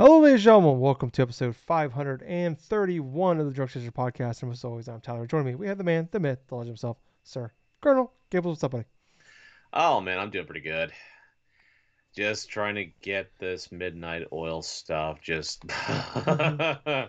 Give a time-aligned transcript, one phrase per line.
[0.00, 0.80] Hello, ladies and gentlemen.
[0.80, 4.42] Welcome to episode 531 of the Drug Chaser Podcast.
[4.42, 5.26] And as always, I'm Tyler.
[5.26, 8.52] Joining me, we have the man, the myth, the legend himself, Sir Colonel Gables.
[8.52, 8.86] What's up, buddy?
[9.74, 10.90] Oh man, I'm doing pretty good.
[12.16, 15.20] Just trying to get this midnight oil stuff.
[15.20, 17.08] Just oh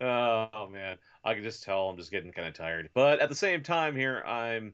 [0.00, 2.90] man, I can just tell I'm just getting kind of tired.
[2.94, 4.72] But at the same time, here I'm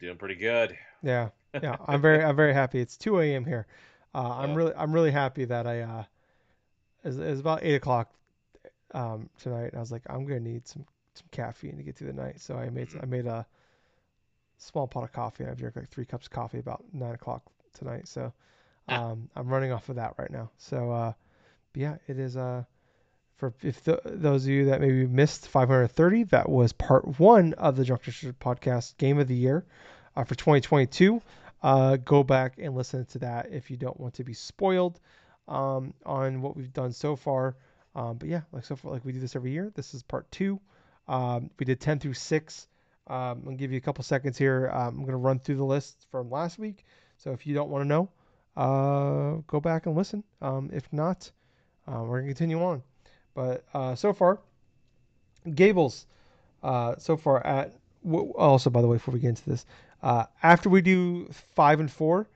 [0.00, 0.78] doing pretty good.
[1.02, 1.28] Yeah,
[1.62, 1.76] yeah.
[1.86, 2.80] I'm very, I'm very happy.
[2.80, 3.44] It's 2 a.m.
[3.44, 3.66] here.
[4.14, 4.56] Uh, I'm Yep.
[4.56, 5.80] really, I'm really happy that I.
[5.82, 6.04] Uh,
[7.04, 8.10] it's, it's about eight o'clock
[8.94, 10.84] um, tonight, and I was like, I'm gonna need some
[11.14, 12.40] some caffeine to get through the night.
[12.40, 13.46] So I made, I made a
[14.58, 17.42] small pot of coffee, and I drank like three cups of coffee about nine o'clock
[17.74, 18.08] tonight.
[18.08, 18.32] So
[18.88, 19.10] Ah.
[19.10, 20.50] um, I'm running off of that right now.
[20.58, 21.12] So uh,
[21.74, 22.36] yeah, it is.
[22.36, 22.64] Uh,
[23.36, 27.76] for if th- those of you that maybe missed 530, that was part one of
[27.76, 29.64] the Drunk District podcast Game of the Year
[30.16, 31.20] uh, for 2022.
[31.62, 34.98] Uh, go back and listen to that if you don't want to be spoiled
[35.48, 37.56] um, on what we've done so far.
[37.94, 39.70] Um, but yeah, like so far, like we do this every year.
[39.74, 40.60] This is part two.
[41.08, 42.68] Um, we did 10 through 6.
[43.08, 44.70] Um, I'm gonna give you a couple seconds here.
[44.72, 46.84] Um, I'm gonna run through the list from last week.
[47.18, 48.08] So if you don't want to know,
[48.56, 50.22] uh, go back and listen.
[50.40, 51.30] Um, if not,
[51.86, 52.82] uh, we're gonna continue on.
[53.34, 54.40] But uh, so far,
[55.54, 56.06] Gables,
[56.62, 57.74] uh, so far at
[58.34, 59.66] also by the way, before we get into this,
[60.02, 62.28] uh, after we do five and four,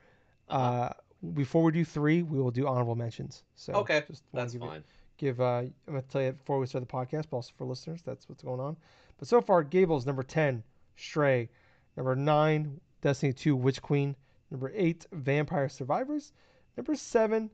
[0.49, 0.91] uh,
[1.35, 3.43] before we do three, we will do honorable mentions.
[3.55, 4.85] So Okay, just That's give fine.
[5.19, 8.03] give uh, I'm gonna tell you before we start the podcast, but also for listeners,
[8.03, 8.77] that's what's going on.
[9.19, 10.63] But so far, Gables number ten,
[10.97, 11.49] Stray,
[11.97, 14.15] number nine, Destiny two, Witch Queen,
[14.51, 16.33] number eight, Vampire Survivors,
[16.77, 17.51] number seven,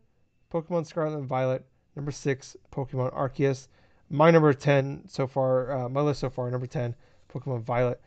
[0.52, 1.64] Pokemon Scarlet and Violet,
[1.96, 3.68] number six, Pokemon Arceus.
[4.10, 6.94] My number ten so far, uh, my list so far, number ten,
[7.32, 8.00] Pokemon Violet.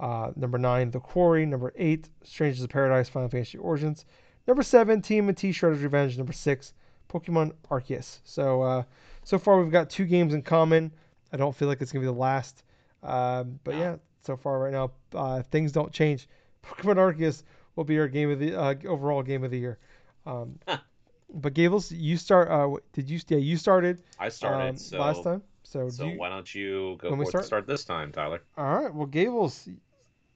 [0.00, 1.46] Uh, number nine, The Quarry.
[1.46, 4.04] Number eight, Strangers of Paradise, Final Fantasy Origins.
[4.46, 6.16] Number seven, TMNT Shredder's Revenge.
[6.18, 6.74] Number six,
[7.08, 8.18] Pokemon Arceus.
[8.24, 8.82] So uh,
[9.22, 10.92] so far we've got two games in common.
[11.32, 12.64] I don't feel like it's gonna be the last.
[13.02, 16.28] Um, but yeah, so far right now, uh, things don't change.
[16.64, 17.42] Pokemon Arceus
[17.76, 19.78] will be our game of the uh, overall game of the year.
[20.26, 20.58] Um,
[21.34, 22.50] but Gables, you start.
[22.50, 23.20] Uh, did you?
[23.28, 25.42] Yeah, you started I started um, so last time.
[25.64, 27.44] So, so do you, why don't you go when we for it start?
[27.44, 28.42] start this time, Tyler?
[28.58, 28.92] all right.
[28.92, 29.68] Well, Gables,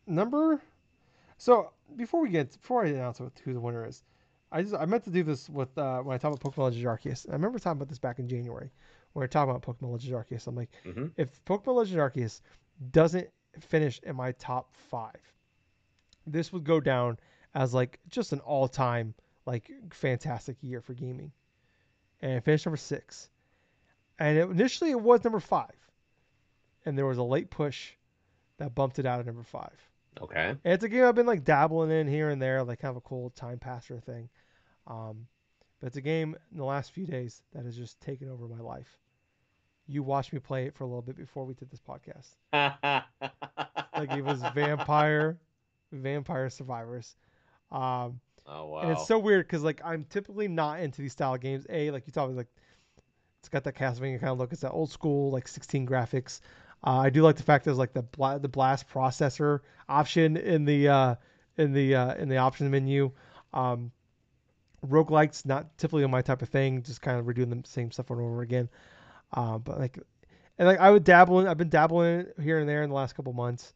[0.07, 0.63] number.
[1.39, 4.03] So before we get before I announce who the winner is,
[4.51, 6.85] I just I meant to do this with uh, when I talk about Pokemon Legends
[6.85, 7.29] Arceus.
[7.29, 8.71] I remember talking about this back in January
[9.13, 10.47] when we were talking about Pokemon Legends Arceus.
[10.47, 11.13] I'm like, Mhm.
[11.17, 12.41] if Pokemon Legends Arceus
[12.93, 13.29] doesn't
[13.61, 15.21] finish in my top five,
[16.27, 17.19] this would go down
[17.55, 19.15] as like just an all-time
[19.47, 21.33] like fantastic year for gaming,
[22.21, 23.31] and it finished number six.
[24.19, 25.75] And it, initially it was number five,
[26.85, 27.93] and there was a late push
[28.59, 29.77] that bumped it out of number five.
[30.21, 30.51] Okay.
[30.65, 32.97] And it's a game I've been like dabbling in here and there, like kind of
[32.97, 34.29] a cool time passer thing.
[34.87, 35.27] Um,
[35.81, 38.61] but it's a game in the last few days that has just taken over my
[38.61, 38.99] life.
[39.87, 42.35] You watched me play it for a little bit before we did this podcast.
[43.97, 45.39] Like it was Vampire,
[45.93, 47.17] Vampire Survivors.
[47.71, 48.81] Um, oh wow.
[48.83, 51.67] and it's so weird because like I'm typically not into these style of games.
[51.71, 52.49] A like you told me like
[53.41, 54.53] it's got that Castlevania kind of look.
[54.53, 56.41] It's that old school like 16 graphics.
[56.85, 58.05] Uh, I do like the fact there's like the
[58.41, 61.15] the blast processor option in the uh,
[61.57, 63.11] in the uh, in the options menu.
[63.53, 63.91] Um,
[64.87, 66.83] roguelikes not typically my type of thing.
[66.83, 68.69] Just kind of redoing the same stuff over and over again.
[69.33, 69.99] Uh, but like
[70.59, 71.47] and like I would dabble in.
[71.47, 73.75] I've been dabbling here and there in the last couple months.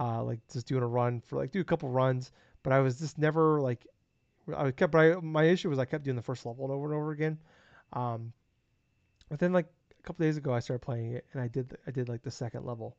[0.00, 2.32] Uh, like just doing a run for like do a couple runs,
[2.62, 3.86] but I was just never like
[4.56, 4.92] I kept.
[4.92, 7.38] But I, my issue was I kept doing the first level over and over again.
[7.92, 8.32] Um,
[9.28, 9.66] but then like
[10.02, 12.30] a couple days ago, I started playing it, and I did I did like the
[12.30, 12.96] second level,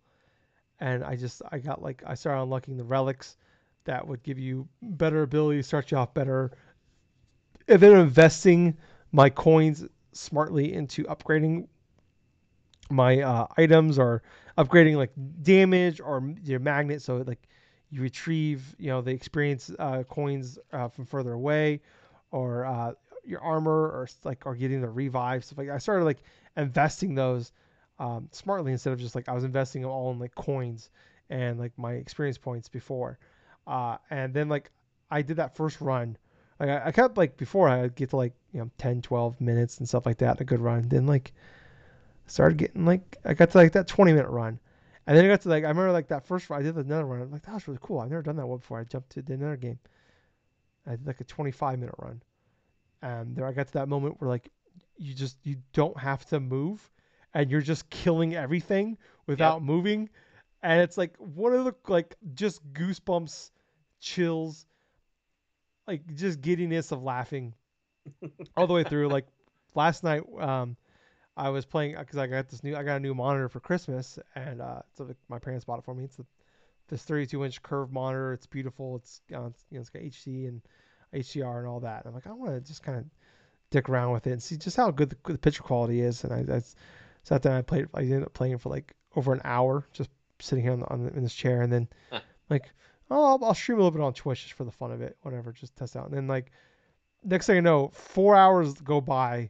[0.80, 3.38] and I just I got like I started unlocking the relics
[3.86, 6.52] that would give you better ability, start you off better,
[7.68, 8.78] and then investing
[9.12, 11.68] my coins smartly into upgrading
[12.90, 14.22] my uh, items or
[14.58, 17.48] upgrading like damage or your magnet so like
[17.90, 21.82] you retrieve you know the experience uh, coins uh, from further away
[22.32, 26.22] or uh, your armor or like or getting the revive stuff like I started like
[26.58, 27.52] investing those
[28.00, 30.90] um, smartly instead of just like I was investing them all in like coins
[31.30, 33.20] and like my experience points before
[33.68, 34.72] uh, and then like
[35.12, 36.18] I did that first run
[36.60, 39.78] like I, I kept like before I'd get to like you know 10 12 minutes
[39.78, 41.34] and stuff like that a good run then like
[42.28, 44.60] started getting like I got to like that 20 minute run.
[45.06, 47.06] And then I got to like I remember like that first run I did another
[47.06, 47.22] run.
[47.22, 48.00] I'm like that was really cool.
[48.00, 48.80] I've never done that one before.
[48.80, 49.80] I jumped to another game.
[50.88, 52.22] I did like a 25 minute run.
[53.02, 54.50] And there I got to that moment where like
[54.98, 56.90] you just you don't have to move
[57.34, 58.98] and you're just killing everything
[59.28, 60.10] without moving.
[60.62, 63.52] And it's like one of the like just goosebumps,
[64.00, 64.66] chills,
[65.88, 67.54] like just giddiness of laughing
[68.58, 69.10] all the way through.
[69.10, 69.28] Like
[69.76, 70.78] last night um,
[71.36, 74.20] I was playing because I got this new I got a new monitor for Christmas
[74.36, 76.06] and uh, so the, my parents bought it for me.
[76.06, 76.26] It's a,
[76.90, 78.34] this 32 inch curved monitor.
[78.34, 78.98] It's beautiful.
[78.98, 80.62] It's, uh, it's you know it's got HD and
[81.14, 82.06] HDR and all that.
[82.06, 83.06] And I'm like I want to just kind of
[83.74, 86.24] dick around with it and see just how good the, the picture quality is.
[86.24, 86.62] And I, I
[87.24, 87.58] sat down.
[87.58, 87.88] I played.
[87.94, 90.10] I ended up playing for like over an hour, just
[90.40, 92.22] sitting here on, the, on the, in this chair, and then Huh.
[92.50, 92.72] like
[93.12, 95.18] oh I'll, I'll stream a little bit on Twitch just for the fun of it,
[95.24, 96.06] whatever, just test out.
[96.08, 96.52] And then like
[97.24, 99.50] next thing I know, four hours go by.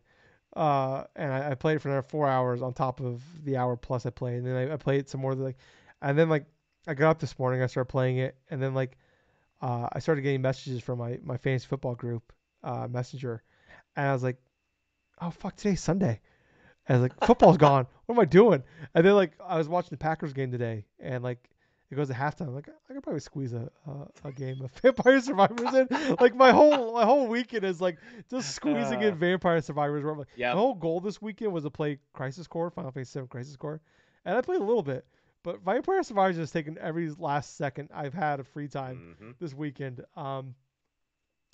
[0.56, 4.06] Uh, and I, I played for another four hours on top of the hour plus
[4.06, 5.34] I played, and then I, I played some more.
[5.34, 5.58] Like,
[6.02, 6.46] and then like
[6.88, 8.98] I got up this morning, I started playing it, and then like
[9.62, 12.31] uh, I started getting messages from my my fantasy football group
[12.64, 13.42] uh, messenger,
[13.95, 14.38] and I was like,
[15.22, 16.19] oh fuck, today's Sunday.
[16.88, 17.88] And I was like, football's gone.
[18.06, 18.63] What am I doing?
[18.94, 21.50] And then like I was watching the Packers game today, and like
[21.90, 22.48] it goes to halftime.
[22.48, 25.88] I'm like I could probably squeeze a, a, a game of Vampire Survivors in.
[26.19, 27.98] Like my whole my whole weekend is like
[28.30, 30.04] just squeezing in Vampire Survivors.
[30.04, 30.54] Where I'm like, Yeah.
[30.54, 33.80] my whole goal this weekend was to play Crisis Core, Final Fantasy 7 Crisis Core,
[34.25, 35.06] and I played a little bit.
[35.44, 39.54] But Vampire Survivors has taken every last second I've had of free time hmm this
[39.54, 40.04] weekend.
[40.18, 40.56] Um,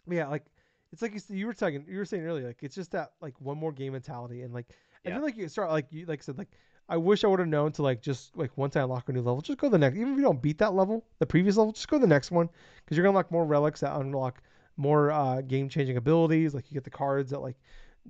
[0.09, 0.45] yeah, like
[0.91, 3.39] it's like you, you were talking, you were saying earlier, like it's just that like
[3.39, 4.67] one more game mentality, and like
[5.05, 5.15] and Yeah.
[5.15, 6.49] then like you start like you like I said like
[6.87, 9.21] I wish I would have known to like just like once I unlock a new
[9.21, 9.95] level, just go to the next.
[9.97, 12.31] Even if you don't beat that level, the previous level, just go to the next
[12.31, 12.49] one
[12.83, 14.41] because you're gonna unlock more relics that unlock
[14.77, 16.53] more uh, game changing abilities.
[16.53, 17.57] Like you get the cards that like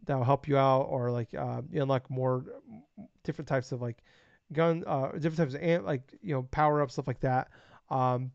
[0.05, 2.45] that'll help you out, or like uh, you unlock more
[3.23, 4.03] different types of like
[4.53, 7.49] gun, uh, different types of amp, like you know power up stuff like that.
[7.89, 8.31] Um,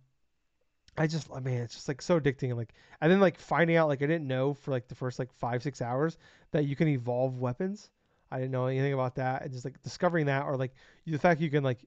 [0.96, 2.50] I just, I mean, it's just like so addicting.
[2.50, 5.18] And like, and then like finding out, like, I didn't know for like the first
[5.18, 6.18] like five, six hours
[6.52, 7.90] that you can evolve weapons.
[8.30, 9.42] I didn't know anything about that.
[9.42, 10.72] And just like discovering that, or like
[11.06, 11.80] the fact you can like,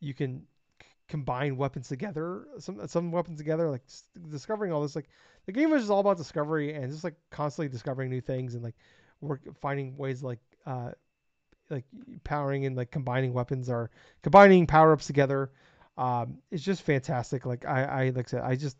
[0.00, 0.42] you can
[0.82, 3.82] c- combine weapons together, some some weapons together, like
[4.30, 4.96] discovering all this.
[4.96, 5.08] Like,
[5.46, 8.62] the game is just all about discovery and just like constantly discovering new things and
[8.62, 8.76] like
[9.20, 10.90] work finding ways like uh
[11.70, 11.84] like
[12.24, 13.90] powering and like combining weapons or
[14.22, 15.50] combining power ups together
[15.98, 17.44] um, it's just fantastic.
[17.44, 18.78] Like I, I like I said, I just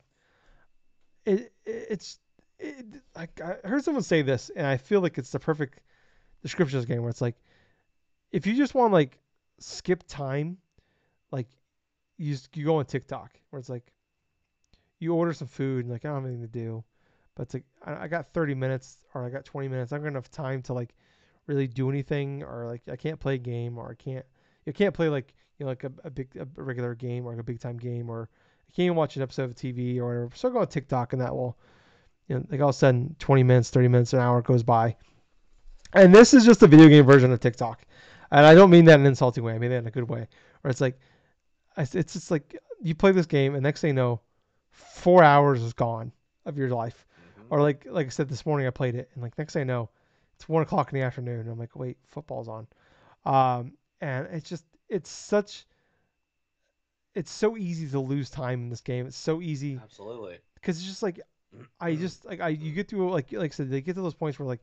[1.26, 2.20] it, it it's
[2.60, 2.86] it,
[3.16, 5.80] like I heard someone say this, and I feel like it's the perfect
[6.42, 7.34] description of this game where it's like
[8.30, 9.18] if you just want like
[9.58, 10.58] skip time,
[11.32, 11.48] like
[12.18, 13.92] you just, you go on TikTok where it's like
[15.00, 16.84] you order some food and like I don't have anything to do,
[17.34, 19.92] but it's like I, I got 30 minutes or I got 20 minutes.
[19.92, 20.94] I'm gonna have time to like
[21.48, 24.24] really do anything or like I can't play a game or I can't
[24.66, 27.40] you can't play like you know like a, a big a regular game or like
[27.40, 28.28] a big time game or
[28.68, 30.30] you can't even watch an episode of TV or whatever.
[30.36, 31.56] So go on TikTok and that will
[32.28, 34.96] you know like all of a sudden 20 minutes, 30 minutes, an hour goes by.
[35.94, 37.82] And this is just a video game version of TikTok.
[38.30, 39.54] And I don't mean that in an insulting way.
[39.54, 40.28] I mean that in a good way.
[40.60, 40.98] Where it's like
[41.76, 44.20] it's it's just like you play this game and next thing you know,
[44.70, 46.12] four hours is gone
[46.44, 47.06] of your life.
[47.38, 47.44] Mhm.
[47.50, 49.64] Or like like I said this morning, I played it, and like next thing I
[49.64, 49.88] know,
[50.34, 51.40] it's one o'clock in the afternoon.
[51.40, 52.66] And I'm like, wait, football's on,
[53.24, 55.66] um, and it's just it's such
[57.14, 59.06] it's so easy to lose time in this game.
[59.06, 60.38] It's so easy Absolutely.
[60.54, 61.20] because it's just like
[61.80, 64.14] I just like I you get to like like I said, they get to those
[64.14, 64.60] points where like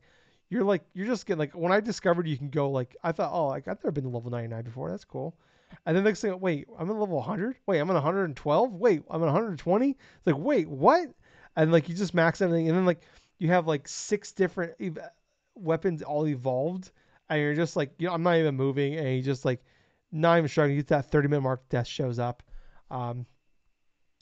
[0.48, 3.30] you're like you're just getting like when I discovered you can go like I thought
[3.32, 4.90] oh like I've never been to level 99 before.
[4.90, 5.36] That's cool,
[5.84, 9.22] and then next thing wait I'm at level 100 wait I'm at 112 wait I'm
[9.22, 11.10] at 120 it's like wait what?
[11.56, 13.02] And like you just max everything and then like
[13.38, 14.98] you have like six different ev-
[15.54, 16.90] weapons all evolved
[17.28, 19.62] and you're just like you know I'm not even moving and you just like
[20.12, 22.42] not even struggling you get that 30 minute mark death shows up.
[22.90, 23.26] Um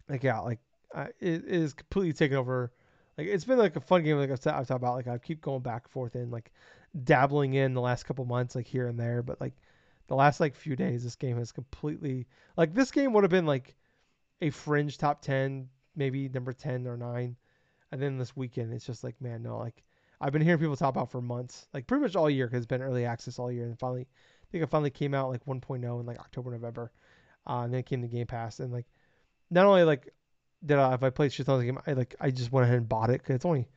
[0.09, 0.61] like yeah like
[0.95, 2.73] uh, it, it is completely taken over.
[3.19, 5.19] Like it's been like a fun game like I've, ta- I've talked about like I
[5.19, 6.53] keep going back and forth and like
[7.03, 9.23] dabbling in the last couple months like here and there.
[9.23, 9.55] But like
[10.07, 12.27] the last like few days this game has completely
[12.57, 13.75] like this game would have been like
[14.41, 17.37] a fringe top 10 maybe number 10 or 9
[17.93, 19.83] and then this weekend it's just like man no like
[20.21, 22.67] I've been hearing people talk about for months like pretty much all year because it's
[22.67, 23.65] been early access all year.
[23.65, 24.07] And finally
[24.45, 26.93] I think it finally came out like 1.0 in like October November
[27.47, 28.87] uh, and then it came to Game Pass and like
[29.51, 30.13] not only like
[30.65, 32.79] did I, if I played shit tons of game, I like I just went ahead
[32.79, 33.69] and bought it because it's only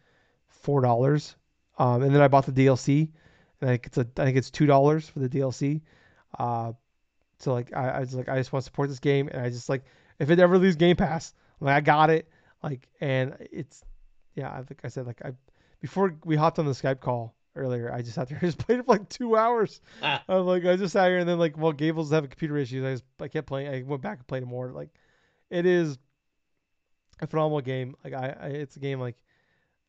[0.47, 1.35] four dollars.
[1.77, 3.09] Um, and then I bought the DLC,
[3.61, 5.81] and I think it's a I think it's two dollars for the DLC.
[6.37, 6.73] Uh,
[7.39, 9.49] so like I, I was like I just want to support this game, and I
[9.49, 9.83] just like
[10.19, 12.27] if it ever leaves Game Pass, like I got it.
[12.63, 13.83] Like and it's
[14.35, 15.33] yeah, like I said like I
[15.81, 18.79] before we hopped on the Skype call earlier, I just sat there and just played
[18.79, 19.81] it for like two hours.
[20.01, 22.85] Ah, I'm like I just sat here and then like well Gables having computer issues,
[22.85, 23.67] I just I kept playing.
[23.67, 24.71] I went back and played it more.
[24.71, 24.89] Like
[25.49, 25.97] it is
[27.21, 27.95] a phenomenal game.
[28.03, 29.15] Like I, I it's a game like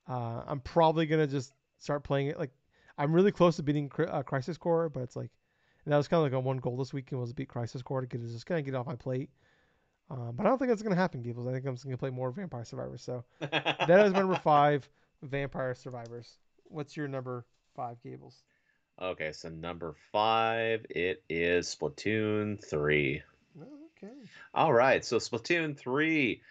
[0.09, 2.39] uh, I'm probably gonna just start playing it.
[2.39, 2.51] Like
[2.97, 5.31] I'm really close to beating uh, Crisis Core, but it's like
[5.85, 7.83] and that was kind of like a one goal this weekend was to beat Crisis
[7.83, 9.31] Core to get it just kind of get it off my plate.
[10.11, 11.47] Um, but I don't think that's gonna happen, Gables.
[11.47, 13.03] I think I'm just gonna play more Vampire Survivors.
[13.03, 14.89] So that is my number five,
[15.23, 16.39] Vampire Survivors.
[16.65, 17.47] What's your number
[17.79, 18.43] five Gables.
[19.01, 23.23] Okay, so number five, it is Splatoon 3.
[23.57, 24.13] Okay.
[24.53, 26.43] All right, so Splatoon 3.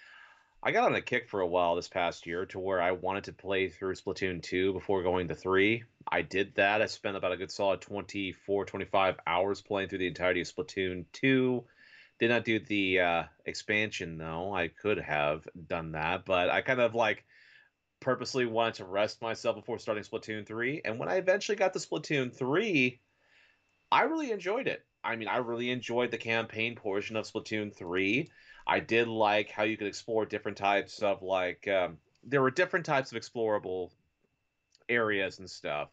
[0.63, 3.25] I got on a kick for a while this past year to where I wanted
[3.25, 5.83] to play through Splatoon 2 before going to 3.
[6.09, 6.81] I did that.
[6.81, 11.03] I spent about a good solid 24, 25 hours playing through the entirety of Splatoon
[11.11, 11.61] 2.
[12.19, 14.53] Did not do the uh, expansion though.
[14.53, 17.25] I could have done that, but I kind of like
[17.99, 20.81] purposely wanted to rest myself before starting Splatoon 3.
[20.85, 22.99] And when I eventually got to Splatoon 3,
[23.91, 24.83] I really enjoyed it.
[25.03, 28.29] I mean, I really enjoyed the campaign portion of Splatoon 3.
[28.65, 32.85] I did like how you could explore different types of like um, there were different
[32.85, 33.91] types of explorable
[34.89, 35.89] areas and stuff.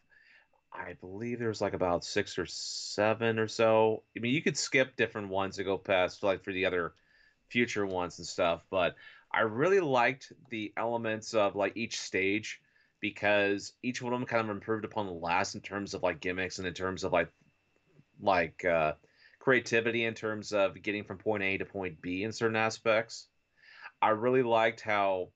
[0.73, 4.02] I believe there was like about six or seven or so.
[4.16, 6.94] I mean, you could skip different ones to go past like for the other
[7.49, 8.96] future ones and stuff, but
[9.35, 12.61] I really liked the elements of like each stage
[13.00, 16.21] because each one of them kind of improved upon the last in terms of like
[16.21, 17.29] gimmicks and in terms of like
[18.21, 18.93] like uh,
[19.41, 23.26] creativity in terms of getting from point A to point B in certain aspects.
[24.00, 25.31] I really liked how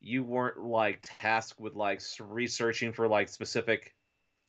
[0.00, 3.94] you weren't like tasked with like researching for like specific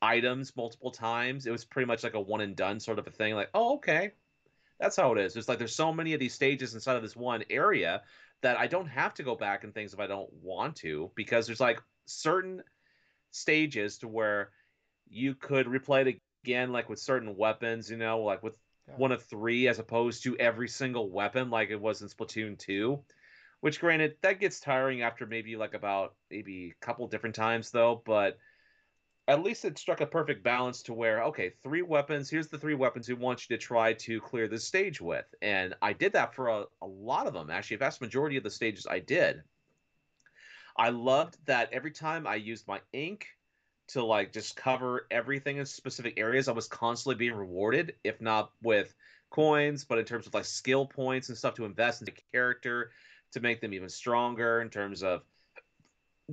[0.00, 1.46] items multiple times.
[1.46, 3.34] It was pretty much like a one and done sort of a thing.
[3.34, 4.12] Like, oh, okay,
[4.78, 5.36] that's how it is.
[5.36, 8.02] It's like there's so many of these stages inside of this one area
[8.42, 11.46] that I don't have to go back and things if I don't want to because
[11.46, 12.62] there's like certain
[13.30, 14.50] stages to where
[15.08, 18.56] you could replay it again, like with certain weapons, you know, like with
[18.88, 18.94] yeah.
[18.96, 23.02] one of three as opposed to every single weapon like it was in Splatoon 2.
[23.60, 28.02] Which granted, that gets tiring after maybe like about maybe a couple different times though,
[28.06, 28.38] but
[29.30, 32.74] at least it struck a perfect balance to where okay three weapons here's the three
[32.74, 35.24] weapons we want you to try to clear the stage with.
[35.40, 38.42] And i did that for a, a lot of them actually a vast majority of
[38.42, 39.42] the stages i did.
[40.76, 43.28] I loved that every time i used my ink
[43.88, 48.50] to like just cover everything in specific areas i was constantly being rewarded if not
[48.62, 48.92] with
[49.30, 52.90] coins but in terms of like skill points and stuff to invest in the character
[53.30, 55.22] to make them even stronger in terms of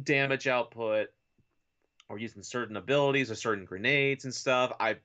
[0.04, 1.10] damage output
[2.09, 4.73] or using certain abilities or certain grenades and stuff.
[4.79, 4.97] I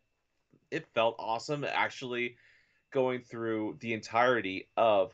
[0.71, 2.37] it felt awesome actually
[2.91, 5.13] going through the entirety of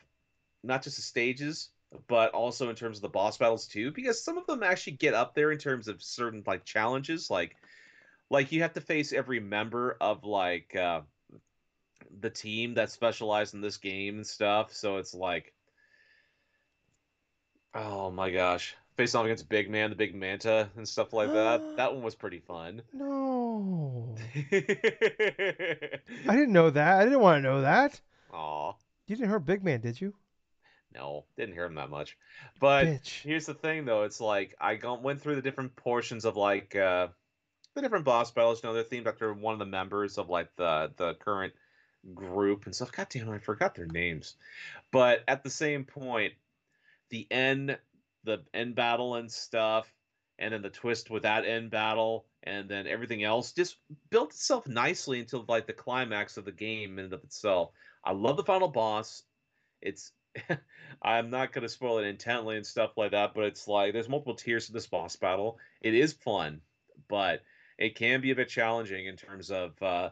[0.63, 1.69] not just the stages
[2.07, 5.13] but also in terms of the boss battles too because some of them actually get
[5.13, 7.55] up there in terms of certain like challenges like
[8.29, 11.01] like you have to face every member of like uh
[12.21, 15.53] the team that specialized in this game and stuff so it's like
[17.73, 21.61] oh my gosh facing off against Big Man, the Big Manta, and stuff like that.
[21.77, 22.81] that one was pretty fun.
[22.91, 24.13] No.
[24.35, 24.59] I
[26.27, 26.99] didn't know that.
[26.99, 27.99] I didn't want to know that.
[28.33, 28.73] Aw.
[29.07, 30.13] You didn't hear Big Man, did you?
[30.93, 32.17] No, didn't hear him that much.
[32.59, 33.21] But Bitch.
[33.21, 34.03] here's the thing, though.
[34.03, 37.07] It's like I went through the different portions of like uh,
[37.75, 38.61] the different boss battles.
[38.61, 41.53] You know, they're themed after one of the members of like the the current
[42.13, 42.91] group and stuff.
[42.91, 44.35] God damn, I forgot their names.
[44.91, 46.33] But at the same point,
[47.09, 47.77] the end
[48.23, 49.91] the end battle and stuff,
[50.37, 53.77] and then the twist with that end battle, and then everything else just
[54.09, 57.71] built itself nicely until like the climax of the game in and of itself.
[58.03, 59.23] I love the final boss.
[59.81, 60.11] It's
[61.01, 64.09] I'm not going to spoil it intently and stuff like that, but it's like there's
[64.09, 65.57] multiple tiers to this boss battle.
[65.81, 66.61] It is fun,
[67.07, 67.41] but
[67.77, 70.09] it can be a bit challenging in terms of uh,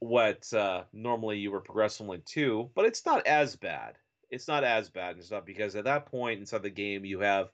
[0.00, 3.96] what uh, normally you were progressing to, but it's not as bad
[4.32, 7.50] it's not as bad and stuff because at that point inside the game you have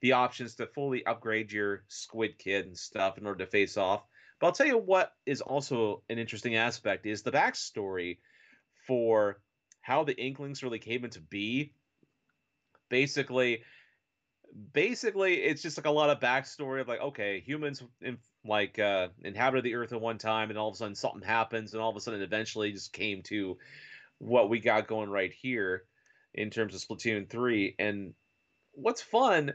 [0.00, 4.02] the options to fully upgrade your squid kid and stuff in order to face off.
[4.38, 8.18] But I'll tell you what is also an interesting aspect is the backstory
[8.86, 9.40] for
[9.82, 11.74] how the Inklings really came into be.
[12.88, 13.62] Basically,
[14.72, 19.06] basically it's just like a lot of backstory of like okay humans in, like uh
[19.22, 21.90] inhabited the earth at one time and all of a sudden something happens and all
[21.90, 23.56] of a sudden eventually just came to
[24.18, 25.84] what we got going right here
[26.34, 27.74] in terms of Splatoon 3.
[27.78, 28.14] And
[28.72, 29.52] what's fun,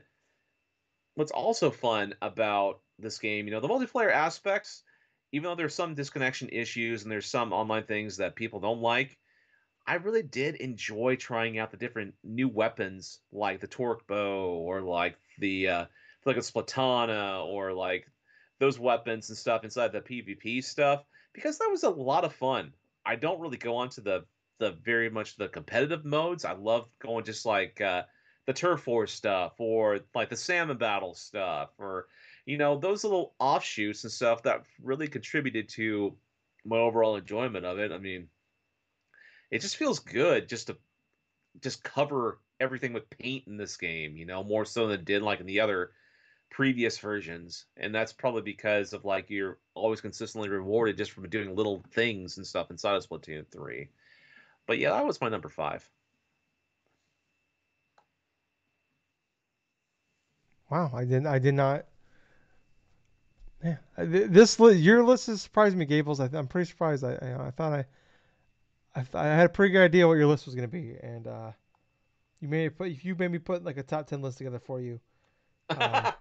[1.15, 4.84] what's also fun about this game, you know, the multiplayer aspects,
[5.32, 9.17] even though there's some disconnection issues and there's some online things that people don't like,
[9.88, 14.82] I really did enjoy trying out the different new weapons like the torque bow or
[14.82, 15.86] like the uh,
[16.25, 18.08] like a splatana or like
[18.60, 21.03] those weapons and stuff inside the PvP stuff
[21.34, 22.74] because that was a lot of fun.
[23.05, 24.25] I don't really go on to the
[24.60, 26.46] the very much the competitive modes.
[26.46, 28.04] I love going just like uh,
[28.46, 32.08] the turf war stuff or like the salmon battle stuff or
[32.46, 36.16] you know those little offshoots and stuff that really contributed to
[36.64, 37.92] my overall enjoyment of it.
[37.92, 38.28] I mean,
[39.52, 40.78] it just feels good just to
[41.62, 45.22] just cover everything with paint in this game, you know, more so than it did
[45.22, 45.92] like in the other
[46.50, 51.56] previous versions, and that's probably because of like you're always consistently rewarded just from doing
[51.56, 53.90] little things and stuff inside of Splatoon three.
[54.68, 55.88] But yeah, that was my number five.
[60.70, 61.28] Wow, I didn't.
[61.28, 61.86] I did not.
[63.64, 66.20] Yeah, this your list has surprised me, Gables.
[66.20, 67.04] I, am pretty surprised.
[67.04, 67.86] I I, I thought I,
[68.96, 71.28] I, I had a pretty good idea what your list was going to be, and
[71.28, 71.52] uh,
[72.40, 74.80] you made put if you made me put like a top ten list together for
[74.82, 75.00] you,
[75.70, 75.78] um,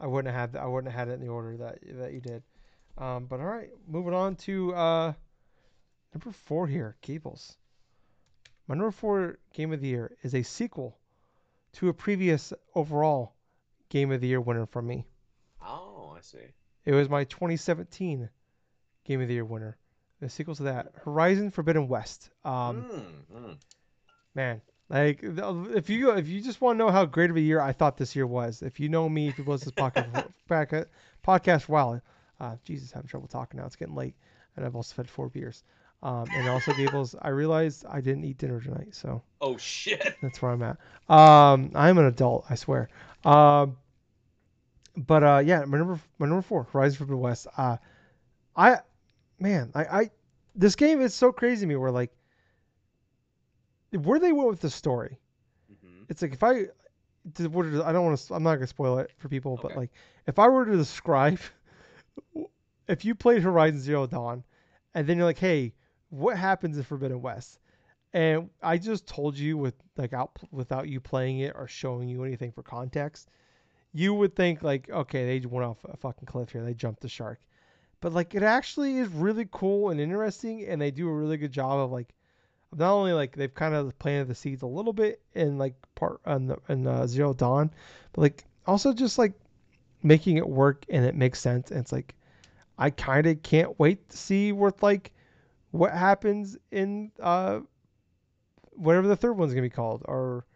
[0.00, 2.20] I wouldn't have had I wouldn't have had it in the order that that you
[2.20, 2.42] did.
[2.98, 5.12] Um, but all right, moving on to uh,
[6.14, 7.56] number four here, Gables.
[8.72, 10.96] My number four game of the year is a sequel
[11.74, 13.34] to a previous overall
[13.90, 15.04] game of the year winner from me.
[15.60, 16.38] Oh, I see.
[16.86, 18.30] It was my 2017
[19.04, 19.76] game of the year winner.
[20.20, 22.30] The sequel to that, Horizon Forbidden West.
[22.46, 22.86] Um,
[23.30, 23.56] mm, mm.
[24.34, 27.60] Man, like if you if you just want to know how great of a year
[27.60, 30.86] I thought this year was, if you know me, if you listen to this podcast
[31.22, 32.00] podcast for a while,
[32.40, 33.66] uh, Jesus, having trouble talking now.
[33.66, 34.14] It's getting late,
[34.56, 35.62] and I've also had four beers.
[36.02, 39.22] Um, and also Gables, I realized I didn't eat dinner tonight, so.
[39.40, 40.16] Oh shit.
[40.20, 40.78] That's where I'm at.
[41.08, 42.88] Um, I'm an adult, I swear.
[43.24, 43.76] Um,
[44.96, 47.46] but uh, yeah, my number my number four, Horizon Forbidden West.
[47.56, 47.76] Uh,
[48.56, 48.78] I,
[49.38, 50.10] man, I, I,
[50.54, 51.76] this game is so crazy to me.
[51.76, 52.12] Where like,
[53.92, 55.18] where they went with the story,
[55.72, 56.04] mm-hmm.
[56.08, 56.62] it's like if I, I
[57.92, 58.34] don't want to.
[58.34, 59.62] I'm not gonna spoil it for people, okay.
[59.62, 59.90] but like,
[60.26, 61.38] if I were to describe,
[62.88, 64.44] if you played Horizon Zero Dawn,
[64.94, 65.72] and then you're like, hey,
[66.12, 67.58] what happens in Forbidden West?
[68.12, 72.24] And I just told you with like out without you playing it or showing you
[72.24, 73.28] anything for context
[73.92, 76.64] you would think like, okay, they went off a fucking cliff here.
[76.64, 77.40] They jumped the shark.
[78.00, 81.52] But like it actually is really cool and interesting and they do a really good
[81.52, 82.12] job of like
[82.74, 86.20] not only like they've kind of planted the seeds a little bit in like part
[86.24, 87.70] on the, in uh, Zero Dawn,
[88.12, 89.34] but like also just like
[90.02, 91.70] making it work and it makes sense.
[91.70, 92.14] And it's like
[92.78, 95.12] I kind of can't wait to see what like
[95.72, 97.60] what happens in uh
[98.74, 100.02] whatever the third one's gonna be called.
[100.06, 100.46] Or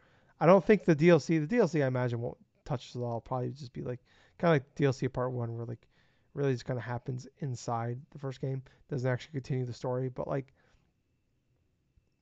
[0.41, 3.21] I don't think the DLC, the DLC I imagine won't touch it all.
[3.21, 4.01] Probably just be like
[4.39, 5.87] kind of like DLC part one, where like
[6.35, 8.63] really just kind of happens inside the first game.
[8.91, 10.53] Doesn't actually continue the story, but like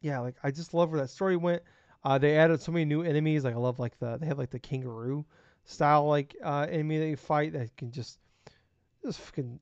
[0.00, 1.62] yeah, like I just love where that story went.
[2.04, 3.44] Uh, they added so many new enemies.
[3.44, 5.24] Like I love like the they have like the kangaroo
[5.64, 8.18] style like uh, enemy that you fight that can just
[9.04, 9.58] just fucking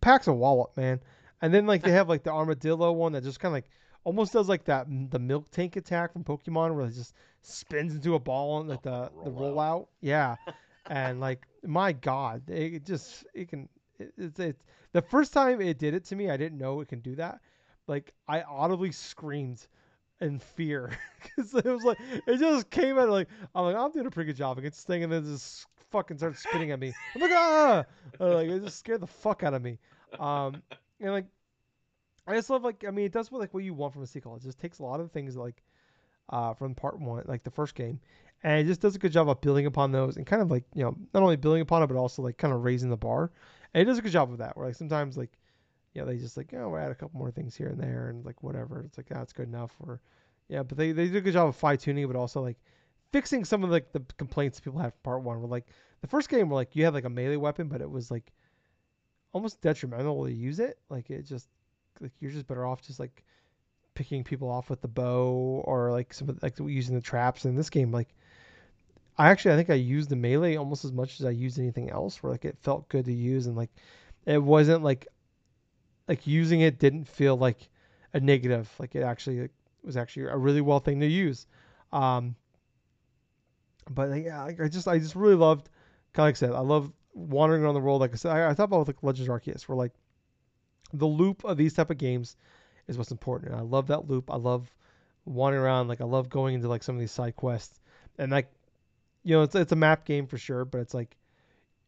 [0.00, 1.00] packs a wallop, man.
[1.42, 3.70] And then like they have like the armadillo one that just kind of like
[4.04, 8.18] almost does like that the Miltank attack from Pokemon where it just spins into a
[8.20, 9.86] ball and like the the rollout.
[10.00, 10.36] Yeah,
[10.86, 13.68] and like my God, it just it can
[13.98, 14.60] it's it,
[14.92, 17.40] the first time it did it to me, I didn't know it can do that.
[17.86, 19.66] Like I audibly screamed
[20.20, 20.90] in fear
[21.22, 24.28] because it was like it just came out like I'm like I'm doing a pretty
[24.28, 26.92] good job against this thing and then just fucking starts spinning at me.
[27.14, 27.84] I'm like ah,
[28.18, 29.78] like it just scared the fuck out of me.
[30.18, 30.62] Um,
[31.04, 31.26] and like
[32.26, 34.06] I just love like I mean it does what like what you want from a
[34.06, 34.34] sequel.
[34.36, 35.62] It just takes a lot of things like
[36.30, 38.00] uh, from part one, like the first game,
[38.42, 40.64] and it just does a good job of building upon those and kind of like
[40.74, 43.30] you know not only building upon it but also like kind of raising the bar.
[43.74, 44.56] And it does a good job of that.
[44.56, 45.38] Where like sometimes like
[45.92, 48.08] you know they just like oh we add a couple more things here and there
[48.08, 48.82] and like whatever.
[48.86, 49.72] It's like that's good enough.
[49.80, 50.00] Or
[50.48, 52.56] yeah, but they they do a good job of fine tuning, but also like
[53.12, 55.40] fixing some of like the complaints people had from part one.
[55.40, 55.66] Where like
[56.00, 58.32] the first game where like you had like a melee weapon, but it was like
[59.34, 60.78] almost detrimental to use it.
[60.88, 61.48] Like it just
[62.00, 63.24] like you're just better off just like
[63.94, 67.44] picking people off with the bow or like some of like using the traps.
[67.44, 68.14] In this game like
[69.18, 71.90] I actually I think I used the melee almost as much as I used anything
[71.90, 73.70] else where like it felt good to use and like
[74.24, 75.08] it wasn't like
[76.08, 77.68] like using it didn't feel like
[78.14, 78.72] a negative.
[78.78, 81.46] Like it actually like, was actually a really well thing to use.
[81.92, 82.36] Um
[83.90, 85.68] but yeah I just I just really loved
[86.12, 88.50] kind of like I said I love wandering around the world like I said I,
[88.50, 89.92] I thought about like Legends of Arceus where like
[90.92, 92.36] the loop of these type of games
[92.86, 93.52] is what's important.
[93.52, 94.30] And I love that loop.
[94.30, 94.74] I love
[95.24, 95.88] wandering around.
[95.88, 97.80] Like I love going into like some of these side quests.
[98.18, 98.50] And like,
[99.22, 101.16] you know, it's it's a map game for sure, but it's like,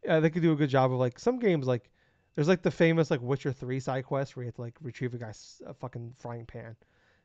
[0.05, 1.91] yeah, they could do a good job of like some games like.
[2.35, 5.15] There's like the famous like Witcher three side quest where you have to like retrieve
[5.15, 6.77] a guy's a fucking frying pan.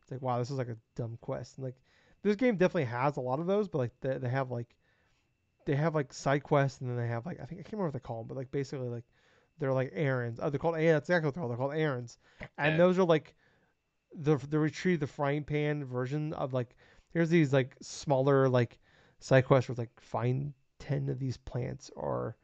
[0.02, 1.58] It's like wow, this is like a dumb quest.
[1.58, 1.76] And like
[2.24, 4.74] this game definitely has a lot of those, but like they, they have like
[5.66, 7.88] they have like side quests and then they have like I think I can't remember
[7.88, 9.04] what they call them, but like basically like
[9.60, 10.40] they're like errands.
[10.42, 11.52] Oh, they're called yeah, that's exactly what they're called.
[11.52, 12.18] They're called errands,
[12.58, 13.36] and those are like
[14.14, 16.76] the the retrieve the frying pan version of like
[17.14, 18.80] here's these like smaller like
[19.20, 22.36] side quests with like find ten of these plants or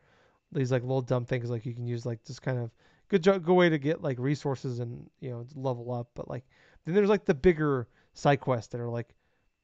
[0.52, 2.72] these like little dumb things like you can use like just kind of
[3.10, 6.10] good jo- good way to get like resources and you know level up.
[6.16, 6.46] But like
[6.86, 9.14] then there's like the bigger side quests that are like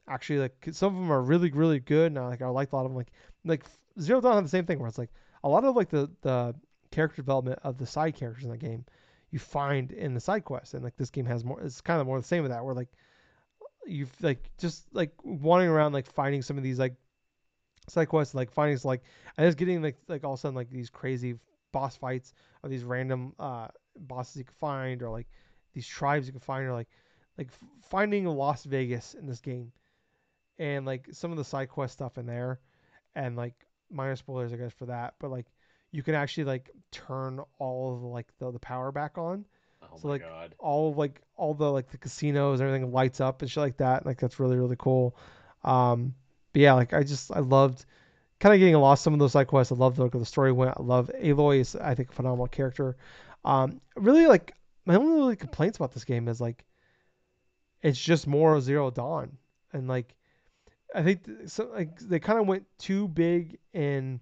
[0.08, 2.76] actually like some of them are really really good and I like I like a
[2.76, 3.12] lot of them like
[3.46, 3.66] like
[4.00, 5.12] Zero Dawn had the same thing where it's like
[5.44, 6.56] a lot of like the the
[6.92, 8.86] character development of the side characters in the game
[9.34, 11.60] you find in the side quests, and like this game has more.
[11.60, 12.89] It's kind of more the same with that, where like
[13.84, 16.94] you like just like wandering around like finding some of these like
[17.89, 19.02] side quests, like finding like
[19.36, 21.34] and just getting like like all of a sudden like these crazy
[21.72, 23.68] boss fights or these random uh
[24.02, 25.26] bosses you can find or like
[25.74, 26.88] these tribes you can find or like
[27.39, 27.50] like
[27.89, 29.72] finding Las Vegas in this game
[30.60, 32.60] and like some of the side quest stuff in there
[33.16, 33.54] and like
[33.89, 35.48] minor spoilers I guess for that but like
[35.92, 39.46] you can actually like turn all of the, like the, the power back on.
[39.82, 40.56] Oh so my like god.
[40.60, 44.20] all like all the like the casinos everything lights up and shit like that like
[44.20, 45.16] that's really really cool.
[45.63, 46.16] Um
[46.52, 47.86] but yeah like I just I loved
[48.39, 49.72] kind of getting lost some of those side quests.
[49.72, 50.76] I love the, look of the story went.
[50.78, 52.98] I love Aloy is I think a phenomenal character.
[53.46, 56.66] Um really like my only really complaints about this game is like
[57.84, 59.38] it's just more Zero Dawn
[59.74, 60.16] and like
[60.93, 64.19] I think th- so like they kind of went too big in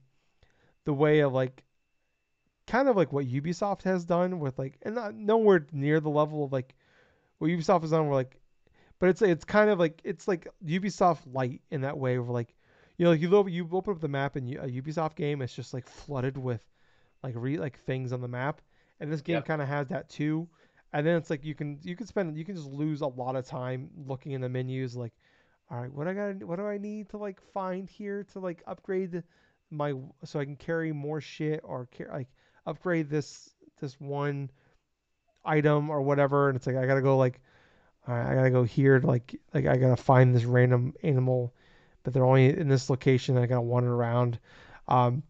[0.85, 1.63] the way of like
[2.67, 6.43] kind of like what Ubisoft has done with like and not nowhere near the level
[6.43, 6.75] of like
[7.39, 8.39] what Ubisoft has done where like
[8.99, 12.55] but it's it's kind of like it's like Ubisoft light in that way where like
[12.97, 15.55] you know like you lo- you open up the map in a Ubisoft game it's
[15.55, 16.61] just like flooded with
[17.23, 18.61] like re like things on the map
[18.99, 19.43] and this game Yep.
[19.43, 20.47] kind of has that too
[20.93, 23.35] and then it's like you can you can spend you can just lose a lot
[23.35, 25.13] of time looking in the menus like
[25.71, 28.61] all right what I got what do I need to like find here to like
[28.67, 29.23] upgrade
[29.69, 29.93] my
[30.25, 32.27] so I can carry more shit or ca- like
[32.65, 34.51] upgrade this this one
[35.45, 36.49] item or whatever?
[36.49, 37.39] And it's like I gotta go like
[38.07, 41.53] all right, I gotta go here to like like I gotta find this random animal
[42.03, 44.39] but they're only in this location I gotta wander around.
[44.89, 45.23] Um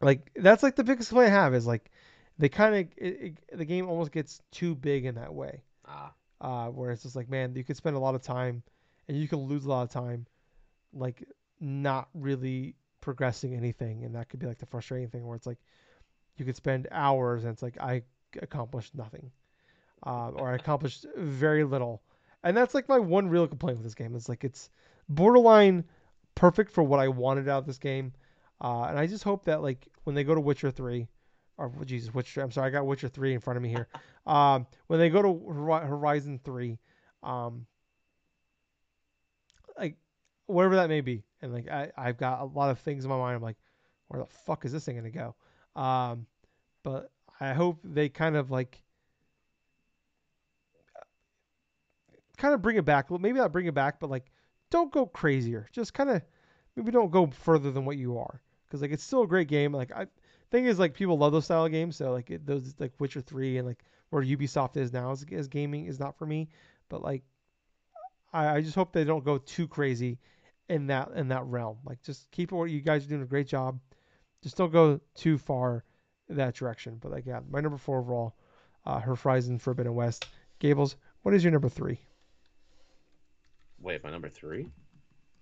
[0.00, 1.90] like that's like the biggest complaint I have is like
[2.38, 5.62] they kind of the game almost gets too big in that way.
[5.84, 6.12] Ah.
[6.40, 8.62] uh where it's just like man you could spend a lot of time
[9.08, 10.26] and you can lose a lot of time
[10.92, 11.24] like
[11.60, 15.58] not really progressing anything and that could be like the frustrating thing where it's like
[16.36, 18.02] you could spend hours and it's like I
[18.40, 19.30] accomplished nothing
[20.06, 22.02] uh, or I accomplished very little.
[22.44, 24.14] And that's like my one real complaint with this game.
[24.14, 24.70] It's like it's
[25.08, 25.84] borderline
[26.34, 28.12] perfect for what I wanted out of this game
[28.60, 31.08] uh, and I just hope that like when they go to Witcher 3
[31.56, 33.88] or Jesus Witcher I'm sorry I got Witcher 3 in front of me here
[34.26, 36.78] um, when they go to Horizon 3
[37.24, 37.66] um,
[40.48, 41.22] whatever that may be.
[41.40, 43.36] And like I, I've got a lot of things in my mind.
[43.36, 43.58] I'm like
[44.08, 45.34] where the fuck is this thing gonna go?
[45.80, 46.26] Um,
[46.82, 48.82] but I hope they kind of like
[52.36, 53.10] kind of bring it back.
[53.10, 54.26] Maybe not bring it back but like
[54.70, 55.68] don't go crazier.
[55.72, 56.22] Just kind of
[56.74, 58.40] maybe don't go further than what you are.
[58.66, 59.72] Because like it's still a great game.
[59.72, 60.06] Like I
[60.50, 61.96] thing is like people love those style of games.
[61.96, 65.48] So like it, those like Witcher 3 and like where Ubisoft is now as, as
[65.48, 66.48] gaming is not for me.
[66.88, 67.22] But like
[68.32, 70.18] I, I just hope they don't go too crazy
[70.68, 71.78] in that in that realm.
[71.84, 73.78] Like just keep it what you guys are doing a great job.
[74.42, 75.84] Just don't go too far
[76.28, 76.98] in that direction.
[77.00, 78.36] But like yeah, my number four overall,
[78.86, 80.26] uh, Horizon Forbidden West.
[80.58, 82.00] Gables, what is your number three?
[83.80, 84.68] Wait, my number three?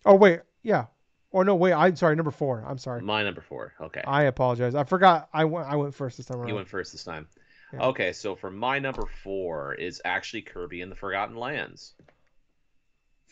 [0.05, 0.87] Oh wait, yeah.
[1.31, 1.73] Or no, wait.
[1.73, 2.17] I'm sorry.
[2.17, 2.65] Number four.
[2.67, 3.03] I'm sorry.
[3.03, 3.75] My number four.
[3.81, 4.03] Okay.
[4.07, 4.75] I apologize.
[4.75, 5.29] I forgot.
[5.33, 5.69] I went.
[5.69, 6.49] I went first this time around.
[6.49, 7.29] You went first this time.
[7.73, 7.87] Yeah.
[7.87, 11.95] Okay, so for my number four is actually Kirby and the Forgotten Lands.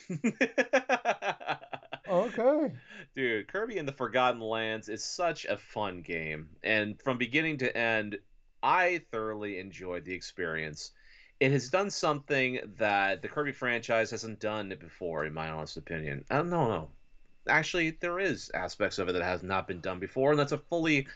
[2.08, 2.72] Okay.
[3.16, 6.48] Dude, Kirby and the Forgotten Lands is such a fun game.
[6.62, 8.18] And from beginning to end,
[8.62, 10.92] I thoroughly enjoyed the experience.
[11.40, 16.24] It has done something that the Kirby franchise hasn't done before, in my honest opinion.
[16.30, 16.88] Uh, no, no.
[17.48, 20.58] Actually, there is aspects of it that has not been done before, and that's a
[20.58, 21.06] fully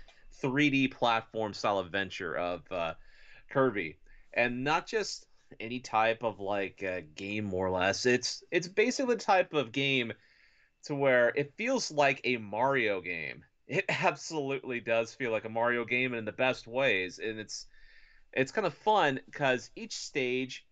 [0.43, 2.95] 3D platform style adventure of uh,
[3.51, 3.99] Kirby.
[4.35, 5.27] And not just
[5.61, 8.07] any type of like uh, game, more or less.
[8.07, 10.13] It's it's basically the type of game
[10.85, 13.45] to where it feels like a Mario game.
[13.67, 17.19] It absolutely does feel like a Mario game in the best ways.
[17.19, 17.67] And it's
[18.33, 20.67] it's kind of fun because each stage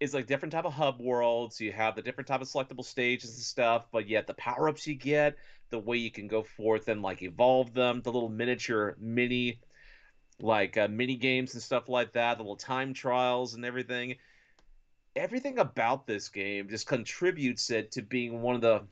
[0.00, 1.60] is like different type of hub worlds.
[1.60, 4.86] You have the different type of selectable stages and stuff, but yet the power ups
[4.86, 5.36] you get,
[5.70, 9.60] the way you can go forth and like evolve them, the little miniature mini
[10.40, 14.16] like uh, mini games and stuff like that, the little time trials and everything.
[15.16, 18.82] Everything about this game just contributes it to being one of the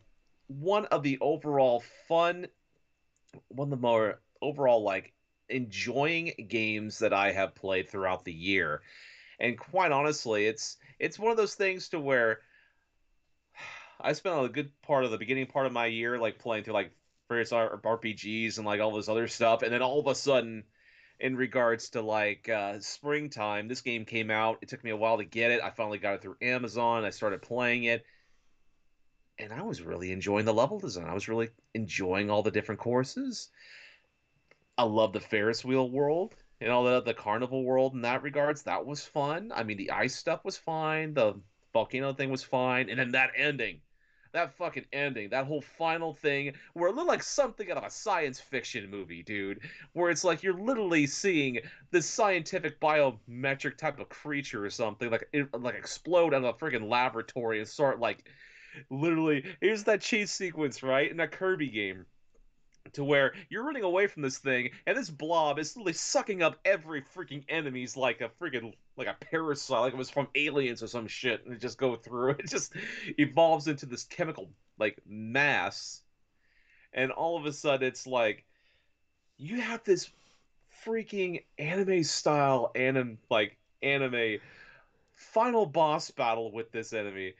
[0.59, 2.47] one of the overall fun,
[3.49, 5.13] one of the more overall like
[5.49, 8.83] enjoying games that I have played throughout the year.
[9.39, 12.41] And quite honestly, it's it's one of those things to where
[14.01, 16.75] I spent a good part of the beginning part of my year like playing through
[16.75, 16.93] like
[17.29, 20.65] various RPGs and like all this other stuff, and then all of a sudden,
[21.19, 24.59] in regards to like uh, springtime, this game came out.
[24.61, 25.63] It took me a while to get it.
[25.63, 27.05] I finally got it through Amazon.
[27.05, 28.05] I started playing it,
[29.43, 31.07] and I was really enjoying the level design.
[31.09, 33.51] I was really enjoying all the different courses.
[34.79, 38.63] I love the Ferris wheel world and all the the carnival world in that regards.
[38.63, 39.53] That was fun.
[39.55, 41.15] I mean, the ice stuff was fine.
[41.15, 41.35] The
[41.73, 43.81] volcano thing was fine, and then that ending,
[44.33, 47.91] that fucking ending, that whole final thing, where it looked like something out of a
[47.91, 49.61] science fiction movie, dude.
[49.93, 51.59] Where it's like you're literally seeing
[51.91, 56.59] this scientific biometric type of creature or something like it, like explode out of a
[56.59, 58.25] freaking laboratory and start like
[58.91, 59.45] literally.
[59.61, 62.07] Here's that chase sequence right in that Kirby game
[62.93, 66.57] to where you're running away from this thing and this blob is literally sucking up
[66.65, 70.87] every freaking enemies like a freaking like a parasite like it was from aliens or
[70.87, 72.75] some shit and it just go through it just
[73.19, 76.03] evolves into this chemical like mass
[76.93, 78.45] and all of a sudden it's like
[79.39, 80.11] you have this
[80.85, 84.39] freaking anime style anime like anime
[85.15, 87.33] final boss battle with this enemy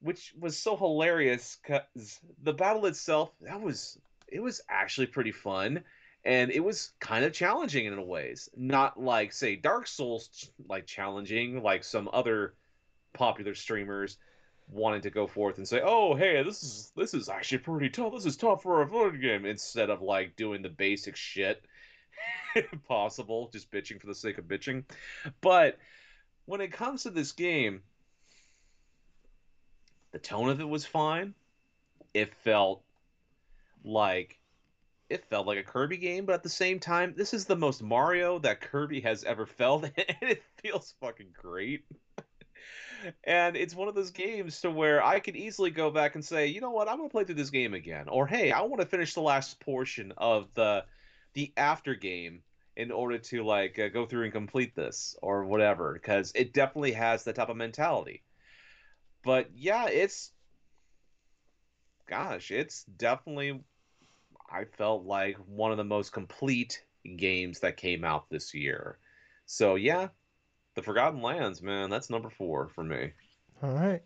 [0.00, 5.82] which was so hilarious because the battle itself that was it was actually pretty fun.
[6.24, 8.48] And it was kind of challenging in a ways.
[8.56, 12.54] Not like say dark souls like challenging like some other
[13.14, 14.18] popular streamers
[14.70, 18.12] wanting to go forth and say oh hey this is this is actually pretty tough.
[18.12, 21.64] This is tough for a fun game instead of like doing the basic shit
[22.88, 24.84] possible just bitching for the sake of bitching.
[25.40, 25.78] But
[26.44, 27.82] when it comes to this game
[30.12, 31.34] the tone of it was fine
[32.14, 32.82] it felt
[33.84, 34.38] like
[35.08, 37.82] it felt like a Kirby game, but at the same time, this is the most
[37.82, 41.84] Mario that Kirby has ever felt, and it feels fucking great.
[43.24, 46.48] and it's one of those games to where I could easily go back and say,
[46.48, 48.86] you know what, I'm gonna play through this game again, or hey, I want to
[48.86, 50.84] finish the last portion of the
[51.34, 52.42] the after game
[52.76, 56.92] in order to like uh, go through and complete this or whatever, because it definitely
[56.92, 58.22] has that type of mentality.
[59.28, 60.30] But yeah, it's
[62.08, 63.60] gosh, it's definitely
[64.50, 66.82] I felt like one of the most complete
[67.18, 68.96] games that came out this year.
[69.44, 70.08] So yeah,
[70.76, 73.12] The Forgotten Lands, man, that's number four for me.
[73.62, 74.00] All right.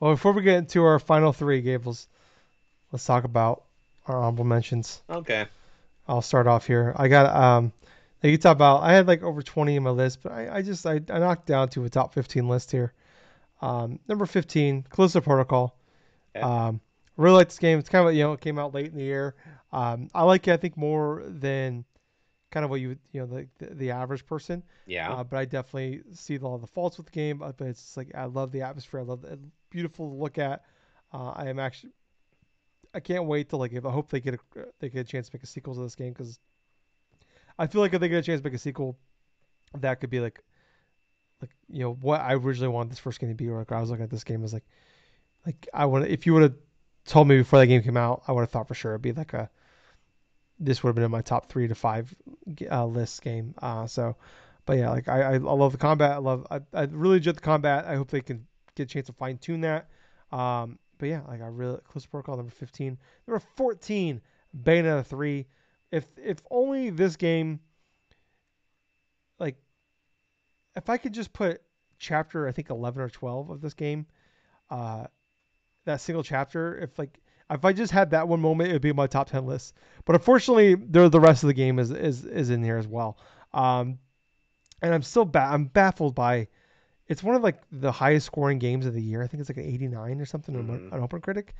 [0.00, 2.06] Well, before we get into our final three, Gables,
[2.92, 3.64] let's talk about
[4.06, 5.00] our honorable mentions.
[5.08, 5.46] Okay.
[6.06, 6.92] I'll start off here.
[6.94, 7.72] I got um,
[8.22, 8.82] like you talk about.
[8.82, 11.46] I had like over 20 in my list, but I, I just I, I knocked
[11.46, 12.92] down to a top 15 list here.
[13.60, 15.76] Um, number 15, Callisto Protocol.
[16.36, 16.80] Um,
[17.16, 17.78] really like this game.
[17.78, 19.34] It's kind of you know it came out late in the year.
[19.72, 20.52] Um, I like it.
[20.52, 21.84] I think more than
[22.50, 24.62] kind of what you you know the the, the average person.
[24.86, 25.12] Yeah.
[25.12, 27.38] Uh, but I definitely see a lot of the faults with the game.
[27.38, 29.00] But it's just like I love the atmosphere.
[29.00, 29.38] I love it.
[29.70, 30.64] Beautiful to look at.
[31.12, 31.92] Uh, I am actually.
[32.94, 33.72] I can't wait to like.
[33.72, 34.38] If I hope they get a
[34.80, 36.38] they get a chance to make a sequel to this game because
[37.58, 38.96] I feel like if they get a chance to make a sequel,
[39.78, 40.40] that could be like,
[41.40, 43.48] like you know what I originally wanted this first game to be.
[43.50, 44.66] Like I was looking at this game I was like,
[45.46, 46.54] like I want if you would have
[47.06, 49.12] told me before that game came out, I would have thought for sure it'd be
[49.12, 49.50] like a
[50.60, 52.14] this would have been in my top three to five
[52.70, 53.54] uh, list game.
[53.62, 54.16] Uh, so,
[54.66, 56.12] but yeah, like I, I, I love the combat.
[56.12, 57.84] I love I, I really enjoyed the combat.
[57.86, 59.88] I hope they can get a chance to fine tune that.
[60.32, 64.20] Um, but yeah, like I really Callisto Protocol number fifteen, number fourteen,
[64.64, 65.46] Bayonetta three.
[65.90, 67.60] If if only this game,
[69.38, 69.56] like,
[70.78, 71.60] if I could just put
[71.98, 74.06] chapter I think eleven or twelve of this game,
[74.70, 75.06] uh,
[75.84, 78.92] that single chapter, if like if I just had that one moment, it would be
[78.92, 79.74] my top ten list.
[80.04, 83.18] But unfortunately, the the rest of the game is is is in here as well.
[83.52, 83.98] Um,
[84.80, 86.48] and I'm still ba- I'm baffled by.
[87.08, 89.22] It's one of like the highest scoring games of the year.
[89.22, 90.92] I think it's like an 89 or something Mhm.
[90.92, 91.54] on Open Critic.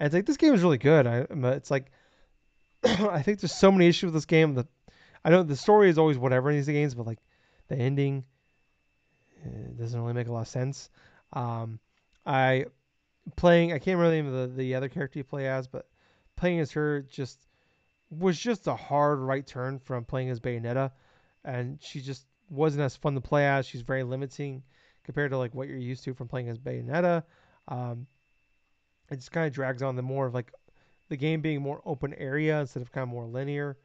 [0.00, 1.06] And it's like this game is really good.
[1.06, 1.92] I it's like
[2.84, 4.54] I think there's so many issues with this game.
[4.54, 4.66] That
[5.24, 7.18] I know the story is always whatever in these games, but like
[7.68, 8.24] the ending
[9.44, 10.90] it doesn't really make a lot of sense.
[11.32, 11.78] Um,
[12.26, 12.66] I
[13.36, 15.86] playing I can't remember the name of the, the other character you play as, but
[16.36, 17.46] playing as her just
[18.10, 20.90] was just a hard right turn from playing as Bayonetta,
[21.44, 23.66] and she just wasn't as fun to play as.
[23.66, 24.62] She's very limiting
[25.04, 27.22] compared to like what you're used to from playing as Bayonetta.
[27.68, 28.06] Um,
[29.10, 30.52] it just kind of drags on the more of like
[31.08, 33.76] the game being more open area instead of kind of more linear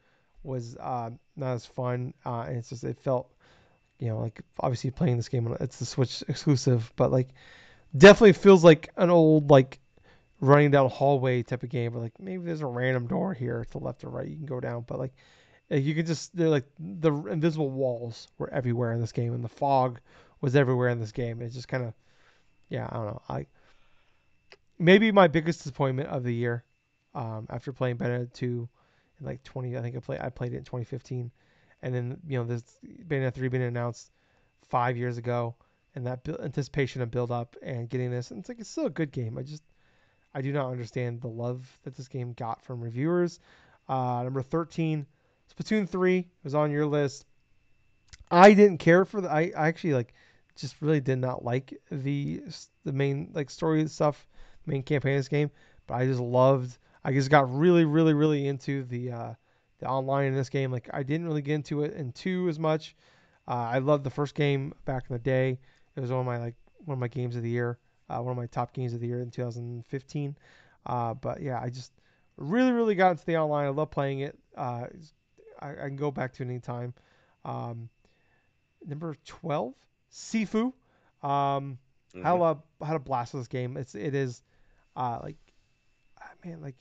[0.42, 2.14] was uh, not as fun.
[2.24, 3.30] Uh, and it's just it felt
[4.00, 7.28] you know like obviously playing this game it's the Switch exclusive, but like
[7.96, 9.78] definitely feels like an old like
[10.40, 13.78] running down hallway type of game where like maybe there's a random door here to
[13.78, 15.12] left or right you can go down but like
[15.68, 19.48] you can just they're like the invisible walls were everywhere in this game and the
[19.48, 20.00] fog
[20.40, 21.92] was everywhere in this game it's just kind of
[22.70, 23.46] yeah i don't know i
[24.78, 26.64] maybe my biggest disappointment of the year
[27.14, 28.68] um, after playing Bayonetta 2
[29.20, 31.30] in like 20 i think i played i played it in 2015
[31.82, 32.64] and then you know this
[33.06, 34.10] Bayonetta 3 being announced
[34.68, 35.54] five years ago
[35.94, 38.30] and that bu- anticipation and build up and getting this.
[38.30, 39.38] And it's like it's still a good game.
[39.38, 39.62] I just
[40.34, 43.40] I do not understand the love that this game got from reviewers.
[43.88, 45.06] Uh, number 13,
[45.52, 47.26] Splatoon 3 was on your list.
[48.30, 49.30] I didn't care for the.
[49.30, 50.14] I, I actually like
[50.54, 52.42] just really did not like the
[52.84, 54.28] the main like story stuff,
[54.66, 55.50] main campaign of this game.
[55.86, 56.78] But I just loved.
[57.02, 59.34] I just got really, really, really into the uh,
[59.80, 60.70] the online in this game.
[60.70, 62.94] Like I didn't really get into it in two as much.
[63.48, 65.58] Uh, I loved the first game back in the day.
[65.96, 68.32] It was one of my like one of my games of the year, uh, one
[68.32, 70.36] of my top games of the year in 2015.
[70.86, 71.92] Uh, but yeah, I just
[72.36, 73.66] really, really got into the online.
[73.66, 74.38] I love playing it.
[74.56, 74.86] Uh,
[75.60, 76.94] I, I, can go back to it anytime.
[77.44, 77.88] Um,
[78.86, 79.74] number 12,
[80.12, 80.64] Sifu.
[80.64, 80.72] Um,
[81.22, 82.26] mm-hmm.
[82.26, 83.76] I love had a blast with this game.
[83.76, 84.42] It's it is
[84.96, 85.36] uh, like
[86.20, 86.76] ah, man like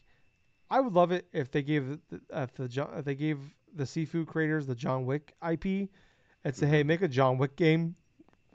[0.69, 3.39] I would love it if they gave the, if the if they gave
[3.75, 5.89] the Sifu creators the John Wick IP
[6.43, 6.88] and say hey mm-hmm.
[6.88, 7.95] make a John Wick game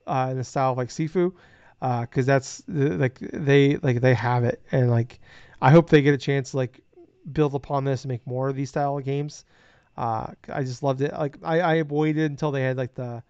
[0.06, 1.32] uh, in the style of like Sifu
[1.80, 5.20] because uh, that's like they like they have it and like
[5.60, 6.80] I hope they get a chance to like
[7.30, 9.44] build upon this and make more of these style of games.
[9.96, 11.12] Uh, I just loved it.
[11.12, 13.22] Like I, I waited until they had like the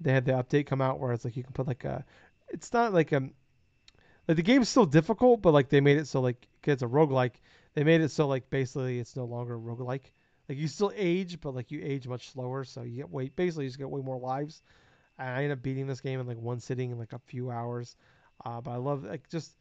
[0.00, 2.04] they had the update come out where it's like you can put like a
[2.48, 3.28] it's not like a
[4.28, 7.34] like the game's still difficult, but like they made it so like it's a roguelike.
[7.74, 10.12] They made it so like basically it's no longer roguelike.
[10.48, 13.64] Like you still age, but like you age much slower, so you get way basically
[13.64, 14.62] you just get way more lives.
[15.18, 17.50] And I ended up beating this game in like one sitting in like a few
[17.50, 17.96] hours.
[18.44, 19.56] Uh, but I love like just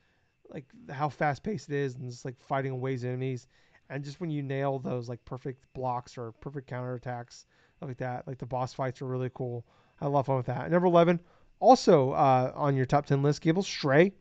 [0.50, 3.48] like how fast paced it is and just like fighting ways enemies
[3.90, 7.46] and just when you nail those like perfect blocks or perfect counterattacks
[7.82, 9.66] like that, like the boss fights are really cool.
[10.00, 10.72] I love fun with that.
[10.72, 11.20] Number eleven,
[11.60, 14.14] also uh, on your top ten list, Gable Stray.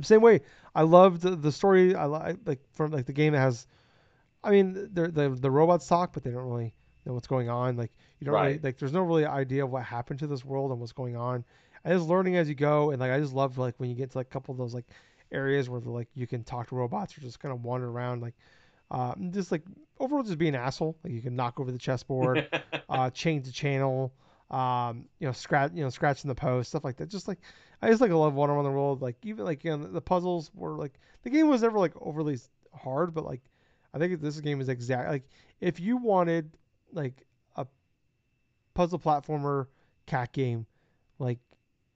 [0.00, 0.40] Same way,
[0.74, 1.94] I loved the, the story.
[1.94, 3.66] I like from like the game that has,
[4.42, 6.74] I mean, the the the robots talk, but they don't really
[7.04, 7.76] know what's going on.
[7.76, 8.46] Like you don't right.
[8.46, 8.78] really like.
[8.78, 11.44] There's no really idea of what happened to this world and what's going on.
[11.84, 14.10] And just learning as you go, and like I just love like when you get
[14.12, 14.86] to like a couple of those like
[15.32, 18.34] areas where like you can talk to robots or just kind of wander around like
[18.90, 19.62] uh, just like
[19.98, 22.48] overall just be an asshole like you can knock over the chessboard
[22.88, 24.12] uh, change the channel
[24.52, 27.38] um, you know scratch you know scratching the post stuff like that just like
[27.80, 30.00] i just like I love wander around the world like even like you know the
[30.00, 32.38] puzzles were like the game was never like overly
[32.74, 33.40] hard but like
[33.94, 35.24] i think this game is exact like
[35.60, 36.50] if you wanted
[36.92, 37.24] like
[37.56, 37.66] a
[38.74, 39.66] puzzle platformer
[40.06, 40.66] cat game
[41.18, 41.38] like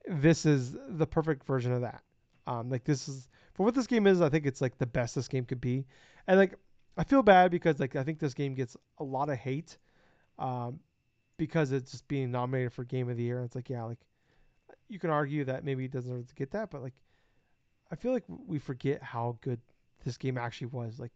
[0.07, 2.01] this is the perfect version of that
[2.47, 4.21] um, like this is for what this game is.
[4.21, 5.85] I think it's like the best this game could be,
[6.27, 6.55] and like
[6.97, 9.77] I feel bad because like I think this game gets a lot of hate,
[10.39, 10.79] um,
[11.37, 13.37] because it's just being nominated for Game of the Year.
[13.37, 13.99] And it's like yeah, like
[14.89, 16.93] you can argue that maybe it doesn't get that, but like
[17.91, 19.59] I feel like we forget how good
[20.03, 20.99] this game actually was.
[20.99, 21.13] Like,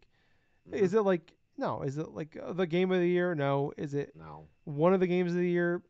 [0.68, 0.82] mm-hmm.
[0.84, 1.82] is it like no?
[1.82, 3.34] Is it like uh, the game of the year?
[3.34, 3.72] No.
[3.76, 5.82] Is it no one of the games of the year?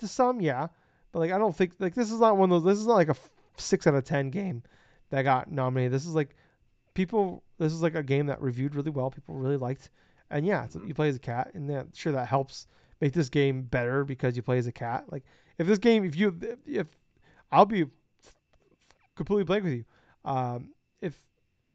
[0.00, 0.66] To some, yeah,
[1.12, 2.74] but like I don't think like this is not one of those.
[2.74, 3.16] This is not like a
[3.56, 4.62] six out of ten game
[5.08, 5.92] that got nominated.
[5.92, 6.36] This is like
[6.92, 7.42] people.
[7.58, 9.10] This is like a game that reviewed really well.
[9.10, 9.88] People really liked,
[10.30, 12.66] and yeah, you play as a cat, and that sure that helps
[13.00, 15.04] make this game better because you play as a cat.
[15.10, 15.24] Like
[15.58, 16.86] if this game, if you, if
[17.50, 17.86] I'll be
[19.14, 19.84] completely blank with you,
[20.24, 21.14] um, if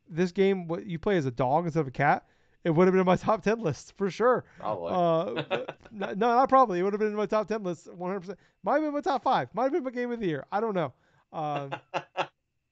[0.10, 2.26] this game what you play as a dog instead of a cat,
[2.64, 4.46] it would have been in my top 10 list for sure.
[4.60, 4.92] Probably.
[4.92, 6.80] Uh, no, not probably.
[6.80, 8.36] It would have been in my top 10 list 100%.
[8.64, 9.54] Might have been my top five.
[9.54, 10.46] Might have been my game of the year.
[10.52, 10.94] I don't know.
[11.34, 11.74] Um,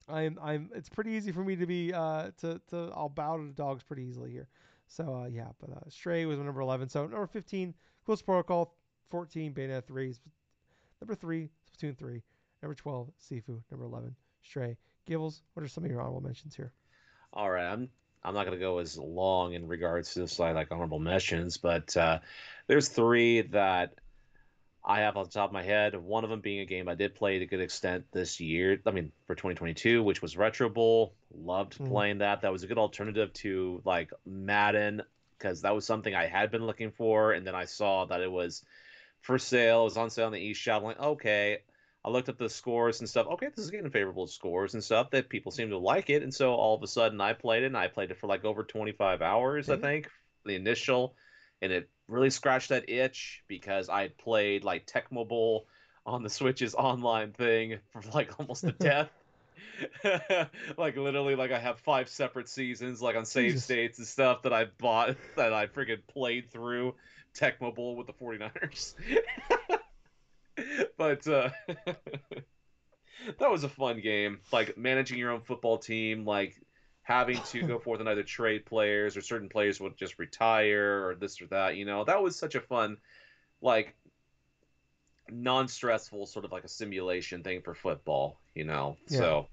[0.09, 0.69] I'm I'm.
[0.73, 3.83] It's pretty easy for me to be uh to to I'll bow to the dogs
[3.83, 4.47] pretty easily here.
[4.87, 6.89] So uh, yeah, but uh, Stray was number 11.
[6.89, 8.75] So number 15, Ghost Protocol.
[9.09, 10.15] 14, Bayonetta 3.
[11.01, 12.21] Number three, Splatoon 3.
[12.61, 13.61] Number 12, Sifu.
[13.71, 14.77] Number 11, Stray.
[15.05, 16.71] Gables, what are some of your honorable mentions here?
[17.33, 17.89] All right, I'm
[18.23, 21.57] I'm not going to go as long in regards to this like, like honorable mentions,
[21.57, 22.19] but uh,
[22.67, 23.95] there's three that
[24.83, 25.95] I have on the top of my head.
[25.95, 28.79] One of them being a game I did play to a good extent this year.
[28.85, 31.13] I mean, for 2022, which was Retro Bowl.
[31.33, 31.87] Loved mm.
[31.87, 32.41] playing that.
[32.41, 35.01] That was a good alternative to like Madden
[35.39, 38.31] because that was something I had been looking for, and then I saw that it
[38.31, 38.63] was
[39.21, 39.81] for sale.
[39.81, 40.77] It was on sale on the eShop.
[40.77, 41.59] I'm like, okay.
[42.03, 43.27] I looked up the scores and stuff.
[43.27, 46.33] Okay, this is getting favorable scores and stuff that people seem to like it, and
[46.33, 47.67] so all of a sudden I played it.
[47.67, 49.73] and I played it for like over 25 hours, mm-hmm.
[49.73, 50.09] I think,
[50.45, 51.15] the initial,
[51.61, 55.67] and it really scratched that itch because I had played like Tecmo Bowl
[56.05, 59.09] on the Switch's online thing for like almost to death.
[60.77, 63.63] like literally, like I have five separate seasons, like on save Jesus.
[63.63, 66.95] states and stuff that I bought that I freaking played through
[67.35, 68.93] Tecmo Bowl with the 49ers.
[70.97, 71.49] but uh,
[73.39, 74.39] that was a fun game.
[74.51, 76.55] Like managing your own football team, like
[77.03, 81.15] having to go forth and either trade players or certain players would just retire or
[81.15, 81.75] this or that.
[81.75, 82.97] You know, that was such a fun,
[83.61, 83.95] like,
[85.31, 88.39] non-stressful sort of like a simulation thing for football.
[88.55, 89.17] You know, yeah.
[89.17, 89.47] so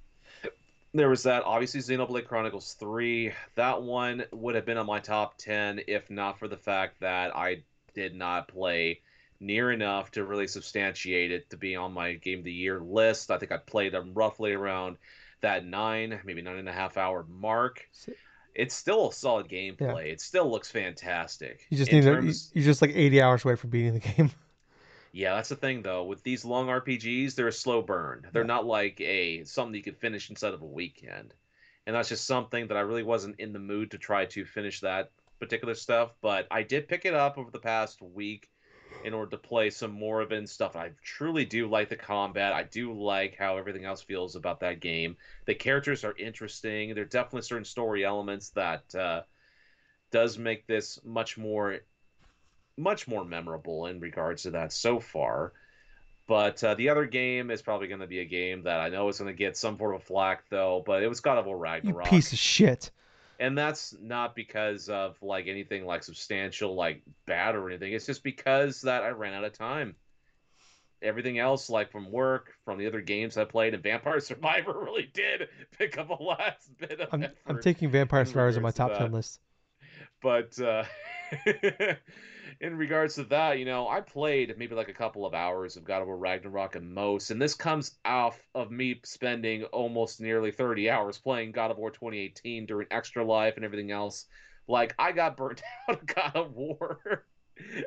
[0.95, 3.33] there was that obviously Xenoblade Chronicles 3.
[3.55, 7.37] That one would have been on my top 10 if not for the fact that
[7.37, 7.63] I
[7.95, 9.01] did not play
[9.41, 13.31] near enough to really substantiate it to be on my game of the year list.
[13.31, 14.97] I think I played them roughly around
[15.43, 17.87] that nine, maybe nine and a half hour mark.
[18.55, 20.07] It's still a solid gameplay.
[20.07, 20.13] Yeah.
[20.13, 21.67] It still looks fantastic.
[21.69, 22.49] You just need terms...
[22.49, 24.31] to, you're just like 80 hours away from beating the game.
[25.17, 26.05] Yeah, that's the thing though.
[26.05, 28.27] With these long RPGs, they're a slow burn.
[28.35, 28.49] They're yeah.
[28.49, 31.33] not like a something you can finish inside of a weekend.
[31.87, 34.81] And that's just something that I really wasn't in the mood to try to finish
[34.81, 36.13] that particular stuff.
[36.21, 38.51] But I did pick it up over the past week
[39.05, 40.77] in order to play some more of it and stuff.
[40.77, 42.53] I truly do like the combat.
[42.53, 45.17] I do like how everything else feels about that game.
[45.47, 46.95] The characters are interesting.
[46.95, 49.23] There are definitely certain story elements that uh,
[50.11, 51.79] does make this much more
[52.77, 55.53] much more memorable in regards to that so far.
[56.27, 59.09] But uh, the other game is probably going to be a game that I know
[59.09, 60.83] is going to get some form of flack, though.
[60.85, 62.07] But it was God of War Ragnarok.
[62.07, 62.91] You piece of shit.
[63.39, 67.93] And that's not because of like anything like substantial, like bad or anything.
[67.93, 69.95] It's just because that I ran out of time.
[71.03, 75.09] Everything else, like from work, from the other games I played, and Vampire Survivor really
[75.13, 75.49] did
[75.79, 77.09] pick up a last bit of.
[77.13, 79.39] I'm, I'm taking Vampire Survivor on my top ten list.
[80.23, 80.59] But.
[80.59, 80.85] Uh,
[82.61, 85.85] in regards to that, you know, I played maybe like a couple of hours of
[85.85, 90.51] God of War Ragnarok and most, and this comes off of me spending almost nearly
[90.51, 94.27] 30 hours playing God of War 2018 during Extra Life and everything else.
[94.69, 97.25] Like, I got burnt out of God of War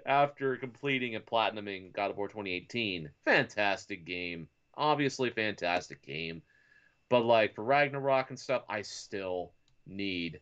[0.05, 3.09] after completing and platinuming God of War 2018.
[3.25, 4.47] Fantastic game.
[4.75, 6.41] Obviously, fantastic game.
[7.09, 9.51] But, like, for Ragnarok and stuff, I still
[9.87, 10.39] need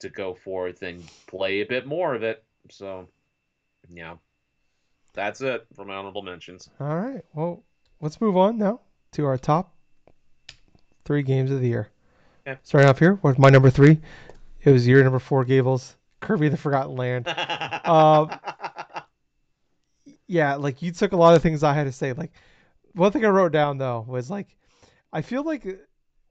[0.00, 2.42] to go forth and play a bit more of it.
[2.70, 3.08] So
[3.92, 4.16] yeah,
[5.12, 6.68] that's it for my honorable mentions.
[6.80, 7.24] All right.
[7.34, 7.64] Well,
[8.00, 8.80] let's move on now
[9.12, 9.74] to our top
[11.04, 11.88] three games of the year.
[12.46, 12.56] Yeah.
[12.62, 14.00] Starting off here with my number three.
[14.62, 15.96] It was year number four, Gables.
[16.20, 17.28] Kirby the Forgotten Land.
[17.84, 18.30] um,
[20.26, 22.12] yeah, like you took a lot of things I had to say.
[22.12, 22.32] Like
[22.92, 24.56] one thing I wrote down though was like,
[25.12, 25.66] I feel like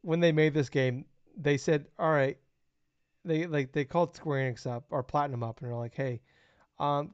[0.01, 2.37] when they made this game, they said, "All right,"
[3.25, 6.21] they like they called Square Enix up or Platinum up, and they're like, "Hey,
[6.79, 7.13] um,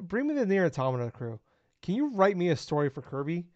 [0.00, 1.40] bring me the NieR Automata crew.
[1.82, 3.46] Can you write me a story for Kirby?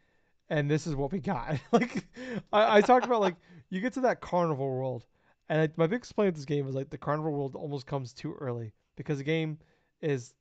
[0.48, 1.58] And this is what we got.
[1.72, 2.04] like,
[2.52, 3.36] I, I talked about like
[3.70, 5.04] you get to that carnival world,
[5.48, 8.12] and I, my big complaint with this game is like the carnival world almost comes
[8.12, 9.58] too early because the game
[10.00, 10.34] is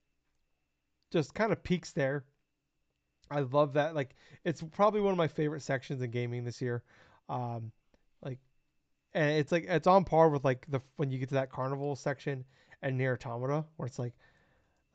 [1.12, 2.26] just kind of peaks there.
[3.32, 3.96] I love that.
[3.96, 6.84] Like, it's probably one of my favorite sections in gaming this year.
[7.30, 7.72] Um,
[8.24, 8.40] like,
[9.14, 11.96] and it's like it's on par with like the when you get to that carnival
[11.96, 12.44] section
[12.82, 14.14] and NieR Automata, where it's like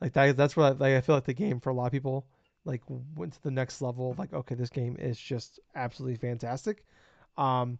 [0.01, 2.25] like that, that's where like, I feel like the game for a lot of people
[2.65, 2.81] like
[3.15, 4.15] went to the next level.
[4.17, 6.83] Like, okay, this game is just absolutely fantastic.
[7.37, 7.79] Um,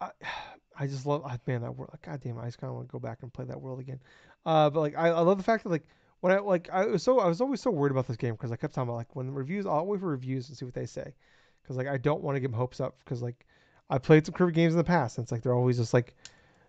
[0.00, 0.10] I,
[0.78, 1.96] I just love, man, that world.
[2.02, 3.98] God damn, I just kind of want to go back and play that world again.
[4.44, 5.86] Uh, but like, I, I love the fact that like
[6.20, 8.52] when I like I was so I was always so worried about this game because
[8.52, 10.86] I kept talking about like when reviews, I'll wait for reviews and see what they
[10.86, 11.14] say
[11.62, 13.46] because like I don't want to give hopes up because like
[13.88, 16.14] I played some Kirby games in the past and it's like they're always just like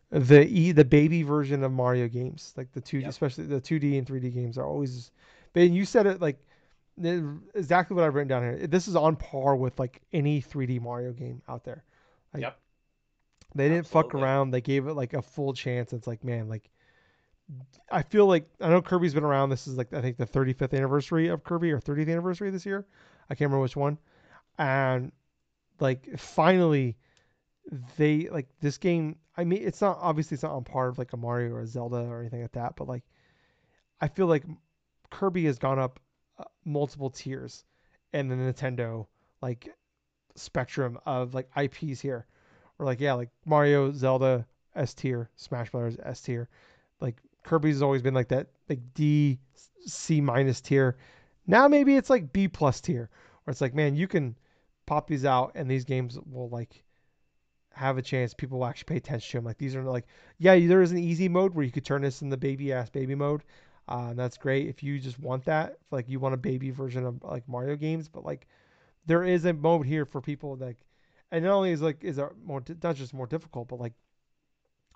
[0.10, 3.10] the e the baby version of Mario games, like the two, yep.
[3.10, 5.12] especially the two D and three D games, are always.
[5.54, 6.40] Ben, you said it like
[7.54, 8.68] exactly what I've written down here.
[8.68, 11.84] This is on par with like any 3D Mario game out there.
[12.34, 12.60] Like, yep.
[13.56, 14.10] They didn't Absolutely.
[14.12, 14.52] fuck around.
[14.52, 15.94] They gave it like a full chance.
[15.94, 16.70] It's like, man, like
[17.92, 19.50] I feel like I know Kirby's been around.
[19.50, 22.86] This is like I think the 35th anniversary of Kirby or 30th anniversary this year.
[23.30, 23.98] I can't remember which one.
[24.58, 25.12] And
[25.80, 26.98] like finally
[27.98, 29.16] they like this game.
[29.38, 31.68] I mean, it's not obviously it's not on par of like a Mario or a
[31.68, 33.04] Zelda or anything like that, but like
[34.02, 34.44] I feel like
[35.12, 36.00] Kirby has gone up
[36.40, 37.64] uh, multiple tiers
[38.14, 39.06] in the Nintendo
[39.42, 39.70] like
[40.36, 42.26] spectrum of like IPs here.
[42.80, 46.50] Or like yeah, like Mario, Zelda S tier, Smash Brothers S tier.
[47.00, 49.40] Like Kirby's always been like that like D
[49.86, 50.98] C minus tier.
[51.46, 53.10] Now maybe it's like B plus tier,
[53.44, 54.36] where it's like man, you can
[54.86, 56.84] pop these out and these games will like
[57.78, 59.46] have a chance, people will actually pay attention to them.
[59.46, 60.06] Like these are like,
[60.40, 62.90] yeah, there is an easy mode where you could turn this in the baby ass
[62.90, 63.44] baby mode.
[63.90, 67.06] Uh, and that's great if you just want that, like you want a baby version
[67.06, 68.10] of like Mario games.
[68.10, 68.48] But like,
[69.06, 70.78] there is a mode here for people like,
[71.32, 73.94] and not only is like is it more not just more difficult, but like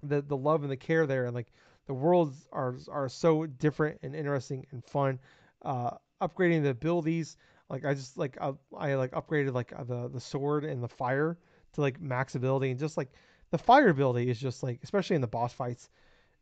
[0.03, 1.53] the the love and the care there, and like
[1.87, 5.19] the worlds are are so different and interesting and fun.
[5.61, 7.37] Uh, upgrading the abilities,
[7.69, 11.37] like I just like I, I like upgraded like the the sword and the fire
[11.73, 13.09] to like max ability and just like
[13.51, 15.89] the fire ability is just like especially in the boss fights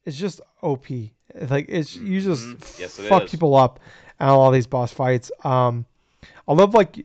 [0.05, 0.85] it's just op
[1.49, 2.81] like it's you just mm-hmm.
[2.81, 3.31] yes, fuck is.
[3.31, 3.79] people up
[4.19, 5.85] at all these boss fights um
[6.47, 6.97] i love like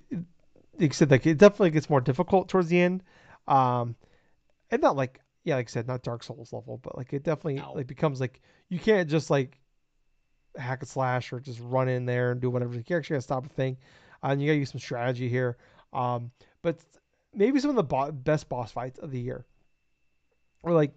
[0.79, 3.03] you said like it definitely gets more difficult towards the end
[3.49, 3.95] um
[4.70, 7.57] and not like yeah, like I said, not Dark Souls level, but like it definitely
[7.57, 7.75] No.
[7.75, 9.59] like becomes like you can't just like
[10.57, 12.75] hack and slash or just run in there and do whatever.
[12.75, 13.77] You actually gotta stop a thing,
[14.22, 15.59] uh, and you gotta use some strategy here.
[15.93, 16.31] Um,
[16.62, 16.81] but
[17.35, 19.45] maybe some of the bo- best boss fights of the year,
[20.62, 20.95] or like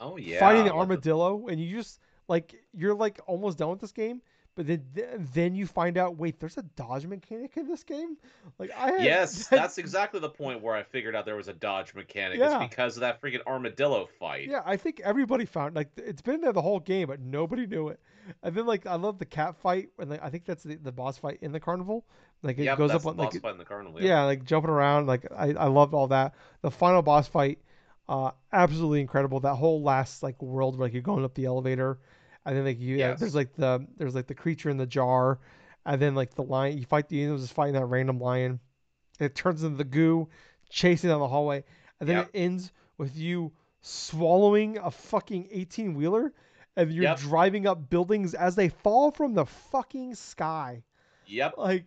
[0.00, 3.92] Oh yeah, fighting the armadillo, and you just like you're like almost done with this
[3.92, 4.20] game,
[4.56, 4.84] but then
[5.34, 8.16] then you find out wait, there's a dodge mechanic in this game.
[8.58, 11.52] Like I had, Yes, that's exactly the point where I figured out there was a
[11.54, 12.38] dodge mechanic.
[12.40, 12.46] Yeah.
[12.46, 14.48] It's because of that freaking armadillo fight.
[14.48, 17.88] Yeah, I think everybody found like it's been there the whole game, but nobody knew
[17.88, 18.00] it.
[18.42, 20.92] And then like I love the cat fight, and like I think that's the, the
[20.92, 22.06] boss fight in the carnival.
[22.42, 24.00] Like it Yep, goes up on the like boss fight in the carnival.
[24.00, 25.06] yeah, like jumping around.
[25.06, 26.34] Like I I loved all that.
[26.62, 27.58] The final boss fight,
[28.08, 29.40] uh, absolutely incredible.
[29.40, 31.98] That whole last like world where like you're going up the elevator,
[32.46, 33.20] and then like you yeah, Yes.
[33.20, 35.40] there's like the there's like the creature in the jar,
[35.84, 36.78] and then like the lion.
[36.78, 38.60] You fight the you know, just fighting that random lion.
[39.20, 40.28] It turns into the goo,
[40.70, 41.64] chasing down the hallway,
[42.00, 42.26] and then Yep.
[42.26, 46.32] it ends with you swallowing a fucking 18 wheeler,
[46.76, 47.18] and you're Yep.
[47.18, 50.82] driving up buildings as they fall from the fucking sky
[51.26, 51.54] Yep.
[51.58, 51.84] like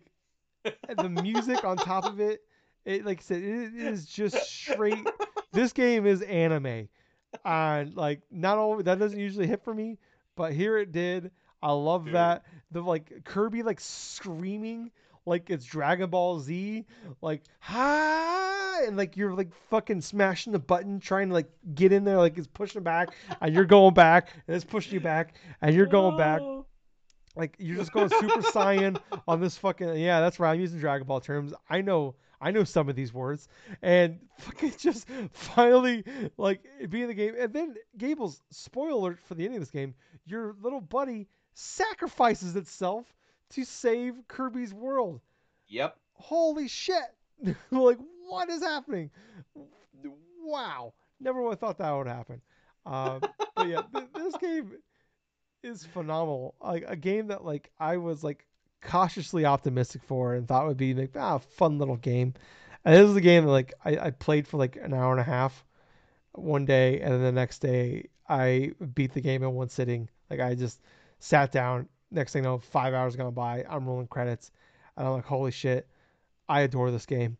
[0.88, 2.42] and the music on top of it
[2.84, 5.10] it like i said it is just straight
[5.52, 6.88] this game is anime
[7.44, 9.98] and like not only that doesn't usually hit for me
[10.40, 11.30] but here it did
[11.62, 12.14] i love Dude.
[12.14, 14.90] that the like kirby like screaming
[15.26, 16.86] like it's dragon ball z
[17.20, 22.04] like hi and like you're like fucking smashing the button trying to like get in
[22.04, 23.10] there like it's pushing back
[23.42, 26.40] and you're going back and it's pushing you back and you're going back
[27.36, 30.52] like you're just going super saiyan on this fucking yeah, that's right.
[30.52, 31.54] I'm using Dragon Ball terms.
[31.68, 33.48] I know I know some of these words.
[33.82, 36.04] And fucking just finally
[36.36, 37.34] like being in the game.
[37.38, 39.94] And then Gable's spoiler alert for the ending of this game,
[40.26, 43.06] your little buddy sacrifices itself
[43.50, 45.20] to save Kirby's world.
[45.68, 45.96] Yep.
[46.14, 47.02] Holy shit.
[47.70, 49.10] like what is happening?
[50.42, 50.94] Wow.
[51.20, 52.40] Never would have thought that would happen.
[52.86, 53.20] Um,
[53.54, 54.72] but yeah, th- this game
[55.62, 56.54] is phenomenal.
[56.62, 58.46] Like a game that like I was like
[58.82, 62.34] cautiously optimistic for and thought would be like ah fun little game.
[62.84, 65.20] And this is a game that like I, I played for like an hour and
[65.20, 65.64] a half
[66.32, 70.08] one day and then the next day I beat the game in one sitting.
[70.30, 70.80] Like I just
[71.18, 71.88] sat down.
[72.12, 73.64] Next thing you know, five hours gone by.
[73.68, 74.50] I'm rolling credits,
[74.96, 75.86] and I'm like, holy shit,
[76.48, 77.36] I adore this game.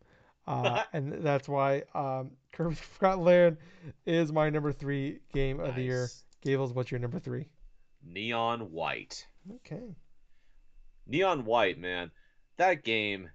[0.47, 3.57] Uh, and that's why um, Kirby Forgotten Land
[4.05, 6.09] is my number three game of the year.
[6.41, 7.47] Gables, what's your number three?
[8.03, 9.27] Neon White.
[9.57, 9.95] Okay.
[11.11, 12.11] Neon White, man.
[12.57, 13.29] That game,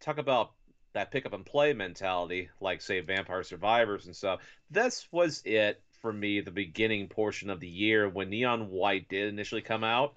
[0.00, 0.52] talk about
[0.92, 4.40] that pick up and play mentality, like say Vampire Survivors and stuff.
[4.70, 9.28] This was it for me, the beginning portion of the year when Neon White did
[9.28, 10.14] initially come out.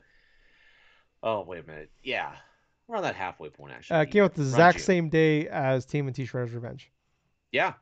[1.23, 1.91] Oh, wait a minute.
[2.03, 2.33] Yeah.
[2.87, 3.97] We're on that halfway point actually.
[3.97, 6.91] Uh, came out the Around exact same day as TMNT Shredder's Revenge.
[7.51, 7.73] Yeah,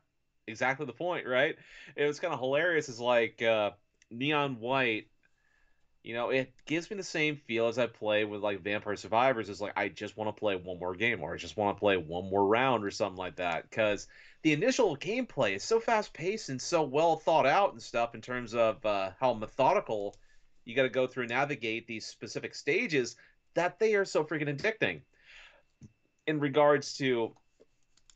[0.48, 1.56] exactly the point, right?
[1.96, 2.88] It was kind of hilarious.
[2.90, 3.72] It's like uh,
[4.12, 5.08] Neon White.
[6.04, 9.50] You know, it gives me the same feel as I play with like Vampire Survivors.
[9.50, 11.80] It's like I just want to play one more game, or I just want to
[11.80, 13.70] play one more round, or something like that.
[13.70, 14.08] Because
[14.42, 18.22] the initial gameplay is so fast paced and so well thought out and stuff in
[18.22, 20.18] terms of uh, how methodical
[20.66, 23.16] you got to go through and navigate these specific stages
[23.54, 25.02] that they are so freaking addicting.
[26.28, 27.34] In regards to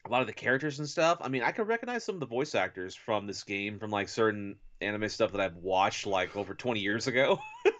[0.05, 1.19] a lot of the characters and stuff.
[1.21, 4.09] I mean, I could recognize some of the voice actors from this game from like
[4.09, 7.39] certain anime stuff that I've watched like over 20 years ago.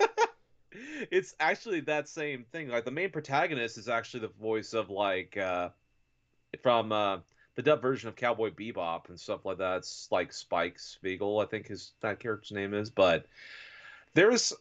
[1.12, 2.70] it's actually that same thing.
[2.70, 5.70] Like the main protagonist is actually the voice of like uh
[6.62, 7.18] from uh
[7.56, 9.78] the dub version of Cowboy Bebop and stuff like that.
[9.78, 13.26] It's like Spike Spiegel, I think his that character's name is, but
[14.14, 14.54] there's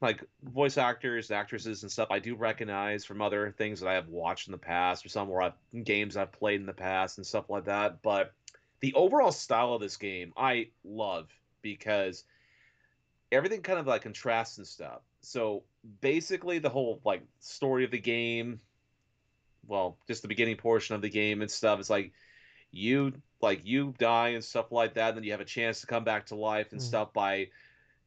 [0.00, 4.08] like voice actors, actresses, and stuff I do recognize from other things that I have
[4.08, 7.26] watched in the past, or some where I've games I've played in the past and
[7.26, 8.02] stuff like that.
[8.02, 8.32] But
[8.80, 11.30] the overall style of this game I love
[11.62, 12.24] because
[13.32, 15.02] everything kind of like contrasts and stuff.
[15.20, 15.64] So
[16.00, 18.60] basically, the whole like story of the game,
[19.66, 22.12] well, just the beginning portion of the game and stuff, it's like
[22.70, 25.86] you like you die and stuff like that, and then you have a chance to
[25.86, 26.84] come back to life and Mm.
[26.84, 27.48] stuff by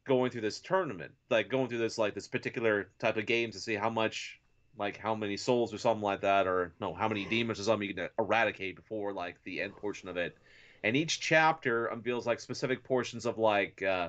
[0.04, 3.60] going through this tournament, like going through this like this particular type of game to
[3.60, 4.40] see how much,
[4.76, 7.88] like how many souls or something like that, or no, how many demons or something
[7.88, 10.36] you can eradicate before like the end portion of it.
[10.82, 14.08] And each chapter unveils like specific portions of like uh,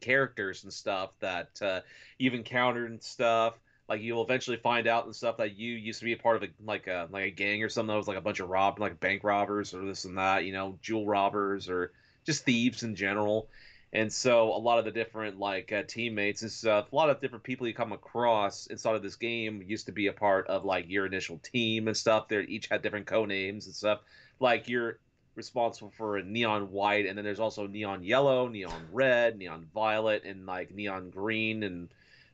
[0.00, 1.80] characters and stuff that uh,
[2.18, 3.54] you've encountered and stuff.
[3.88, 6.42] Like you'll eventually find out and stuff that you used to be a part of
[6.42, 8.80] a like a like a gang or something that was like a bunch of rob
[8.80, 11.92] like bank robbers or this and that, you know, jewel robbers or
[12.24, 13.48] just thieves in general.
[13.92, 17.20] And so a lot of the different like uh, teammates and stuff, a lot of
[17.20, 20.64] different people you come across inside of this game used to be a part of
[20.64, 22.26] like your initial team and stuff.
[22.28, 24.00] They each had different code names and stuff.
[24.40, 24.98] Like your
[25.36, 30.24] responsible for a neon white, and then there's also neon yellow, neon red, neon violet,
[30.24, 31.88] and like neon green and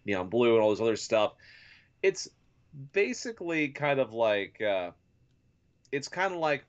[0.04, 1.34] neon blue and all this other stuff.
[2.02, 2.28] It's
[2.92, 4.90] basically kind of like uh,
[5.92, 6.64] it's kind of like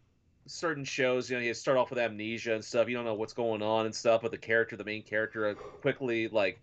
[0.48, 1.30] certain shows.
[1.30, 2.88] You know, you start off with amnesia and stuff.
[2.88, 5.54] You don't know what's going on and stuff, but the character, the main character, uh,
[5.82, 6.62] quickly like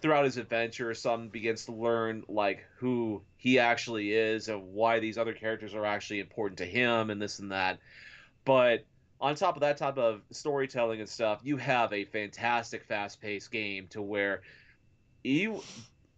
[0.00, 5.18] throughout his adventure, some begins to learn like who he actually is and why these
[5.18, 7.78] other characters are actually important to him and this and that.
[8.44, 8.84] But
[9.20, 13.86] on top of that type of storytelling and stuff, you have a fantastic fast-paced game
[13.88, 14.42] to where
[15.22, 15.62] you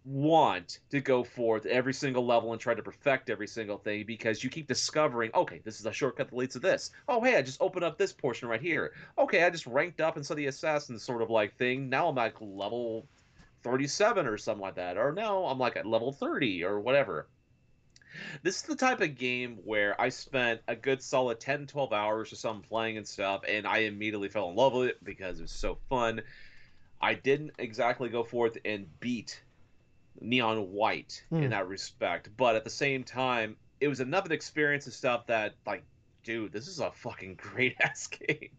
[0.05, 4.43] want to go forth every single level and try to perfect every single thing because
[4.43, 6.91] you keep discovering, okay, this is a shortcut that leads to this.
[7.09, 8.93] Oh, hey, I just opened up this portion right here.
[9.19, 11.89] Okay, I just ranked up into the assassin sort of like thing.
[11.89, 13.07] Now I'm like level
[13.63, 14.97] 37 or something like that.
[14.97, 17.29] Or now I'm like at level 30 or whatever.
[18.43, 22.33] This is the type of game where I spent a good solid 10, 12 hours
[22.33, 25.43] or something playing and stuff, and I immediately fell in love with it because it
[25.43, 26.23] was so fun.
[27.01, 29.43] I didn't exactly go forth and beat
[30.21, 31.43] Neon White Hmm.
[31.43, 35.27] in that respect, but at the same time, it was enough an experience and stuff
[35.27, 35.85] that, like,
[36.23, 38.51] dude, this is a fucking great ass game.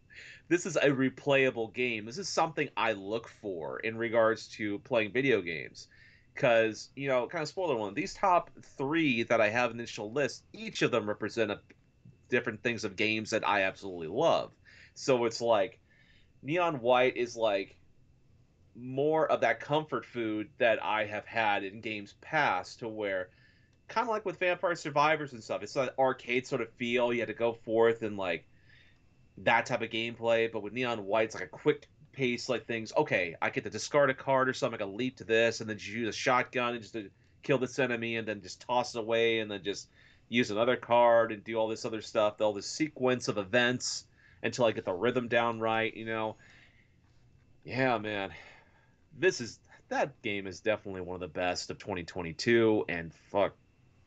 [0.49, 2.05] This is a replayable game.
[2.05, 5.87] This is something I look for in regards to playing video games.
[6.33, 9.83] Because, you know, kind of spoiler one, these top three that I have in the
[9.83, 11.59] initial list, each of them represent a,
[12.29, 14.51] different things of games that I absolutely love.
[14.95, 15.79] So it's like,
[16.41, 17.77] Neon White is like
[18.75, 23.29] more of that comfort food that I have had in games past to where
[23.87, 27.13] kind of like with Vampire Survivors and stuff, it's that arcade sort of feel.
[27.13, 28.45] You had to go forth and like
[29.39, 32.93] that type of gameplay, but with Neon White, it's like a quick pace like things.
[32.95, 35.69] Okay, I get to discard a card or something, I can leap to this, and
[35.69, 37.09] then just use a shotgun and just to
[37.41, 39.89] kill this enemy, and then just toss it away, and then just
[40.29, 44.05] use another card and do all this other stuff, all this sequence of events
[44.41, 46.35] until I get the rhythm down right, you know.
[47.63, 48.31] Yeah, man.
[49.17, 49.59] This is
[49.89, 53.53] that game is definitely one of the best of 2022 and fuck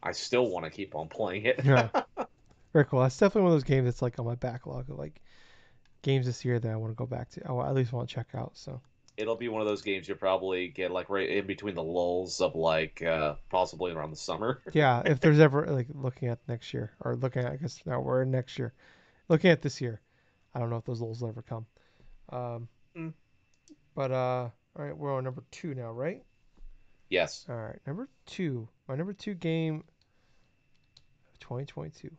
[0.02, 1.60] I still want to keep on playing it.
[1.64, 1.88] Yeah.
[2.72, 3.00] Very cool.
[3.00, 5.22] That's definitely one of those games that's like on my backlog of like
[6.06, 7.42] games this year that I want to go back to.
[7.50, 8.52] I at least want to check out.
[8.54, 8.80] So
[9.16, 12.40] It'll be one of those games you'll probably get like right in between the lulls
[12.40, 14.60] of like uh possibly around the summer.
[14.72, 18.00] yeah, if there's ever like looking at next year or looking at I guess now
[18.00, 18.72] we're in next year,
[19.28, 20.00] looking at this year,
[20.54, 21.66] I don't know if those lulls will ever come.
[22.30, 23.12] Um, Mm.
[23.94, 24.48] but uh,
[24.78, 26.22] all right, we're on number two now, right?
[27.10, 27.44] Yes.
[27.48, 28.68] All right, number two.
[28.88, 29.84] My number two game
[31.32, 32.10] of 2022.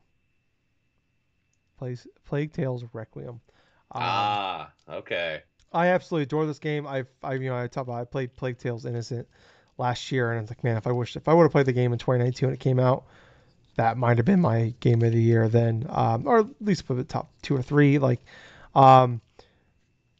[1.77, 3.39] Plays Plague Tales Requiem.
[3.91, 5.41] Um, ah, okay.
[5.73, 6.87] I absolutely adore this game.
[6.87, 9.27] I've, I, you know, I talk about I played Plague Tales Innocent
[9.77, 11.65] last year, and I was like, man, if I wish if I would have played
[11.65, 13.05] the game in 2019 when it came out,
[13.75, 16.97] that might have been my game of the year then, um, or at least put
[16.97, 17.99] it top two or three.
[17.99, 18.19] Like,
[18.75, 19.21] um,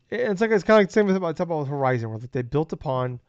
[0.09, 2.20] it's like it's kind of like the same with I talk about with Horizon, where
[2.20, 3.20] like they built upon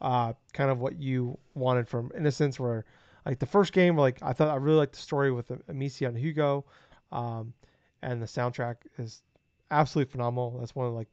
[0.00, 2.84] uh, kind of what you wanted from Innocence, where
[3.24, 6.16] like the first game, like I thought I really liked the story with Amicia and
[6.16, 6.64] Hugo,
[7.12, 7.52] um,
[8.02, 9.22] and the soundtrack is
[9.70, 10.58] absolutely phenomenal.
[10.58, 11.08] That's one of like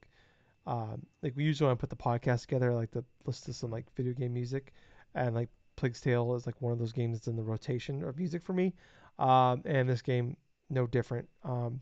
[0.66, 3.72] um, like we usually when I put the podcast together, like to listen to some
[3.72, 4.74] like video game music,
[5.16, 8.18] and like Plague's Tale is like one of those games that's in the rotation of
[8.18, 8.74] music for me.
[9.20, 10.38] Um, and this game,
[10.70, 11.28] no different.
[11.44, 11.82] Um,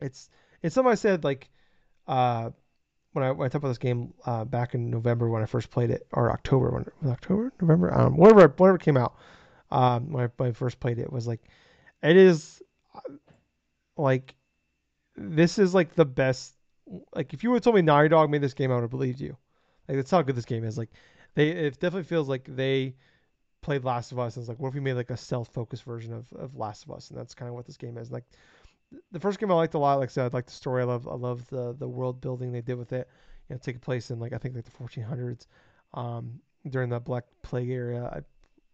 [0.00, 0.28] it's
[0.62, 1.50] it's something I said like
[2.06, 2.50] uh,
[3.12, 5.70] when I when I talked about this game uh, back in November when I first
[5.70, 9.14] played it, or October when October November um, whatever whatever it came out.
[9.70, 11.40] Um, when I, when I first played it was like
[12.02, 12.62] it is
[12.94, 13.14] uh,
[13.96, 14.34] like
[15.16, 16.54] this is like the best
[17.14, 18.90] like if you would have told me Naughty Dog made this game, I would have
[18.90, 19.36] believed you.
[19.88, 20.78] Like that's how good this game is.
[20.78, 20.90] Like
[21.34, 22.94] they it definitely feels like they
[23.60, 25.84] played Last of Us and it's like what if we made like a stealth focused
[25.84, 28.10] version of, of Last of Us and that's kind of what this game is.
[28.10, 28.24] Like
[29.10, 30.82] the first game I liked a lot, like I said, I like the story.
[30.82, 33.08] I love I love the the world building they did with it.
[33.48, 35.46] You know, taking place in like I think like the 1400s,
[35.94, 38.04] um, during the Black Plague area,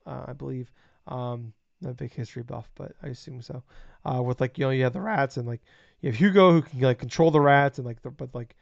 [0.06, 0.70] I uh, I believe.
[1.06, 3.62] Um, not a big history buff, but I assume so.
[4.04, 5.60] Uh, with like you know you have the rats and like
[6.00, 8.56] you have Hugo who can like control the rats and like the, but like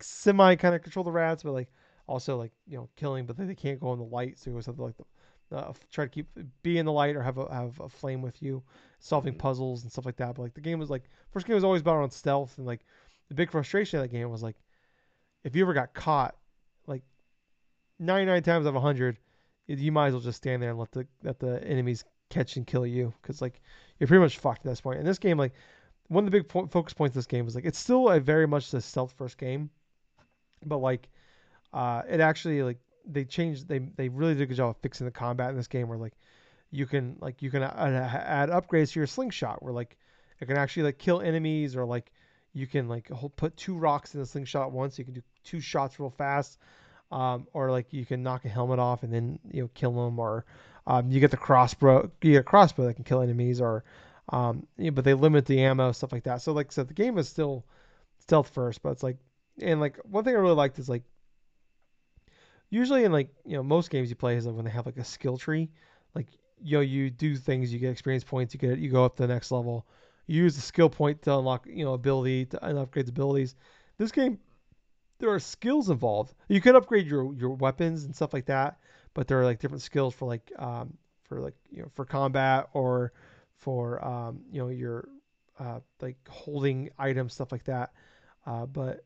[0.00, 1.70] semi kind of control the rats, but like
[2.06, 4.54] also like you know killing, but they, they can't go in the light, so you
[4.54, 4.94] always have to like
[5.50, 6.26] the, uh, try to keep
[6.62, 8.62] be in the light or have a have a flame with you,
[9.00, 9.38] solving Mhm.
[9.38, 10.34] puzzles and stuff like that.
[10.34, 12.84] But like the game was like first game was always about on stealth and like
[13.28, 14.56] the big frustration of that game was like
[15.44, 16.36] if you ever got caught,
[16.86, 17.02] like
[17.98, 19.18] 99 times out of 100,
[19.66, 22.66] you might as well just stand there and let the let the enemies catch and
[22.66, 23.60] kill you because like
[23.98, 24.98] you're pretty much fucked at this point.
[25.00, 25.54] In this game, like
[26.08, 28.20] one of the big po- focus points of this game was like it's still a
[28.20, 29.70] very much a stealth first game,
[30.64, 31.08] but like
[31.72, 35.06] uh, it actually like they changed they they really did a good job of fixing
[35.06, 36.14] the combat in this game where like
[36.70, 39.96] you can like you can add, add upgrades to your slingshot where like
[40.40, 42.12] It can actually like kill enemies or like
[42.52, 44.98] you can like hold, put two rocks in the slingshot at once.
[44.98, 46.58] You can do two shots real fast,
[47.10, 50.18] um, or like you can knock a helmet off and then you know kill them,
[50.18, 50.44] or
[50.86, 52.10] um, you get the crossbow.
[52.22, 53.84] You get a crossbow that can kill enemies, or
[54.30, 56.42] um, know, but they limit the ammo stuff like that.
[56.42, 57.64] So like I said, the game is still
[58.20, 59.16] stealth first, but it's like
[59.60, 61.02] and like one thing I really liked is like
[62.70, 64.98] usually in like you know most games you play is like when they have like
[64.98, 65.70] a skill tree,
[66.14, 66.26] like
[66.62, 69.22] you know you do things, you get experience points, you get you go up to
[69.26, 69.86] the next level,
[70.26, 73.54] you use the skill point to unlock you know ability to upgrade abilities.
[73.96, 74.38] This game
[75.18, 76.34] there are skills involved.
[76.48, 78.78] You can upgrade your your weapons and stuff like that,
[79.14, 82.68] but there are like different skills for like um for like you know for combat
[82.72, 83.12] or
[83.58, 85.08] for um you know your
[85.58, 87.92] uh like holding items stuff like that.
[88.46, 89.04] Uh, but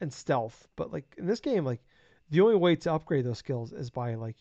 [0.00, 0.68] and stealth.
[0.76, 1.82] But like in this game, like
[2.30, 4.36] the only way to upgrade those skills is by like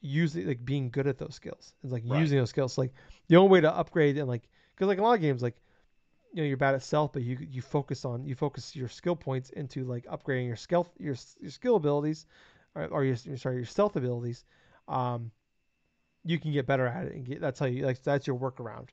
[0.00, 1.74] using like being good at those skills.
[1.82, 2.20] It's like Right.
[2.20, 2.78] using those skills.
[2.78, 2.92] Like
[3.28, 5.56] the only way to upgrade and like because like a lot of games like
[6.32, 9.16] you know you're bad at stealth, but you you focus on you focus your skill
[9.16, 12.26] points into like upgrading your skill your your skill abilities
[12.74, 14.44] or, or your sorry your stealth abilities.
[14.88, 15.30] Um,
[16.26, 18.88] you can get better at it and get that's how you like that's your workaround.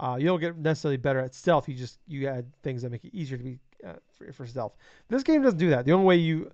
[0.00, 1.68] Uh, you don't get necessarily better at stealth.
[1.68, 4.76] You just you add things that make it easier to be uh, for, for stealth.
[5.08, 5.84] This game doesn't do that.
[5.84, 6.50] The only way you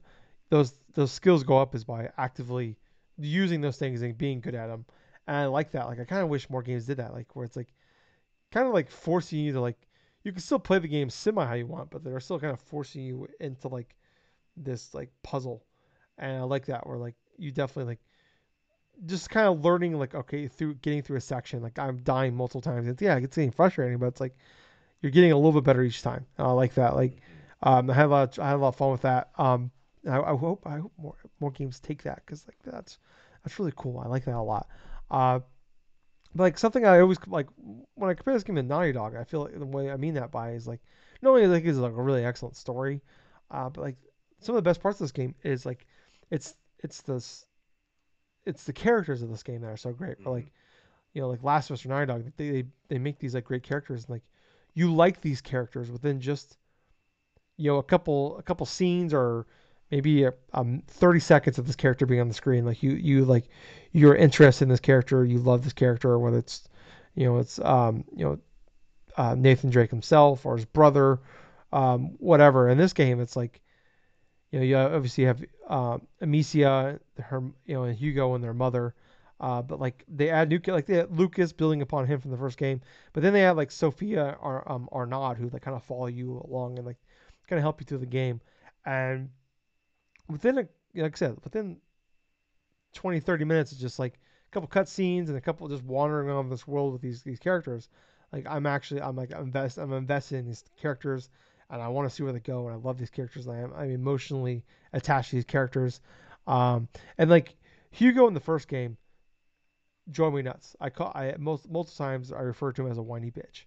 [0.49, 2.77] those those skills go up is by actively
[3.19, 4.87] using those things and being good at them.
[5.27, 5.87] And I like that.
[5.87, 7.13] Like I kind of wish more games did that.
[7.13, 7.73] Like where it's like
[8.51, 9.77] kind of like forcing you to like
[10.23, 12.61] you can still play the game semi how you want, but they're still kind of
[12.61, 13.95] forcing you into like
[14.57, 15.65] this like puzzle.
[16.17, 18.01] And I like that where like you definitely like
[19.07, 22.61] just kind of learning like okay through getting through a section like I'm dying multiple
[22.61, 22.89] times.
[22.89, 24.37] It's yeah, it's getting frustrating, but it's like
[25.03, 26.27] you're getting a little bit better each time.
[26.39, 26.97] And I like that.
[26.97, 27.19] Like
[27.63, 29.31] um, I had a lot of, I had a lot of fun with that.
[29.39, 29.71] Um,
[30.09, 32.99] I, I hope I hope more more games take that because like that's
[33.43, 33.99] that's really cool.
[33.99, 34.69] I like that a lot.
[35.11, 35.41] Uh,
[36.35, 37.47] but like something I always like
[37.95, 40.15] when I compare this game to Naughty Dog, I feel like the way I mean
[40.15, 40.81] that by is like
[41.23, 43.03] not only like is like a really excellent story,
[43.51, 43.97] uh, but like
[44.41, 45.87] some of the best parts of this game is like
[46.31, 47.47] it's it's the s-
[48.47, 50.17] it's the characters of this game that are so great.
[50.25, 50.53] Or like
[51.13, 53.45] you know like Last of Us or Naughty Dog, they they, they make these like
[53.45, 54.23] great characters and like
[54.75, 56.59] you like these characters within just
[57.57, 59.47] you know a couple a couple scenes or
[59.91, 63.25] maybe a, um 30 seconds of this character being on the screen like you you
[63.25, 63.45] like
[63.93, 66.69] you're interested in this character you love this character or whether it's
[67.15, 68.39] you know it's um you know
[69.17, 71.21] uh, Nathan Drake himself or his brother
[71.73, 73.61] um whatever in this game it's like
[74.55, 78.95] you know you obviously have uh, Amicia her you know and Hugo and their mother
[79.41, 82.57] uh, but like they add new like they Lucas building upon him from the first
[82.57, 82.81] game
[83.13, 86.41] but then they add like Sophia or um Arnaud who like kind of follow you
[86.49, 86.99] along and like
[87.49, 88.41] kind of help you through the game
[88.87, 89.29] and
[90.29, 90.69] within a
[91.03, 91.79] like I said, within
[92.95, 96.49] 20, 30 minutes, it's just like a couple cutscenes and a couple just wandering around
[96.49, 97.89] this world with these these characters.
[98.33, 101.31] Like I'm actually I'm like invest I'm invested in these characters
[101.75, 103.73] and I want to see where they go and I love these characters I am
[103.77, 106.01] I'm emotionally attached to these characters.
[106.47, 107.57] Um, and like
[107.91, 108.97] Hugo in the first game
[110.11, 110.77] drove me nuts.
[110.81, 113.65] I call I most multiple times I refer to him as a whiny bitch.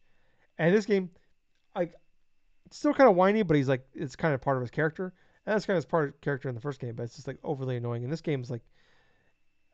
[0.57, 1.09] And this game,
[1.75, 1.93] like
[2.65, 5.13] it's still kind of whiny, but he's like it's kind of part of his character.
[5.45, 7.27] And that's kind of his part of character in the first game, but it's just
[7.27, 8.03] like overly annoying.
[8.03, 8.63] And this game is like,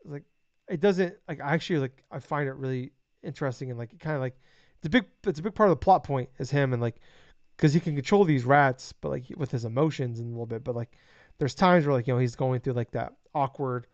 [0.06, 0.24] like
[0.68, 4.16] it doesn't like I actually like I find it really interesting and like it kind
[4.16, 4.36] of like
[4.78, 6.96] it's a big it's a big part of the plot point is him and like
[7.56, 10.64] because he can control these rats, but like with his emotions and a little bit.
[10.64, 10.98] But like
[11.38, 13.88] there's times where like you know he's going through like that awkward,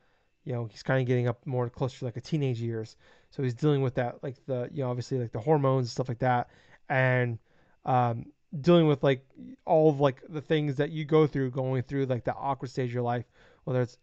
[0.43, 2.95] you know he's kind of getting up more close to like a teenage years,
[3.30, 6.10] so he's dealing with that like the you know obviously like the hormones and stuff
[6.10, 6.49] like that,
[6.89, 7.39] and
[7.86, 8.26] um
[8.62, 9.26] dealing with like
[9.66, 12.89] all of like the things that you go through going through like the awkward stage
[12.89, 13.26] of your life,
[13.64, 13.97] whether it's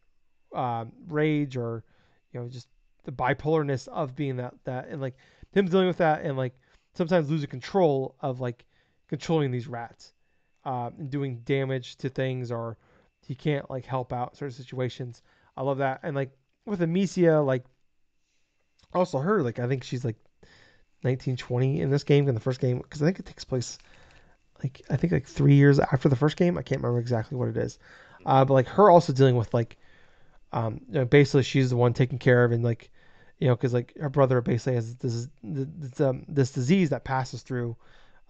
[0.55, 1.85] um, rage or
[2.33, 2.69] you know just
[3.05, 5.17] the bipolarness of being that that and like
[5.53, 6.55] him dealing with that and like
[6.95, 8.65] sometimes losing control of like
[9.09, 10.13] controlling these rats
[10.65, 12.77] um, and doing damage to things or
[13.21, 15.23] he can't like help out certain situations.
[15.57, 16.31] I love that and like
[16.65, 17.65] with Amicia like
[18.93, 20.17] also her like I think she's like
[21.05, 23.79] 19, 20 in this game in the first game because I think it takes place
[24.63, 26.59] like I think like three years after the first game.
[26.59, 27.79] I can't remember exactly what it is,
[28.25, 29.77] uh, but like her also dealing with like,
[30.53, 32.91] um, you know, basically she's the one taking care of and like,
[33.39, 37.43] you know, because like her brother basically has this this, um, this disease that passes
[37.43, 37.77] through,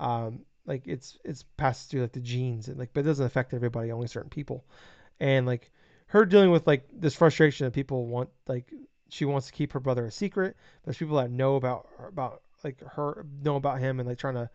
[0.00, 3.54] um, like it's it's passed through like the genes and like but it doesn't affect
[3.54, 4.64] everybody, only certain people,
[5.20, 5.70] and like
[6.08, 8.72] her dealing with like this frustration that people want like
[9.08, 10.56] she wants to keep her brother a secret.
[10.84, 14.50] There's people that know about about like her know about him and like trying to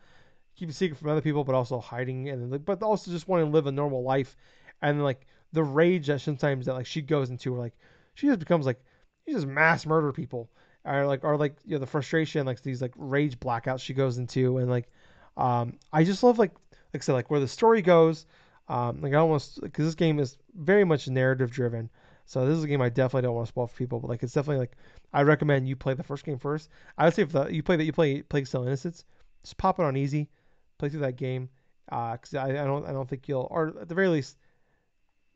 [0.55, 3.47] keep a secret from other people, but also hiding and like, but also just wanting
[3.47, 4.35] to live a normal life.
[4.81, 7.77] And like the rage that sometimes that like she goes into, where like
[8.15, 8.83] she just becomes like
[9.25, 10.49] she just mass murder people,
[10.83, 14.17] or like or like you know the frustration like these like rage blackouts she goes
[14.17, 14.91] into and like
[15.37, 16.53] um I just love like
[16.93, 18.25] like I said like where the story goes
[18.69, 21.89] um like I almost because this game is very much narrative driven.
[22.25, 24.23] So this is a game I definitely don't want to spoil for people but like
[24.23, 24.77] it's definitely like
[25.13, 26.69] I recommend you play the first game first.
[26.97, 29.03] I would say if the you play that you play Plague Tale Innocence
[29.43, 30.29] just pop it on easy
[30.77, 31.49] play through that game
[31.91, 34.37] Uh, because I, I don't I don't think you'll or at the very least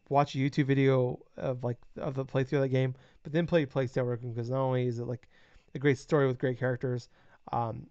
[0.10, 3.66] watch a YouTube video of like of the playthrough of that game, but then play
[3.66, 5.28] Plague Tale Requiem because not only is it like
[5.74, 7.10] a great story with great characters,
[7.52, 7.88] um,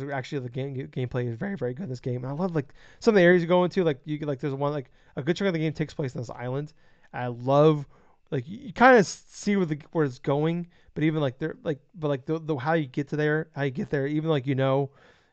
[0.00, 2.24] there's actually the game gameplay is very very good in this game.
[2.24, 3.84] And I love like some of the areas you go into.
[3.84, 6.22] Like you like there's one like a good chunk of the game takes place on
[6.22, 6.72] this island.
[7.12, 7.86] I love
[8.30, 11.56] like you, you kind of see where the where it's going, but even like there
[11.62, 14.30] like but like the, the how you get to there, how you get there, even
[14.30, 14.90] like you know,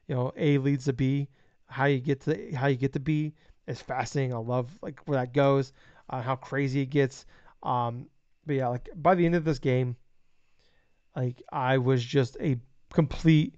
[0.07, 1.27] you know A leads to B,
[1.67, 3.33] how you get to how you get to B
[3.67, 4.33] is fascinating.
[4.33, 5.73] I love like where that goes
[6.11, 7.25] uh, how crazy it gets.
[7.63, 8.07] Um,
[8.45, 9.95] but yeah, like by the end of this game,
[11.15, 12.57] like I was just a
[12.93, 13.55] complete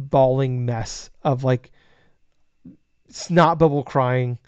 [0.00, 1.70] bawling mess of like
[3.08, 4.38] snot bubble crying.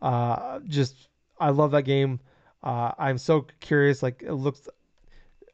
[0.00, 1.08] Uh, just
[1.38, 2.20] I love that game.
[2.62, 4.02] Uh, I'm so curious.
[4.02, 4.68] Like it looks.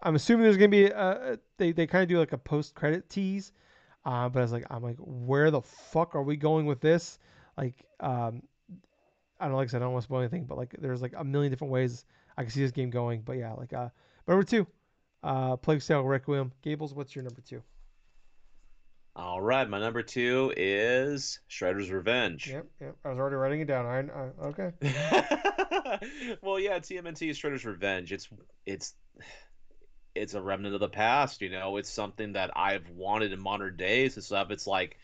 [0.02, 3.08] I'm assuming there's gonna be a, they they kind of do like a post credit
[3.08, 3.52] tease.
[4.04, 7.18] Uh, but I was like, I'm like, where the fuck are we going with this?
[7.58, 8.42] Like, um,
[9.40, 11.02] I don't know, like I said I don't want to spoil anything, but like there's
[11.02, 12.04] like a million different ways
[12.36, 13.22] I can see this game going.
[13.22, 13.88] But yeah, like uh,
[14.26, 14.66] number two,
[15.22, 16.52] uh, Plague Tale Requiem.
[16.62, 17.62] Gables, what's your number two?
[19.18, 22.46] All right, my number two is Shredder's Revenge.
[22.46, 22.96] Yep, yep.
[23.04, 23.84] I was already writing it down.
[23.84, 24.70] I, I okay.
[26.40, 28.12] well, yeah, TMNT is Shredder's Revenge.
[28.12, 28.28] It's
[28.64, 28.94] it's
[30.14, 31.42] it's a remnant of the past.
[31.42, 34.52] You know, it's something that I've wanted in modern days and stuff.
[34.52, 34.96] It's like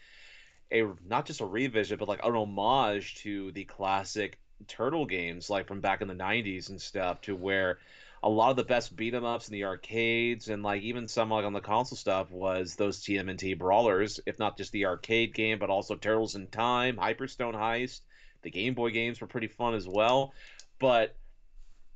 [0.70, 4.38] a not just a revision, but like an homage to the classic
[4.68, 7.78] turtle games, like from back in the '90s and stuff, to where
[8.24, 11.28] a lot of the best beat 'em ups in the arcades and like even some
[11.28, 15.58] like on the console stuff was those TMNT brawlers, if not just the arcade game,
[15.58, 18.00] but also Turtles in Time, Hyperstone Heist.
[18.40, 20.32] The Game Boy games were pretty fun as well,
[20.78, 21.14] but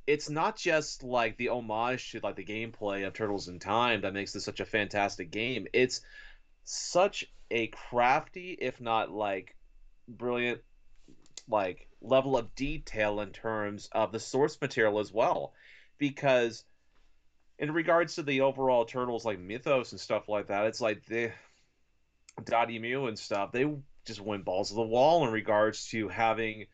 [0.05, 4.13] it's not just like the homage to like the gameplay of Turtles in Time that
[4.13, 5.65] makes this such a fantastic game.
[5.73, 6.01] It's
[6.63, 9.55] such a crafty, if not like
[10.07, 10.61] brilliant,
[11.47, 15.53] like level of detail in terms of the source material as well,
[15.99, 16.63] because
[17.59, 21.31] in regards to the overall turtles like mythos and stuff like that, it's like the
[22.41, 23.51] Dotemu and stuff.
[23.51, 23.69] They
[24.05, 26.65] just went balls to the wall in regards to having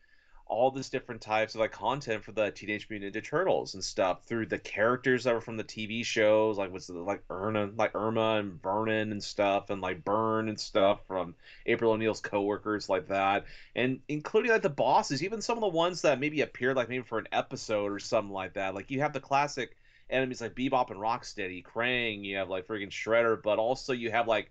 [0.48, 4.22] all this different types of like content for the Teenage Mutant Ninja Turtles and stuff
[4.24, 8.36] through the characters that were from the TV shows, like what's like Irma, like Irma
[8.36, 11.34] and Vernon and stuff, and like Burne and stuff from
[11.66, 16.02] April O'Neil's coworkers, like that, and including like the bosses, even some of the ones
[16.02, 18.74] that maybe appeared like maybe for an episode or something like that.
[18.74, 19.76] Like you have the classic
[20.08, 24.28] enemies like Bebop and Rocksteady, Krang, you have like freaking Shredder, but also you have
[24.28, 24.50] like,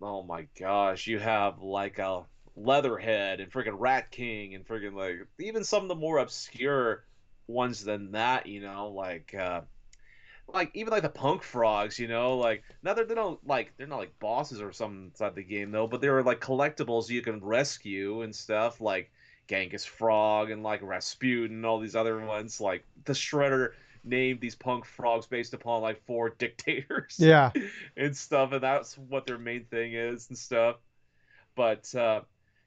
[0.00, 2.24] oh my gosh, you have like a
[2.56, 7.04] Leatherhead and freaking Rat King and freaking like even some of the more obscure
[7.46, 9.60] ones than that, you know, like uh
[10.48, 13.86] like even like the punk frogs, you know, like now they're they don't like they're
[13.86, 17.40] not like bosses or something inside the game though, but they're like collectibles you can
[17.40, 19.10] rescue and stuff like
[19.48, 22.60] Genghis Frog and like Rasputin and all these other ones.
[22.60, 23.72] Like the Shredder
[24.04, 27.50] named these punk frogs based upon like four dictators, yeah,
[27.96, 30.76] and stuff, and that's what their main thing is and stuff.
[31.54, 32.22] But uh,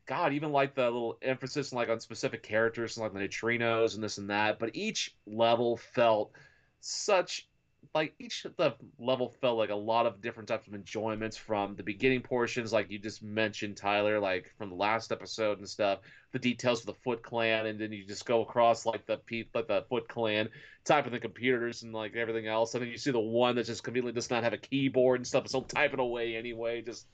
[0.10, 4.04] God, even like the little emphasis like on specific characters and like the neutrinos and
[4.04, 4.58] this and that.
[4.58, 6.32] But each level felt
[6.80, 7.48] such
[7.94, 11.84] like each the level felt like a lot of different types of enjoyments from the
[11.84, 16.00] beginning portions, like you just mentioned, Tyler, like from the last episode and stuff,
[16.32, 19.52] the details of the Foot Clan, and then you just go across like the peep,
[19.54, 20.50] like the Foot Clan,
[20.86, 23.68] type of the computers and like everything else, and then you see the one that
[23.68, 27.06] just conveniently does not have a keyboard and stuff, so typing away anyway, just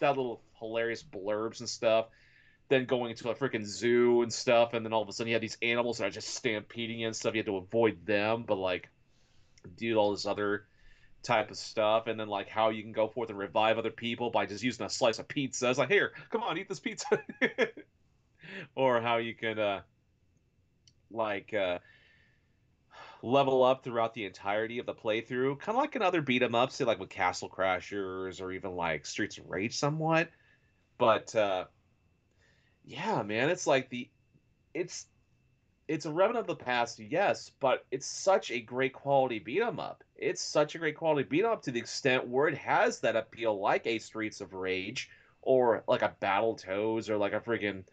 [0.00, 2.06] that little hilarious blurbs and stuff
[2.70, 5.34] then going into a freaking zoo and stuff, and then all of a sudden you
[5.34, 7.34] have these animals that are just stampeding and stuff.
[7.34, 8.88] You have to avoid them, but like
[9.76, 10.64] do all this other
[11.22, 14.30] type of stuff, and then like how you can go forth and revive other people
[14.30, 15.68] by just using a slice of pizza.
[15.68, 17.22] It's like, here, come on, eat this pizza,
[18.74, 19.80] or how you can uh
[21.10, 21.80] like uh
[23.22, 26.54] level up throughout the entirety of the playthrough, kind of like in other beat 'em
[26.54, 30.30] ups, say like with Castle Crashers or even like Streets of Rage, somewhat.
[30.96, 31.64] But uh,
[32.90, 34.10] yeah, man, it's like the
[34.74, 35.06] it's
[35.88, 39.78] it's a remnant of the past, yes, but it's such a great quality beat 'em
[39.80, 40.02] up.
[40.16, 43.16] It's such a great quality beat 'em up to the extent where it has that
[43.16, 45.08] appeal like a Streets of Rage
[45.42, 47.86] or like a Battle Toads or like a freaking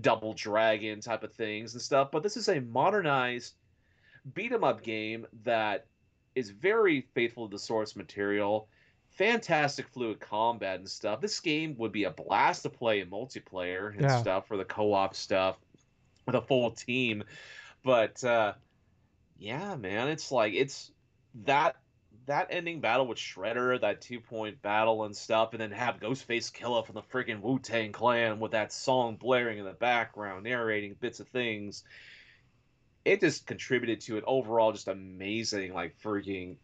[0.00, 2.10] Double Dragon type of things and stuff.
[2.12, 3.56] But this is a modernized
[4.34, 5.88] beat 'em up game that
[6.36, 8.68] is very faithful to the source material
[9.16, 11.20] fantastic fluid combat and stuff.
[11.20, 14.10] This game would be a blast to play in multiplayer and Yeah.
[14.10, 15.58] stuff for the co-op stuff
[16.26, 17.24] with a full team.
[17.84, 18.54] But uh
[19.36, 20.92] yeah, man, it's like it's
[21.34, 21.76] that
[22.26, 26.52] that ending battle with Shredder, that two point battle and stuff, and then have Ghostface
[26.52, 30.94] Killah from the freaking Wu Tang Clan with that song blaring in the background, narrating
[30.94, 31.84] bits of things.
[33.04, 36.58] It just contributed to an overall just amazing like freaking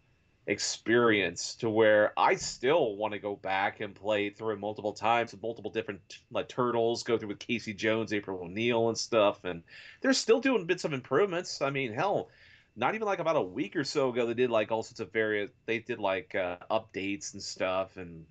[0.47, 5.43] experience to where I still want to go back and play through multiple times with
[5.43, 9.63] multiple different like turtles, go through with Casey Jones, April O'Neil and stuff, and
[10.01, 11.63] they're still doing bits of improvements.
[11.63, 12.31] I mean, hell,
[12.77, 15.13] not even like about a week or so ago they did like all sorts of
[15.13, 18.25] various they did like uh, updates and stuff and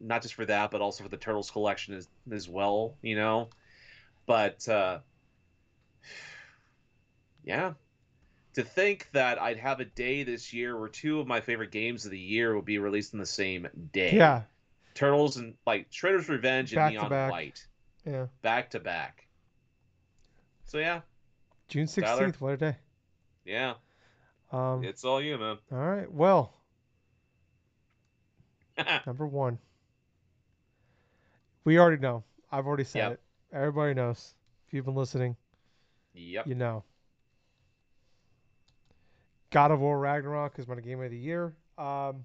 [0.00, 3.48] not just for that but also for the turtles collection as, as well you know
[4.26, 4.98] but uh
[7.44, 7.72] yeah
[8.58, 12.04] to think that i'd have a day this year where two of my favorite games
[12.04, 14.42] of the year would be released on the same day Yeah,
[14.94, 17.30] turtles and like shredder's revenge Back and neon back.
[17.30, 17.66] white
[18.04, 18.26] yeah.
[18.42, 19.26] back to back
[20.64, 21.00] so yeah
[21.68, 22.40] June sixteenth.
[22.40, 22.76] What a day.
[23.44, 23.74] yeah
[24.50, 26.10] Um, it's all you man all right.
[26.10, 26.54] Well,
[29.06, 29.58] number one.
[31.64, 32.24] We already know.
[32.50, 33.12] I've already said Yep.
[33.12, 33.20] it.
[33.52, 34.34] Everybody knows.
[34.66, 35.36] If you've been listening,
[36.14, 36.84] yep you know.
[39.50, 41.54] God of War Ragnarok is my game of the year.
[41.78, 42.24] Um,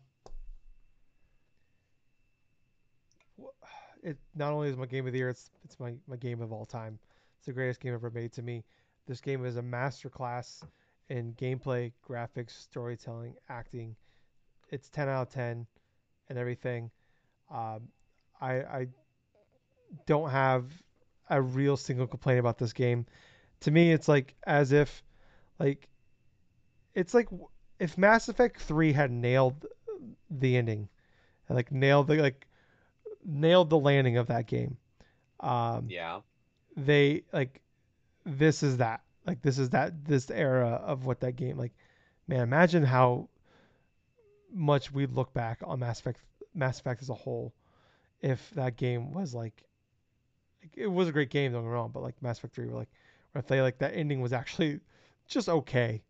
[4.02, 6.52] it not only is my game of the year, it's it's my, my game of
[6.52, 7.00] all time.
[7.38, 8.64] It's the greatest game ever made to me.
[9.08, 10.64] This game is a masterclass
[11.10, 13.96] in gameplay, graphics, storytelling, acting.
[14.70, 15.66] It's ten out of ten,
[16.30, 16.92] and everything.
[17.50, 17.88] Um,
[18.42, 18.88] I I
[20.06, 20.66] don't have
[21.30, 23.06] a real single complaint about this game.
[23.62, 25.04] To me, it's like as if
[25.60, 25.88] like
[26.96, 27.30] it's like
[27.80, 29.66] if Mass Effect 3 had nailed
[30.30, 30.90] the ending,
[31.50, 32.48] like nailed the like
[33.26, 34.78] nailed the landing of that game.
[35.40, 36.22] Um, yeah
[36.76, 37.62] they like
[38.26, 41.74] this is that like this is that this era of what that game like
[42.28, 43.28] man imagine how
[44.54, 46.20] much we'd look back on Mass Effect
[46.54, 47.54] Mass Effect as a whole
[48.22, 49.64] if that game was like
[50.74, 52.78] it was a great game don't get me wrong but like Mass Effect 3 were
[52.80, 52.90] like
[53.36, 54.80] if they like that ending was actually
[55.28, 56.02] just okay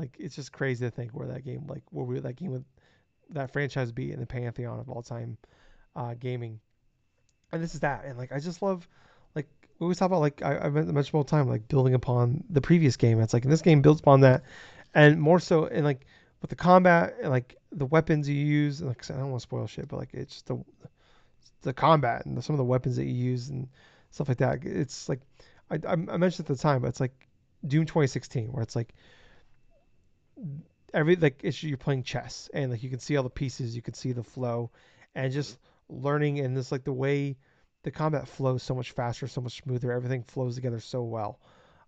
[0.00, 2.64] like it's just crazy to think where that game like where we that game would
[3.30, 5.36] that franchise be in the pantheon of all time
[5.94, 6.58] uh gaming
[7.52, 8.86] and this is that and like I just love
[9.34, 9.46] like
[9.78, 12.96] we always talk about like I, I've mentioned all time like building upon the previous
[12.96, 13.20] game.
[13.20, 14.42] It's like in this game builds upon that,
[14.94, 16.06] and more so and like
[16.40, 18.80] with the combat and like the weapons you use.
[18.80, 20.62] And like I don't want to spoil shit, but like it's just the
[21.62, 23.68] the combat and the, some of the weapons that you use and
[24.10, 24.64] stuff like that.
[24.64, 25.20] It's like
[25.70, 27.28] I I, I mentioned at the time, but it's like
[27.66, 28.94] Doom 2016 where it's like
[30.92, 33.82] every like it's you're playing chess and like you can see all the pieces, you
[33.82, 34.70] can see the flow,
[35.14, 37.36] and just learning and this like the way
[37.82, 39.92] the combat flows so much faster, so much smoother.
[39.92, 41.40] Everything flows together so well.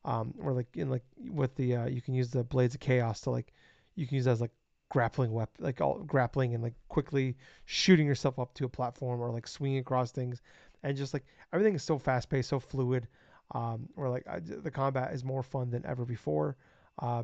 [0.05, 3.21] Um, or like in like with the uh, you can use the blades of chaos
[3.23, 3.53] to like
[3.95, 4.51] you can use as like
[4.89, 9.31] grappling weapon, like all grappling and like quickly shooting yourself up to a platform or
[9.31, 10.43] like swinging across things,
[10.83, 13.07] and just like everything is so fast paced, so fluid.
[13.55, 16.57] Um, or like I, the combat is more fun than ever before.
[16.99, 17.23] Uh,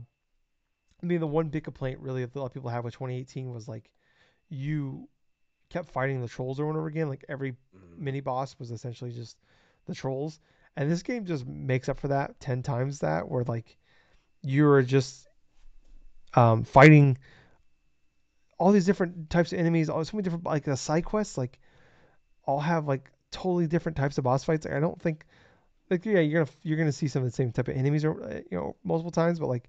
[1.03, 3.51] I mean, the one big complaint really that a lot of people have with 2018
[3.53, 3.91] was like
[4.49, 5.09] you
[5.71, 7.09] kept fighting the trolls over and over again.
[7.09, 7.99] Like every Mhm.
[7.99, 9.37] mini boss was essentially just
[9.87, 10.41] the trolls
[10.77, 13.77] and this game just makes up for that 10 times that where like
[14.43, 15.27] you're just
[16.35, 17.19] um, fighting
[18.59, 21.59] all these different types of enemies all so many different like the side quests like
[22.45, 25.25] all have like totally different types of boss fights i don't think
[25.91, 28.23] like yeah you're gonna you're gonna see some of the same type of enemies or
[28.23, 29.69] uh, you know multiple times but like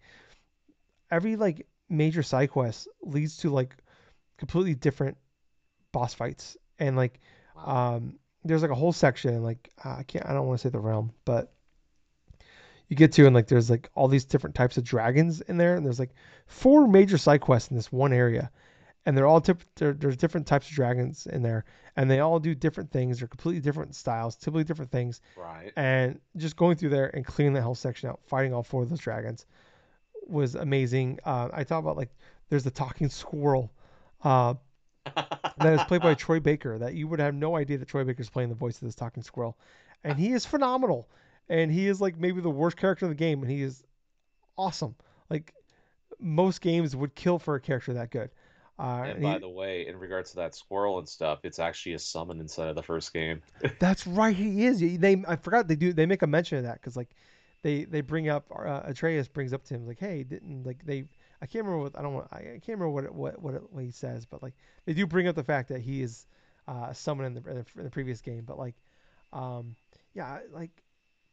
[1.11, 3.75] every like major side quest leads to like
[4.37, 5.17] completely different
[5.91, 6.57] boss fights.
[6.77, 7.19] And like
[7.57, 10.71] um there's like a whole section like uh, i can't i don't want to say
[10.71, 11.51] the realm but
[12.89, 15.75] you get to and like there's like all these different types of dragons in there
[15.75, 16.13] and there's like
[16.47, 18.51] four major side quests in this one area.
[19.05, 22.39] And they're all tip- there, there's different types of dragons in there and they all
[22.39, 23.19] do different things.
[23.19, 25.21] They're completely different styles typically different things.
[25.37, 25.71] Right.
[25.75, 28.89] and just going through there and clearing the whole section out fighting all four of
[28.89, 29.45] those dragons
[30.29, 32.09] was amazing uh, i talk about like
[32.49, 33.71] there's the talking squirrel
[34.23, 34.53] uh,
[35.57, 36.77] that is played by Troy Baker.
[36.77, 38.95] That you would have no idea that Troy Baker is playing the voice of this
[38.95, 39.57] talking squirrel,
[40.03, 41.07] and he is phenomenal.
[41.49, 43.83] And he is like maybe the worst character in the game, and he is
[44.57, 44.95] awesome.
[45.29, 45.53] Like
[46.19, 48.29] most games would kill for a character that good.
[48.77, 51.59] Uh, and and by he- the way, in regards to that squirrel and stuff, it's
[51.59, 53.41] actually a summon inside of the first game.
[53.79, 54.79] that's right, he is.
[54.99, 57.09] They I forgot they do they make a mention of that because like
[57.61, 61.05] they they bring up uh, Atreus brings up to him like hey didn't like they
[61.41, 62.27] I can't remember what I don't want.
[62.31, 64.53] I, can't remember what it, what what, it, what he says, but like
[64.85, 66.25] they do bring up the fact that he is
[66.67, 68.43] uh, someone in the, in the in the previous game.
[68.45, 68.75] But like,
[69.31, 69.75] um,
[70.13, 70.71] yeah, like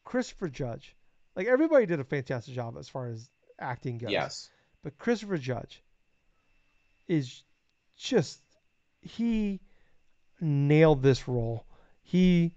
[0.04, 0.94] Christopher Judge,
[1.34, 4.10] like everybody did a fantastic job as far as acting goes.
[4.10, 4.50] Yes.
[4.84, 5.82] But Christopher Judge
[7.08, 7.42] is
[7.96, 8.40] just
[9.00, 9.60] he
[10.40, 11.66] nailed this role.
[12.02, 12.54] He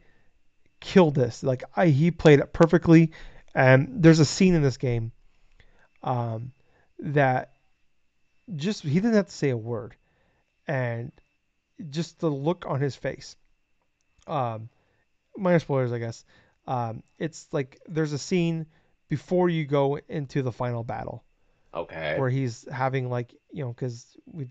[0.79, 1.41] killed this.
[1.41, 3.11] Like I, he played it perfectly.
[3.55, 5.11] And there's a scene in this game
[6.03, 6.51] um,
[6.99, 7.51] that
[8.55, 9.95] just he didn't have to say a word,
[10.67, 11.11] and
[11.89, 13.35] just the look on his face.
[14.27, 14.69] Um,
[15.37, 16.23] minor spoilers, I guess.
[16.67, 18.65] Um, it's like there's a scene
[19.09, 21.23] before you go into the final battle
[21.73, 22.17] Okay.
[22.17, 24.05] where he's having like you know because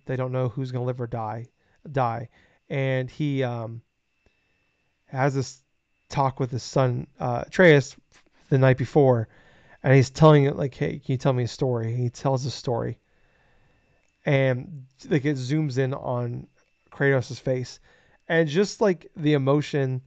[0.07, 1.47] they don't know who's gonna live or die
[1.91, 2.29] die
[2.69, 3.81] and he um
[5.07, 5.63] has this
[6.09, 7.97] talk with his son uh Atreus
[8.49, 9.29] the night before
[9.83, 11.95] and he's telling it like hey can you tell me a story?
[11.95, 12.99] He tells a story.
[14.27, 16.49] And like it zooms in on
[16.91, 17.81] Kratos' face.
[18.29, 20.03] And just like the emotion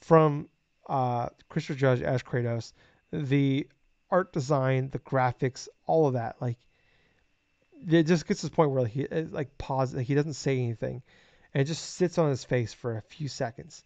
[0.00, 0.48] from
[0.88, 2.72] uh Christopher Judge as Kratos
[3.12, 3.66] the
[4.10, 6.58] art design the graphics all of that like
[7.86, 10.58] it just gets to this point where like, he like pause like he doesn't say
[10.58, 11.02] anything.
[11.54, 13.82] And it just sits on his face for a few seconds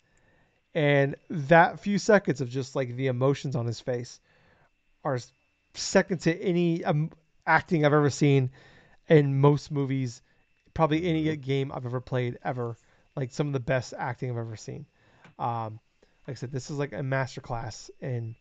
[0.75, 4.21] and that few seconds of just like the emotions on his face
[5.05, 5.19] are
[5.75, 7.11] second to any um,
[7.47, 8.51] acting I've ever seen
[9.09, 10.23] in most movies,
[10.75, 12.77] probably any game I've ever played ever.
[13.15, 14.87] Like some of the best acting I've ever seen.
[15.39, 15.79] Um,
[16.27, 18.35] like I said, this is like a masterclass in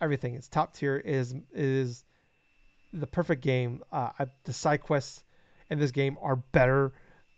[0.00, 0.34] everything.
[0.34, 0.96] It's top tier.
[0.96, 2.04] It is it is
[2.92, 3.82] the perfect game.
[3.92, 5.22] Uh, I, the side quests
[5.68, 6.92] in this game are better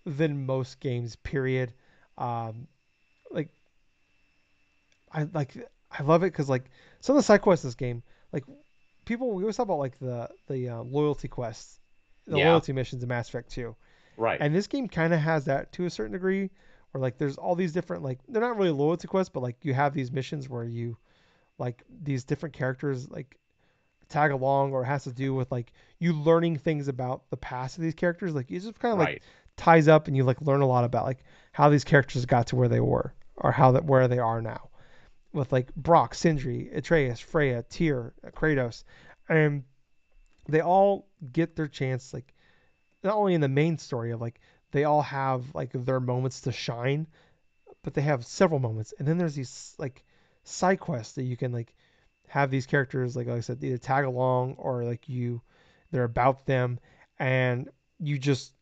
[0.07, 1.16] than most games.
[1.16, 1.72] Period.
[2.18, 2.68] Um,
[3.31, 3.49] like
[5.12, 5.56] I like
[5.90, 8.02] I love it because like some of the side quests in this game,
[8.32, 8.44] like
[9.04, 11.80] people we always talk about like the the uh, loyalty quests,
[12.26, 12.48] the Yeah.
[12.50, 13.74] loyalty missions in Mass Effect 2.
[14.16, 14.38] Right.
[14.40, 16.50] And this game kind of has that to a certain degree,
[16.92, 19.74] where like there's all these different like they're not really loyalty quests, but like you
[19.74, 20.96] have these missions where you
[21.58, 23.36] like these different characters like
[24.08, 27.78] tag along, or it has to do with like you learning things about the past
[27.78, 28.34] of these characters.
[28.34, 29.22] Like it just kind of like right.
[29.56, 32.56] ties up, and you like learn a lot about like how these characters got to
[32.56, 34.69] where they were, or how that where they are now.
[35.33, 38.85] With like Brock, Sindri, Atreus, Freya, Tyr, Kratos,
[39.28, 39.64] and
[40.49, 42.35] they all get their chance like
[43.05, 44.41] not only in the main story of like
[44.72, 47.07] they all have like their moments to shine
[47.83, 48.93] but they have several moments.
[48.99, 50.05] And then there's these like
[50.45, 51.74] side quests that you can like
[52.28, 55.41] have these characters like, like i said either tag along or like you
[55.91, 56.78] they're about them.
[57.18, 57.68] And
[57.99, 58.53] you just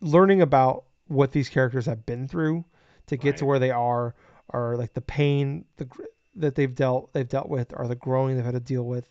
[0.00, 2.64] learning about what these characters have been through
[3.06, 4.14] to get to where they are
[4.48, 5.88] or like the pain the
[6.36, 9.10] that they've dealt they've dealt with or the growing they've had to deal with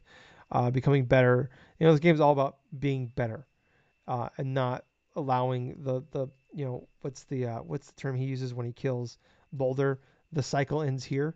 [0.51, 1.49] uh, becoming better.
[1.79, 3.47] You know this game's all about being better
[4.07, 8.25] uh, and not allowing the the you know what's the uh, what's the term he
[8.25, 9.17] uses when he kills
[9.53, 9.99] Baldur?
[10.31, 11.35] The cycle ends here.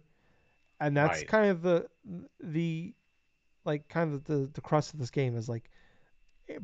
[0.79, 1.27] And that's Right.
[1.27, 1.87] kind of the
[2.39, 2.93] the
[3.65, 5.69] like kind of the the crust of this game is like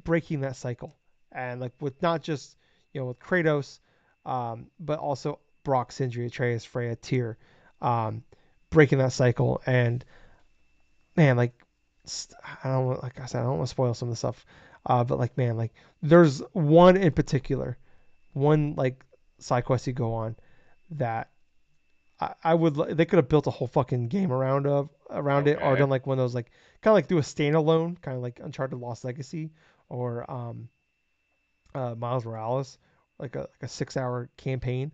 [0.04, 0.96] breaking that cycle.
[1.32, 2.58] And like with not just
[2.94, 3.80] you know with Kratos
[4.26, 7.38] um, but also Brock, Sindri, Atreus, Freya, Tyr
[7.82, 8.24] um,
[8.70, 9.62] breaking that cycle.
[9.66, 10.04] And
[11.16, 11.54] man like
[12.64, 14.46] I don't want- like I said I don't want to spoil some of the stuff
[14.86, 17.78] uh, but like man like there's one in particular
[18.34, 19.04] one like
[19.40, 20.36] side quest you go on
[20.92, 21.30] that
[22.20, 25.62] I, I would they could have built a whole fucking game around of around it
[25.62, 28.24] or done like one of those like kind of like do a standalone kind of
[28.24, 29.52] like Uncharted Lost Legacy
[29.88, 30.68] or um
[31.76, 32.78] uh Miles Morales
[33.20, 34.92] like a like a six hour campaign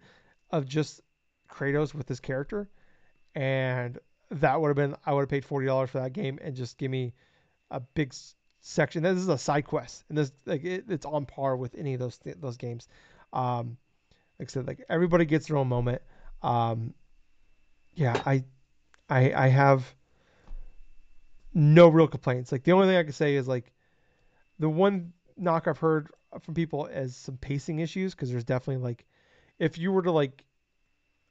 [0.52, 1.02] of just
[1.50, 2.70] Kratos with his character
[3.36, 4.00] and
[4.32, 6.78] that would have been I would have paid forty dollars for that game and just
[6.78, 7.14] give me
[7.72, 8.14] a big
[8.62, 9.04] section.
[9.04, 12.00] This is a side quest, and this like it, it's on par with any of
[12.00, 12.88] those th- those games.
[13.34, 13.78] Um,
[14.40, 16.02] like I said, like everybody gets their own moment.
[16.42, 16.94] Um,
[17.94, 18.44] yeah, I,
[19.10, 19.94] I, I have
[21.54, 22.52] no real complaints.
[22.52, 23.74] Like the only thing I can say is like
[24.60, 26.10] the one knock I've heard
[26.42, 29.06] from people is some pacing issues because there's definitely like
[29.60, 30.44] if you were to like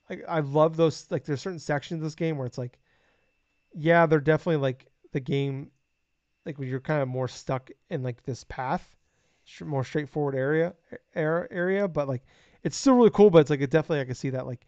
[0.08, 2.78] I, I love those like there's certain sections of this game where it's like
[3.74, 5.70] yeah they're definitely like the game
[6.46, 8.96] like when you're kind of more stuck in like this path
[9.62, 10.74] more straightforward area
[11.14, 12.22] area but like
[12.62, 14.66] it's still really cool but it's like it definitely I can see that like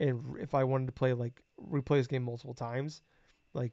[0.00, 3.02] and if I wanted to play like replay this game multiple times
[3.52, 3.72] like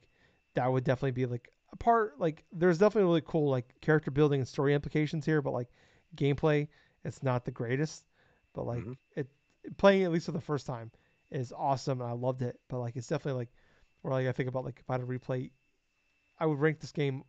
[0.56, 4.42] that would definitely be like a part like there's definitely really cool like character building
[4.42, 5.70] and story implications here but like
[6.16, 6.68] gameplay
[7.06, 8.04] it's not the greatest
[8.60, 8.98] but like Mhm.
[9.16, 9.28] it
[9.78, 10.92] playing at least for the first time
[11.32, 13.50] is awesome and I loved it but like it's definitely like
[14.02, 15.52] where like I think about like if I had to replay
[16.40, 17.24] I would rank this game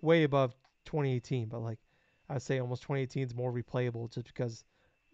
[0.00, 0.54] way above
[0.86, 1.78] 2018 but like
[2.28, 4.64] I'd say almost 2018 is more replayable just because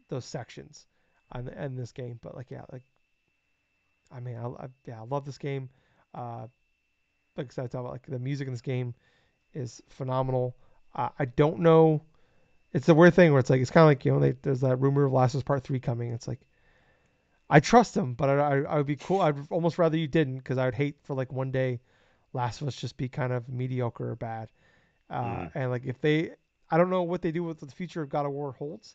[0.09, 0.87] those sections
[1.33, 2.19] on the, in this game.
[2.23, 2.85] But like yeah, like
[4.13, 5.69] I mean, I, I yeah, I love this game.
[6.15, 6.47] Uh,
[7.37, 8.95] like I said, I talk about like the music in this game
[9.55, 10.57] is phenomenal.
[10.95, 12.03] Uh, I don't know.
[12.73, 14.61] It's a weird thing where it's like it's kind of like you know they, there's
[14.61, 16.13] that rumor of Last of Us Part Three coming.
[16.13, 16.41] It's like
[17.49, 19.21] I trust them, but I, I, I would be cool.
[19.21, 21.81] I'd almost rather you didn't because I would hate for like one day
[22.33, 24.49] Last of Us just be kind of mediocre or bad.
[25.11, 25.51] Uh, mm.
[25.57, 26.31] And like if they,
[26.71, 28.95] I don't know what they do with the future of God of War holds.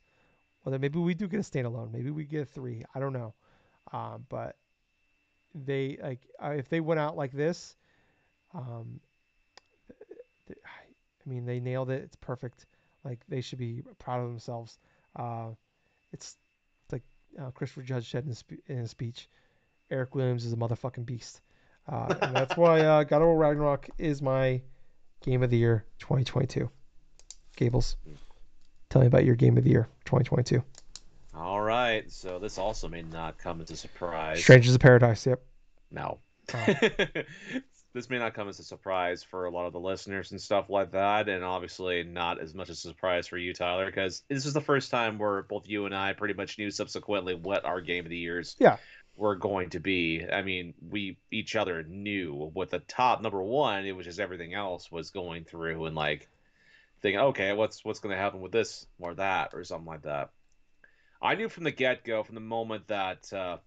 [0.63, 2.83] Whether maybe we do get a standalone, maybe we get a three.
[2.95, 3.35] I don't know.
[3.91, 4.55] Um, but
[5.53, 7.75] they like uh, if they went out like this,
[8.53, 8.99] um,
[10.49, 12.01] I mean they nailed it.
[12.03, 12.65] It's perfect.
[13.05, 14.79] Like they should be proud of themselves.
[15.15, 15.49] Uh,
[16.11, 16.35] it's
[16.91, 17.03] like
[17.39, 19.29] uh, Christopher Judge said in his, in his speech,
[19.91, 21.41] Eric Williams is a motherfucking beast.
[21.87, 24.59] Uh, and that's why uh, God of War Ragnarok is my
[25.21, 26.69] game of the year 2022.
[27.55, 27.95] Gables,
[28.89, 30.63] tell me about your game of the year 2022.
[31.35, 34.41] All right, so this also may not come as a surprise.
[34.41, 35.43] Strangers of Paradise, yep.
[35.91, 36.19] No.
[36.53, 36.75] Oh.
[37.95, 40.69] this may not come as a surprise for a lot of the listeners and stuff
[40.69, 44.45] like that, and obviously not as much as a surprise for you, Tyler, because this
[44.45, 47.81] is the first time where both you and I pretty much knew subsequently what our
[47.81, 48.77] game of the years yeah
[49.15, 50.25] were going to be.
[50.29, 53.85] I mean, we each other knew what the top number one.
[53.85, 56.27] It was just everything else was going through and like
[57.01, 60.31] thinking, okay, what's what's going to happen with this or that or something like that.
[61.21, 63.57] I knew from the get go, from the moment that uh,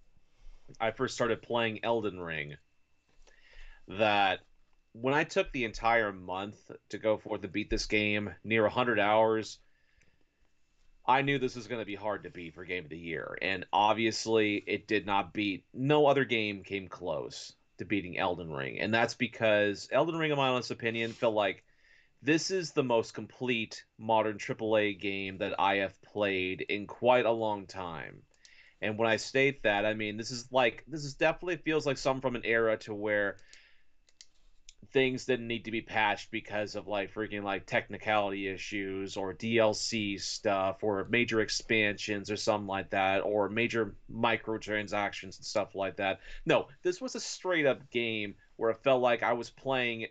[0.78, 2.56] I first started playing Elden Ring,
[3.88, 4.40] that
[4.92, 6.58] when I took the entire month
[6.90, 9.58] to go forth to beat this game, near 100 hours,
[11.06, 13.38] I knew this was going to be hard to beat for game of the year.
[13.40, 15.64] And obviously, it did not beat.
[15.72, 18.78] No other game came close to beating Elden Ring.
[18.80, 21.64] And that's because Elden Ring, in my honest opinion, felt like
[22.20, 27.30] this is the most complete modern AAA game that I have played in quite a
[27.30, 28.22] long time.
[28.82, 31.98] And when I state that, I mean this is like this is definitely feels like
[31.98, 33.36] something from an era to where
[34.92, 40.20] things didn't need to be patched because of like freaking like technicality issues or DLC
[40.20, 46.20] stuff or major expansions or something like that or major microtransactions and stuff like that.
[46.46, 50.06] No, this was a straight up game where it felt like I was playing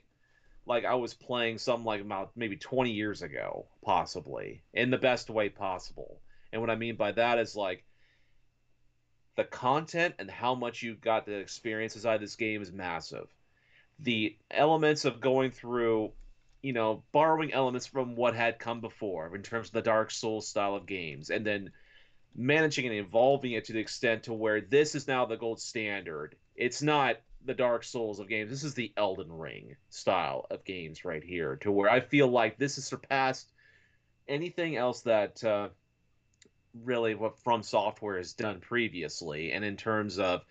[0.66, 5.30] like I was playing something like about maybe 20 years ago, possibly, in the best
[5.30, 6.20] way possible.
[6.52, 7.86] And what I mean by that is like
[9.38, 13.28] the content and how much you got to experience inside this game is massive
[14.00, 16.12] the elements of going through
[16.62, 20.48] you know borrowing elements from what had come before in terms of the dark souls
[20.48, 21.72] style of games and then
[22.36, 26.36] managing and evolving it to the extent to where this is now the gold standard.
[26.56, 28.52] It's not the dark souls of games.
[28.52, 32.58] This is the elden ring style of games right here to where i feel like
[32.58, 33.52] this has surpassed
[34.28, 35.70] anything else that uh,
[36.84, 39.52] really what from software has done previously.
[39.52, 40.44] And in terms of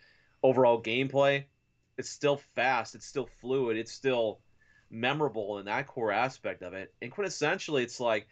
[0.43, 1.45] overall gameplay
[1.99, 4.41] it's still fast, it's still fluid, it's still
[4.91, 6.93] memorable in that core aspect of it.
[7.03, 8.27] And quintessentially, it's like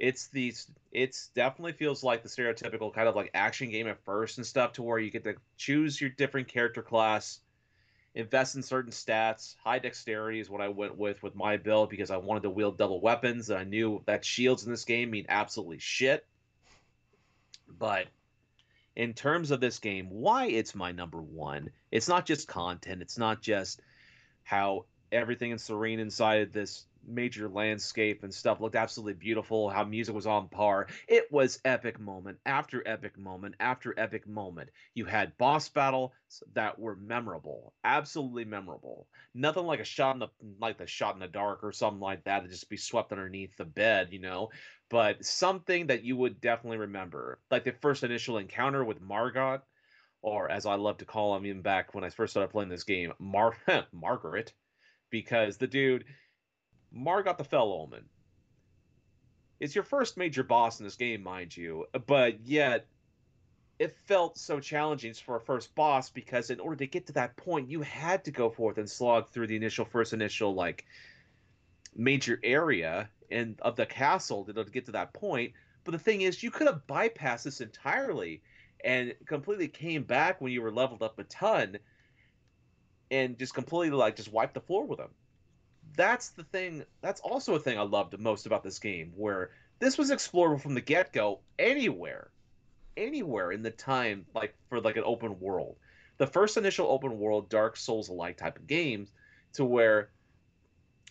[0.00, 4.38] it's these it's definitely feels like the stereotypical kind of like action game at first
[4.38, 7.40] and stuff to where you get to choose your different character class
[8.14, 12.10] invest in certain stats high dexterity is what i went with with my build because
[12.10, 15.26] i wanted to wield double weapons and i knew that shields in this game mean
[15.28, 16.26] absolutely shit
[17.78, 18.06] but
[19.00, 21.70] in terms of this game, why it's my number one.
[21.90, 23.80] It's not just content, it's not just
[24.42, 29.84] how everything is serene inside of this major landscape and stuff looked absolutely beautiful how
[29.84, 30.86] music was on par.
[31.08, 34.70] It was epic moment after epic moment after epic moment.
[34.94, 36.12] You had boss battles
[36.54, 39.08] that were memorable absolutely memorable.
[39.34, 40.28] Nothing like a shot in the
[40.58, 43.56] like the shot in the dark or something like that to just be swept underneath
[43.56, 44.50] the bed you know?
[44.88, 49.62] But something that you would definitely remember like the first initial encounter with Margit
[50.22, 52.84] or as i love to call him even back when i first started playing this
[52.84, 53.56] game Mar-
[53.92, 54.52] margaret.
[55.10, 56.04] Because the dude
[56.92, 58.04] Margit the Fell Omen.
[59.60, 62.86] It's your first major boss in this game, mind you, but yet
[63.78, 67.36] it felt so challenging for a first boss because in order to get to that
[67.36, 70.84] point, you had to go forth and slog through the initial first initial like
[71.94, 75.52] major area and of the castle to get to that point.
[75.84, 78.42] But the thing is, you could have bypassed this entirely
[78.84, 81.78] and completely came back when you were leveled up a ton
[83.10, 85.10] and just completely like just wiped the floor with them
[85.96, 86.84] that's the thing.
[87.00, 90.74] That's also a thing I loved most about this game, where this was explorable from
[90.74, 92.30] the get go anywhere,
[92.96, 95.76] anywhere in the time, like for like an open world.
[96.18, 99.12] The first initial open world Dark Souls alike type of games,
[99.54, 100.10] to where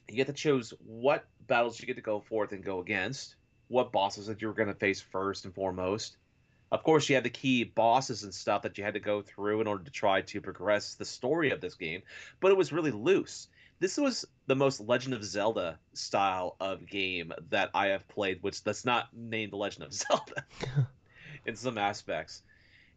[0.07, 3.35] you get to choose what battles you get to go forth and go against.
[3.69, 6.17] what bosses that you were going to face first and foremost.
[6.71, 9.61] Of course, you had the key bosses and stuff that you had to go through
[9.61, 12.01] in order to try to progress the story of this game,
[12.41, 13.47] but it was really loose.
[13.79, 18.63] This was the most Legend of Zelda style of game that I have played, which
[18.63, 20.45] that's not named Legend of Zelda
[21.45, 22.43] in some aspects.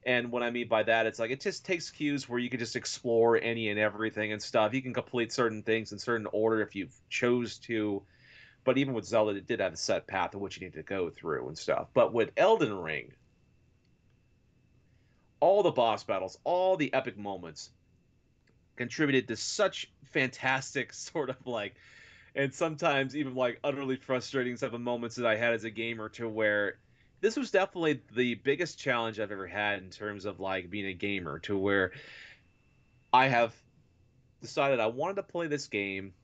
[0.05, 2.59] And what I mean by that, it's like it just takes cues where you can
[2.59, 4.75] just explore any and everything and stuff.
[4.75, 8.03] You can complete certain things in certain order if you chose to.
[8.65, 10.83] But even with Zelda, it did have a set path of what you need to
[10.83, 11.89] go through and stuff.
[11.95, 13.13] But with Elden Ring,
[15.39, 17.71] all the boss battles, all the epic moments
[18.77, 21.74] contributed to such fantastic sort of like
[22.35, 26.09] and sometimes even like utterly frustrating type of moments that I had as a gamer
[26.11, 26.78] to where
[27.20, 30.94] this was definitely the biggest challenge I've ever had in terms of like being a
[30.94, 31.93] gamer to where
[33.12, 33.55] I have
[34.40, 36.15] decided I wanted to play this game.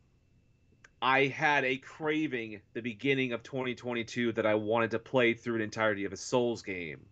[1.00, 5.60] I had a craving the beginning of 2022 that I wanted to play through an
[5.60, 7.06] entirety of a Souls game.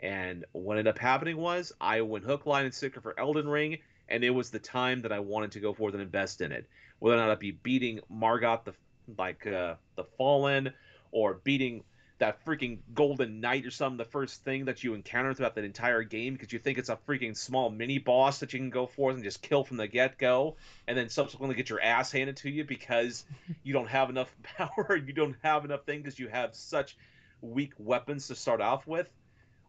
[0.00, 3.78] And what ended up happening was I went hook, line, and sinker for Elden Ring,
[4.08, 6.66] and it was the time that I wanted to go forth and invest in it.
[6.98, 8.74] Whether or not I'd be beating Margit the
[9.16, 10.72] like uh, the Fallen
[11.12, 11.84] or beating
[12.18, 16.02] that freaking golden knight or something the first thing that you encounter throughout that entire
[16.02, 19.14] game because you think it's a freaking small mini boss that you can go forth
[19.14, 20.56] and just kill from the get-go
[20.86, 23.24] and then subsequently get your ass handed to you because
[23.62, 26.96] you don't have enough power you don't have enough things because you have such
[27.40, 29.08] weak weapons to start off with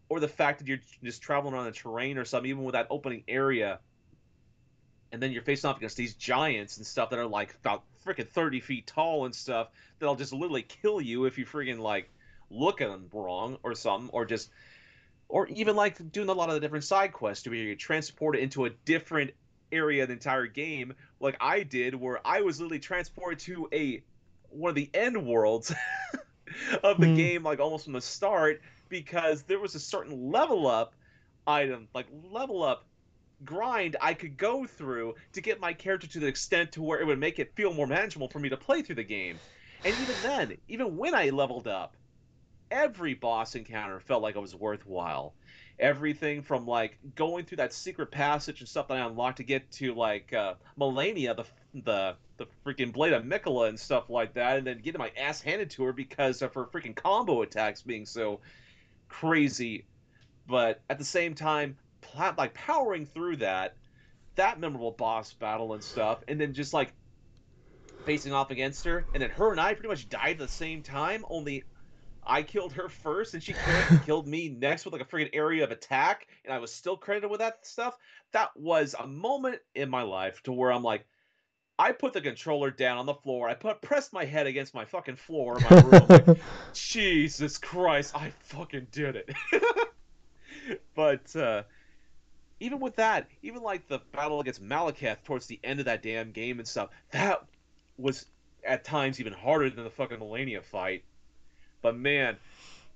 [0.10, 2.88] or the fact that you're just traveling on the terrain or something even with that
[2.90, 3.80] opening area
[5.12, 8.28] and then you're facing off against these giants and stuff that are like about freaking
[8.28, 9.70] 30 feet tall and stuff
[10.00, 12.10] that'll just literally kill you if you freaking like
[12.50, 14.50] look at them wrong or something, or just,
[15.28, 18.36] or even like doing a lot of the different side quests to where you transport
[18.36, 19.32] it into a different
[19.72, 24.02] area of the entire game, like I did, where I was literally transported to a
[24.50, 25.72] one of the end worlds
[26.84, 27.16] of the mm.
[27.16, 30.96] game, like almost from the start, because there was a certain level up
[31.46, 32.86] item, like level up
[33.46, 37.08] grind I could go through to get my character to the extent to where it
[37.08, 39.40] would make it feel more manageable for me to play through the game.
[39.86, 41.96] And even then, even when I leveled up,
[42.72, 45.34] every boss encounter felt like it was worthwhile.
[45.80, 49.72] Everything from like going through that secret passage and stuff that I unlocked to get
[49.74, 51.46] to like uh, Malenia, the
[51.84, 55.42] the the freaking blade of Miquella and stuff like that, and then getting my ass
[55.42, 58.42] handed to her because of her freaking combo attacks being so
[59.08, 59.86] crazy.
[60.48, 61.78] But at the same time,
[62.38, 63.78] like powering through that,
[64.36, 66.94] that memorable boss battle and stuff, and then just like
[68.06, 70.84] facing off against her, and then her and I pretty much died at the same
[70.84, 71.26] time.
[71.30, 71.64] Only
[72.24, 73.56] I killed her first, and she
[74.06, 77.30] killed me next with like a freaking area of attack, and I was still credited
[77.30, 77.98] with that stuff.
[78.34, 81.06] That was a moment in my life to where I'm like,
[81.80, 83.48] I put the controller down on the floor.
[83.48, 86.08] I put pressed my head against my fucking floor in my room.
[86.10, 86.38] like,
[86.74, 89.34] Jesus Christ, I fucking did it.
[90.96, 91.64] but uh,
[92.60, 96.32] even with that, even like the battle against Maliketh towards the end of that damn
[96.32, 97.44] game and stuff, that
[97.98, 98.26] was
[98.64, 101.04] at times even harder than the fucking Malenia fight.
[101.82, 102.38] But man,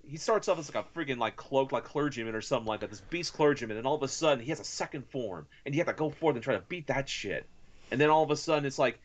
[0.08, 2.90] he starts off as like a freaking like cloaked like clergyman or something like that,
[2.90, 5.80] this beast clergyman, and all of a sudden he has a second form, and you
[5.80, 7.46] have to go forth and try to beat that shit.
[7.92, 9.00] And then all of a sudden it's like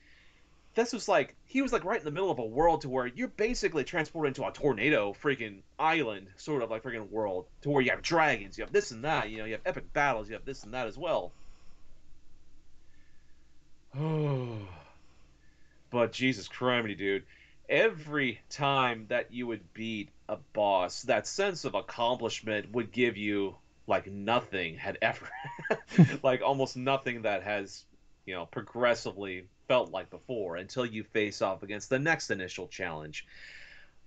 [0.74, 3.06] this was like he was like right in the middle of a world to where
[3.06, 7.82] you're basically transported into a tornado freaking island sort of like freaking world to where
[7.82, 10.34] you have dragons, you have this and that, you know, you have epic battles, you
[10.34, 11.32] have this and that as well.
[13.98, 14.58] Oh,
[15.90, 17.24] but Jesus Christ, dude!
[17.68, 23.56] every time that you would beat a boss, that sense of accomplishment would give you
[23.86, 25.28] like nothing had ever,
[26.22, 27.84] like almost nothing that has,
[28.28, 33.26] you know, progressively felt like before until you face off against the next initial challenge.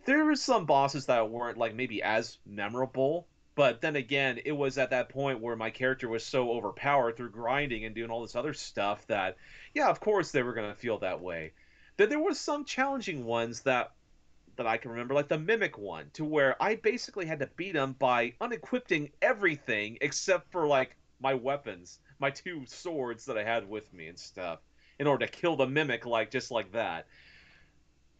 [0.05, 4.77] There were some bosses that weren't like maybe as memorable, but then again, it was
[4.77, 8.35] at that point where my character was so overpowered through grinding and doing all this
[8.35, 9.37] other stuff that,
[9.73, 11.53] yeah, of course they were going to feel that way.
[11.97, 13.91] Then there were some challenging ones that
[14.57, 17.75] that I can remember, like the mimic one, to where I basically had to beat
[17.75, 23.67] him by unequipping everything except for like my weapons, my two swords that I had
[23.67, 24.59] with me and stuff,
[24.99, 27.07] in order to kill the mimic like just like that.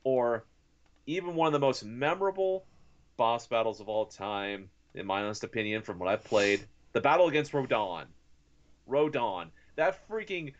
[0.04, 0.44] Or
[1.06, 2.66] even one of the most memorable
[3.16, 7.28] boss battles of all time, in my honest opinion, from what I've played, the battle
[7.28, 8.06] against Radahn.
[8.90, 9.50] Radahn.
[9.76, 10.54] That freaking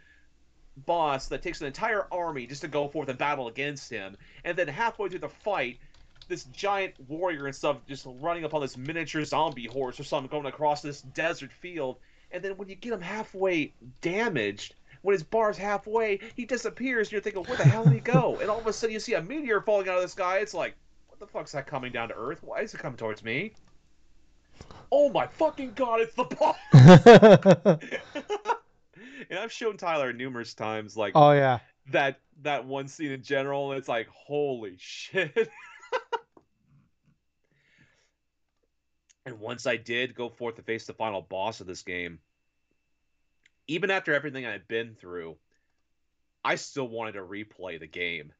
[0.78, 4.16] boss that takes an entire army just to go forth and battle against him,
[4.46, 5.80] and then halfway through the fight,
[6.28, 10.30] this giant warrior and stuff just running up on this miniature zombie horse or something
[10.30, 11.98] going across this desert field,
[12.34, 17.14] and then when you get him halfway damaged, when his bar's halfway, he disappears, and
[17.14, 18.38] you're thinking, where the hell did he go?
[18.40, 20.40] And all of a sudden, you see a meteor falling out of the sky.
[20.40, 20.76] It's like,
[21.08, 22.40] what the fuck's that coming down to Earth?
[22.44, 23.54] Why is it coming towards me?
[24.92, 26.56] Oh my fucking god, it's the ball!
[29.30, 31.60] and I've shown Tyler numerous times, like oh yeah,
[31.92, 35.50] that that one scene in general, and it's like, holy shit.
[39.26, 42.20] and once I did go forth to face the final boss of this game,
[43.68, 45.38] even after everything I'd been through,
[46.44, 48.34] I still wanted to replay the game.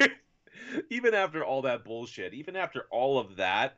[0.90, 3.76] even after all that bullshit, even after all of that,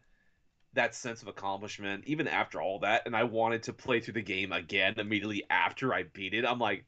[0.74, 4.22] that sense of accomplishment, even after all that, and I wanted to play through the
[4.22, 6.44] game again immediately after I beat it.
[6.44, 6.84] I'm like,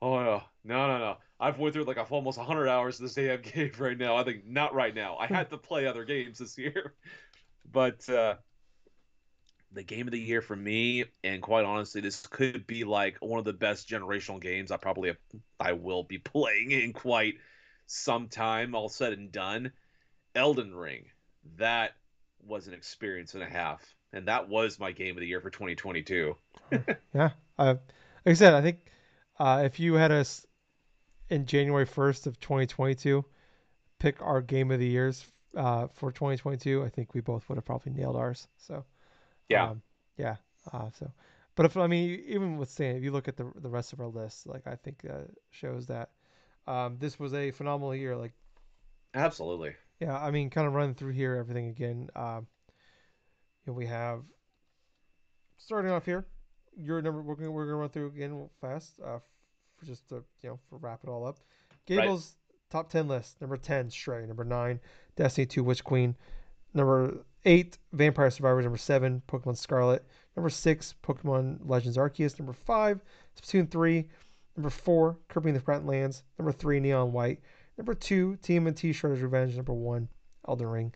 [0.00, 1.16] oh no, no, no, no.
[1.40, 4.16] I've went through like almost 100 hours of this damn game right now.
[4.16, 5.16] I think not right now.
[5.16, 6.94] I had to play other games this year,
[7.72, 8.36] but uh,
[9.72, 13.38] the game of the year for me, and quite honestly, this could be like one
[13.38, 15.18] of the best generational games I probably have,
[15.60, 17.34] I will be playing in quite
[17.86, 19.72] some time, all said and done.
[20.34, 21.06] Elden Ring,
[21.56, 21.92] that
[22.46, 23.82] was an experience and a half,
[24.12, 26.34] and that was my game of the year for 2022.
[27.14, 27.78] yeah, uh, like
[28.26, 28.78] I said, I think
[29.38, 30.46] uh, if you had us
[31.28, 33.24] in January 1st of 2022
[33.98, 35.26] pick our game of the years
[35.56, 38.46] uh, for 2022, I think we both would have probably nailed ours.
[38.56, 38.84] So.
[39.48, 39.70] Yeah.
[39.70, 39.82] Um,
[40.16, 40.36] yeah.
[40.72, 41.10] Uh, so,
[41.54, 44.00] but if I mean, even with saying, if you look at the the rest of
[44.00, 46.10] our list, like I think uh, shows that
[46.66, 48.16] um, this was a phenomenal year.
[48.16, 48.32] Like,
[49.14, 49.74] absolutely.
[50.00, 50.16] Yeah.
[50.16, 52.08] I mean, kind of running through here, everything again.
[52.14, 52.46] Um,
[53.64, 54.22] you know, we have
[55.58, 56.26] starting off here.
[56.76, 57.22] Your number.
[57.22, 59.00] We're gonna we're gonna run through again fast.
[59.04, 59.18] Uh,
[59.78, 61.38] for just to you know for wrap it all up.
[61.86, 62.70] Gable's right.
[62.70, 63.40] top ten list.
[63.40, 64.26] Number ten, Stray.
[64.26, 64.80] Number nine,
[65.16, 66.16] Destiny Two, Witch Queen.
[66.74, 68.64] Number eight, Vampire Survivors.
[68.64, 70.04] Number seven, Pokemon Scarlet.
[70.36, 72.38] Number six, Pokemon Legends Arceus.
[72.38, 73.00] Number five,
[73.36, 74.08] Splatoon 3.
[74.56, 76.24] Number four, Kirby and the Forgotten Lands.
[76.38, 77.40] Number three, Neon White.
[77.76, 79.54] Number two, TMNT Shredder's Revenge.
[79.56, 80.08] Number one,
[80.48, 80.94] Elden Ring.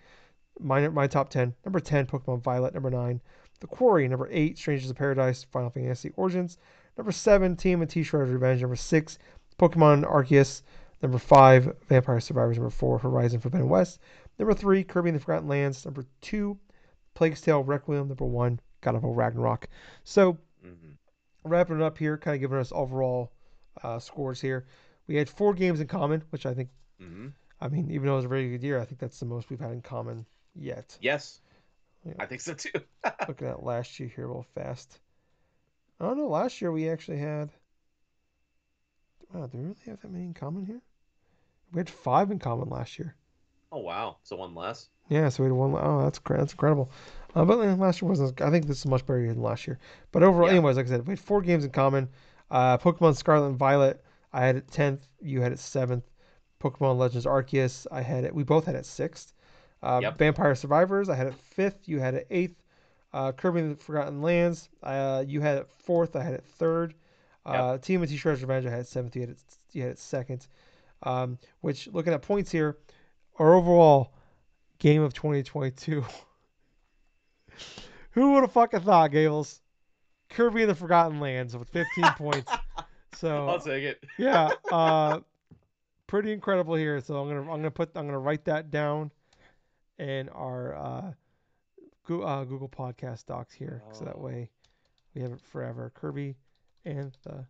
[0.60, 1.54] My, my top 10.
[1.64, 2.74] Number 10, Pokemon Violet.
[2.74, 3.20] Number 9,
[3.60, 4.08] The Quarry.
[4.08, 5.44] Number 8, Strangers of Paradise.
[5.44, 6.58] Final Fantasy Origins.
[6.98, 8.60] Number 7, TMNT Shredder's Revenge.
[8.60, 9.18] Number 6,
[9.58, 10.62] Pokemon Arceus.
[11.02, 12.56] Number 5, Vampire Survivors.
[12.56, 14.00] Number 4, Horizon Forbidden West.
[14.42, 15.84] Number three, Kirby and the Forgotten Lands.
[15.84, 16.58] Number two,
[17.14, 18.08] Plague's Tale Requiem.
[18.08, 19.68] Number one, God of War Ragnarok.
[20.02, 20.32] So,
[20.66, 20.94] mm-hmm.
[21.44, 23.30] wrapping it up here, kind of giving us overall
[23.84, 24.66] uh, scores here.
[25.06, 26.70] We had four games in common, which I think,
[27.00, 27.28] mm-hmm.
[27.60, 29.48] I mean, even though it was a very good year, I think that's the most
[29.48, 30.98] we've had in common yet.
[31.00, 31.40] Yes.
[32.04, 32.14] Yeah.
[32.18, 32.80] I think so too.
[33.28, 34.98] Looking at last year here real fast.
[36.00, 36.26] I don't know.
[36.26, 37.48] Last year we actually had.
[39.32, 40.82] Wow, do we really have that many in common here?
[41.72, 43.14] We had five in common last year.
[43.72, 44.90] Oh wow, so one less.
[45.08, 45.74] Yeah, so we had one.
[45.74, 46.90] Oh, that's that's incredible.
[47.34, 48.40] Uh, but last year wasn't.
[48.42, 49.78] I think this is much better than last year.
[50.12, 50.56] But overall, yeah.
[50.56, 52.08] anyways, like I said, we had four games in common.
[52.50, 55.08] Uh, Pokemon Scarlet and Violet, I had it tenth.
[55.22, 56.04] You had it seventh.
[56.62, 58.34] Pokemon Legends Arceus, I had it.
[58.34, 59.32] We both had it sixth.
[59.82, 60.18] Uh, yep.
[60.18, 61.88] Vampire Survivors, I had it fifth.
[61.88, 62.62] You had it eighth.
[63.12, 66.14] Uh, Kirby and the Forgotten Lands, uh, you had it fourth.
[66.14, 66.94] I had it third.
[67.44, 67.82] Uh, yep.
[67.82, 69.16] TMNT Shredder's Revenge, I had it seventh.
[69.16, 69.38] You had it,
[69.72, 70.46] you had it second.
[71.02, 72.78] Um, which, looking at points here,
[73.38, 74.12] our overall
[74.78, 76.04] game of 2022.
[78.12, 79.60] Who would have fucking thought, Gables?
[80.28, 82.52] Kirby and the Forgotten Lands with 15 points.
[83.16, 84.04] So I'll take it.
[84.18, 85.20] yeah, uh,
[86.06, 87.00] pretty incredible here.
[87.00, 89.10] So I'm gonna I'm gonna put I'm gonna write that down
[89.98, 91.12] in our uh,
[92.04, 93.92] Google, uh, Google Podcast docs here, oh.
[93.92, 94.50] so that way
[95.14, 95.92] we have it forever.
[95.94, 96.36] Kirby
[96.84, 97.44] and the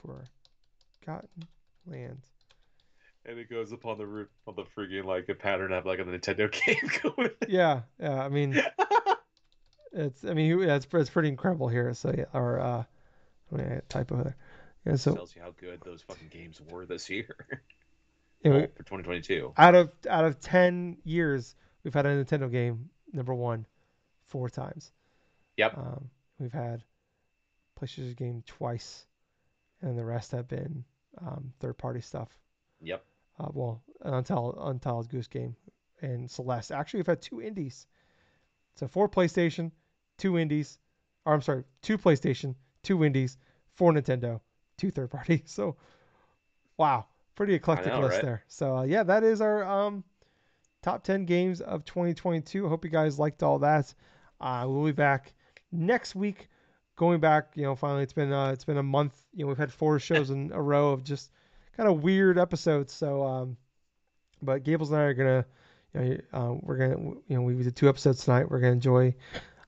[0.00, 1.46] Forgotten
[1.86, 2.31] Lands
[3.24, 6.04] and it goes upon the roof of the freaking like a pattern of like a
[6.04, 7.30] Nintendo game going.
[7.48, 8.22] Yeah, yeah.
[8.22, 8.60] I mean,
[9.92, 11.92] it's I mean yeah, it's it's pretty incredible here.
[11.94, 12.84] So yeah, or uh,
[13.56, 14.36] I typo there.
[14.86, 17.36] Yeah, so tells you how good those fucking games were this year.
[18.44, 19.52] yeah, oh, for 2022.
[19.56, 21.54] Out of out of ten years,
[21.84, 23.66] we've had a Nintendo game number one
[24.26, 24.90] four times.
[25.58, 25.78] Yep.
[25.78, 26.82] Um, we've had
[27.80, 29.06] PlayStation game twice,
[29.82, 30.84] and the rest have been
[31.20, 32.28] um, third party stuff.
[32.80, 33.04] Yep
[33.38, 35.56] uh, well, Untitled, Untitled Goose Game
[36.00, 36.72] and Celeste.
[36.72, 37.86] Actually, we've had two indies.
[38.74, 39.70] So four PlayStation,
[40.18, 40.78] two indies,
[41.24, 43.36] or I'm sorry, two PlayStation, two indies,
[43.74, 44.40] four Nintendo,
[44.76, 45.42] two third party.
[45.46, 45.76] So,
[46.76, 48.24] wow, pretty eclectic know, list right?
[48.24, 48.44] there.
[48.48, 50.04] So uh, yeah, that is our um,
[50.82, 52.66] top ten games of 2022.
[52.66, 53.94] I hope you guys liked all that.
[54.40, 55.32] Uh, we'll be back
[55.70, 56.48] next week.
[56.96, 59.22] Going back, you know, finally it's been uh, it's been a month.
[59.32, 61.30] You know, we've had four shows in a row of just
[61.76, 62.92] kind of weird episodes.
[62.92, 63.56] So, um,
[64.40, 65.46] but Gables and I are gonna,
[65.94, 68.50] you know, uh, we're gonna, you know, we did two episodes tonight.
[68.50, 69.14] We're gonna enjoy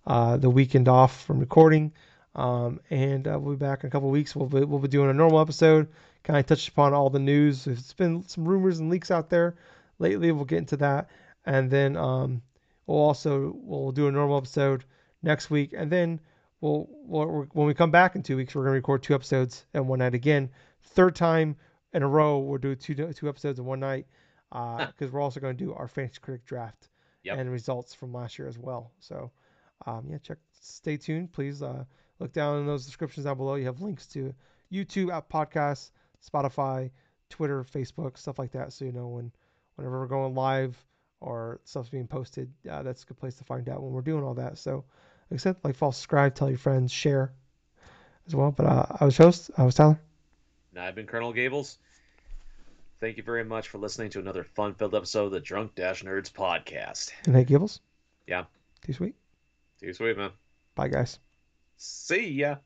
[0.07, 1.93] uh, the weekend off from recording,
[2.35, 4.35] um, and uh, we'll be back in a couple weeks.
[4.35, 5.89] We'll be, we'll be doing a normal episode.
[6.23, 7.65] Kind of touched upon all the news.
[7.65, 9.57] There's been some rumors and leaks out there
[9.99, 10.33] lately.
[10.33, 11.11] We'll get into that,
[11.45, 12.43] and then um,
[12.87, 14.85] we'll also we'll do a normal episode
[15.23, 16.21] next week, and then
[16.61, 19.87] we'll, we'll when we come back in two weeks, we're gonna record two episodes and
[19.87, 20.51] one night again.
[20.83, 21.57] Third time
[21.95, 24.07] in a row, we'll do two two episodes in one night
[24.51, 26.89] because uh, we're also going to do our fantasy critic draft
[27.23, 27.39] yep.
[27.39, 28.93] and results from last year as well.
[28.99, 29.31] So
[29.87, 31.63] um, yeah, check, stay tuned, please.
[31.63, 31.85] Uh,
[32.19, 33.55] look down in those descriptions down below.
[33.55, 34.35] You have links to
[34.73, 35.91] YouTube, app podcasts,
[36.29, 36.91] Spotify,
[37.31, 39.33] Twitter, Facebook, stuff like that, so you know when
[39.77, 40.77] whenever we're going live
[41.21, 42.53] or stuff's being posted.
[42.71, 44.59] Uh, that's a good place to find out when we're doing all that.
[44.59, 44.85] So,
[45.31, 47.33] like I said, like, follow, subscribe, tell your friends, share
[48.27, 48.53] as well.
[48.53, 49.51] But uh, I was host.
[49.57, 49.99] I was Tyler.
[50.75, 51.79] And I've been Colonel Gables.
[52.99, 56.33] Thank you very much for listening to another fun-filled episode of the Drunk Dash Nerds
[56.33, 57.13] podcast.
[57.27, 57.81] And hey, Gables.
[58.27, 58.45] Yeah.
[58.85, 59.15] Too sweet.
[59.79, 60.31] Too sweet, man.
[60.75, 61.21] Bye, guys.
[61.77, 62.57] See ya.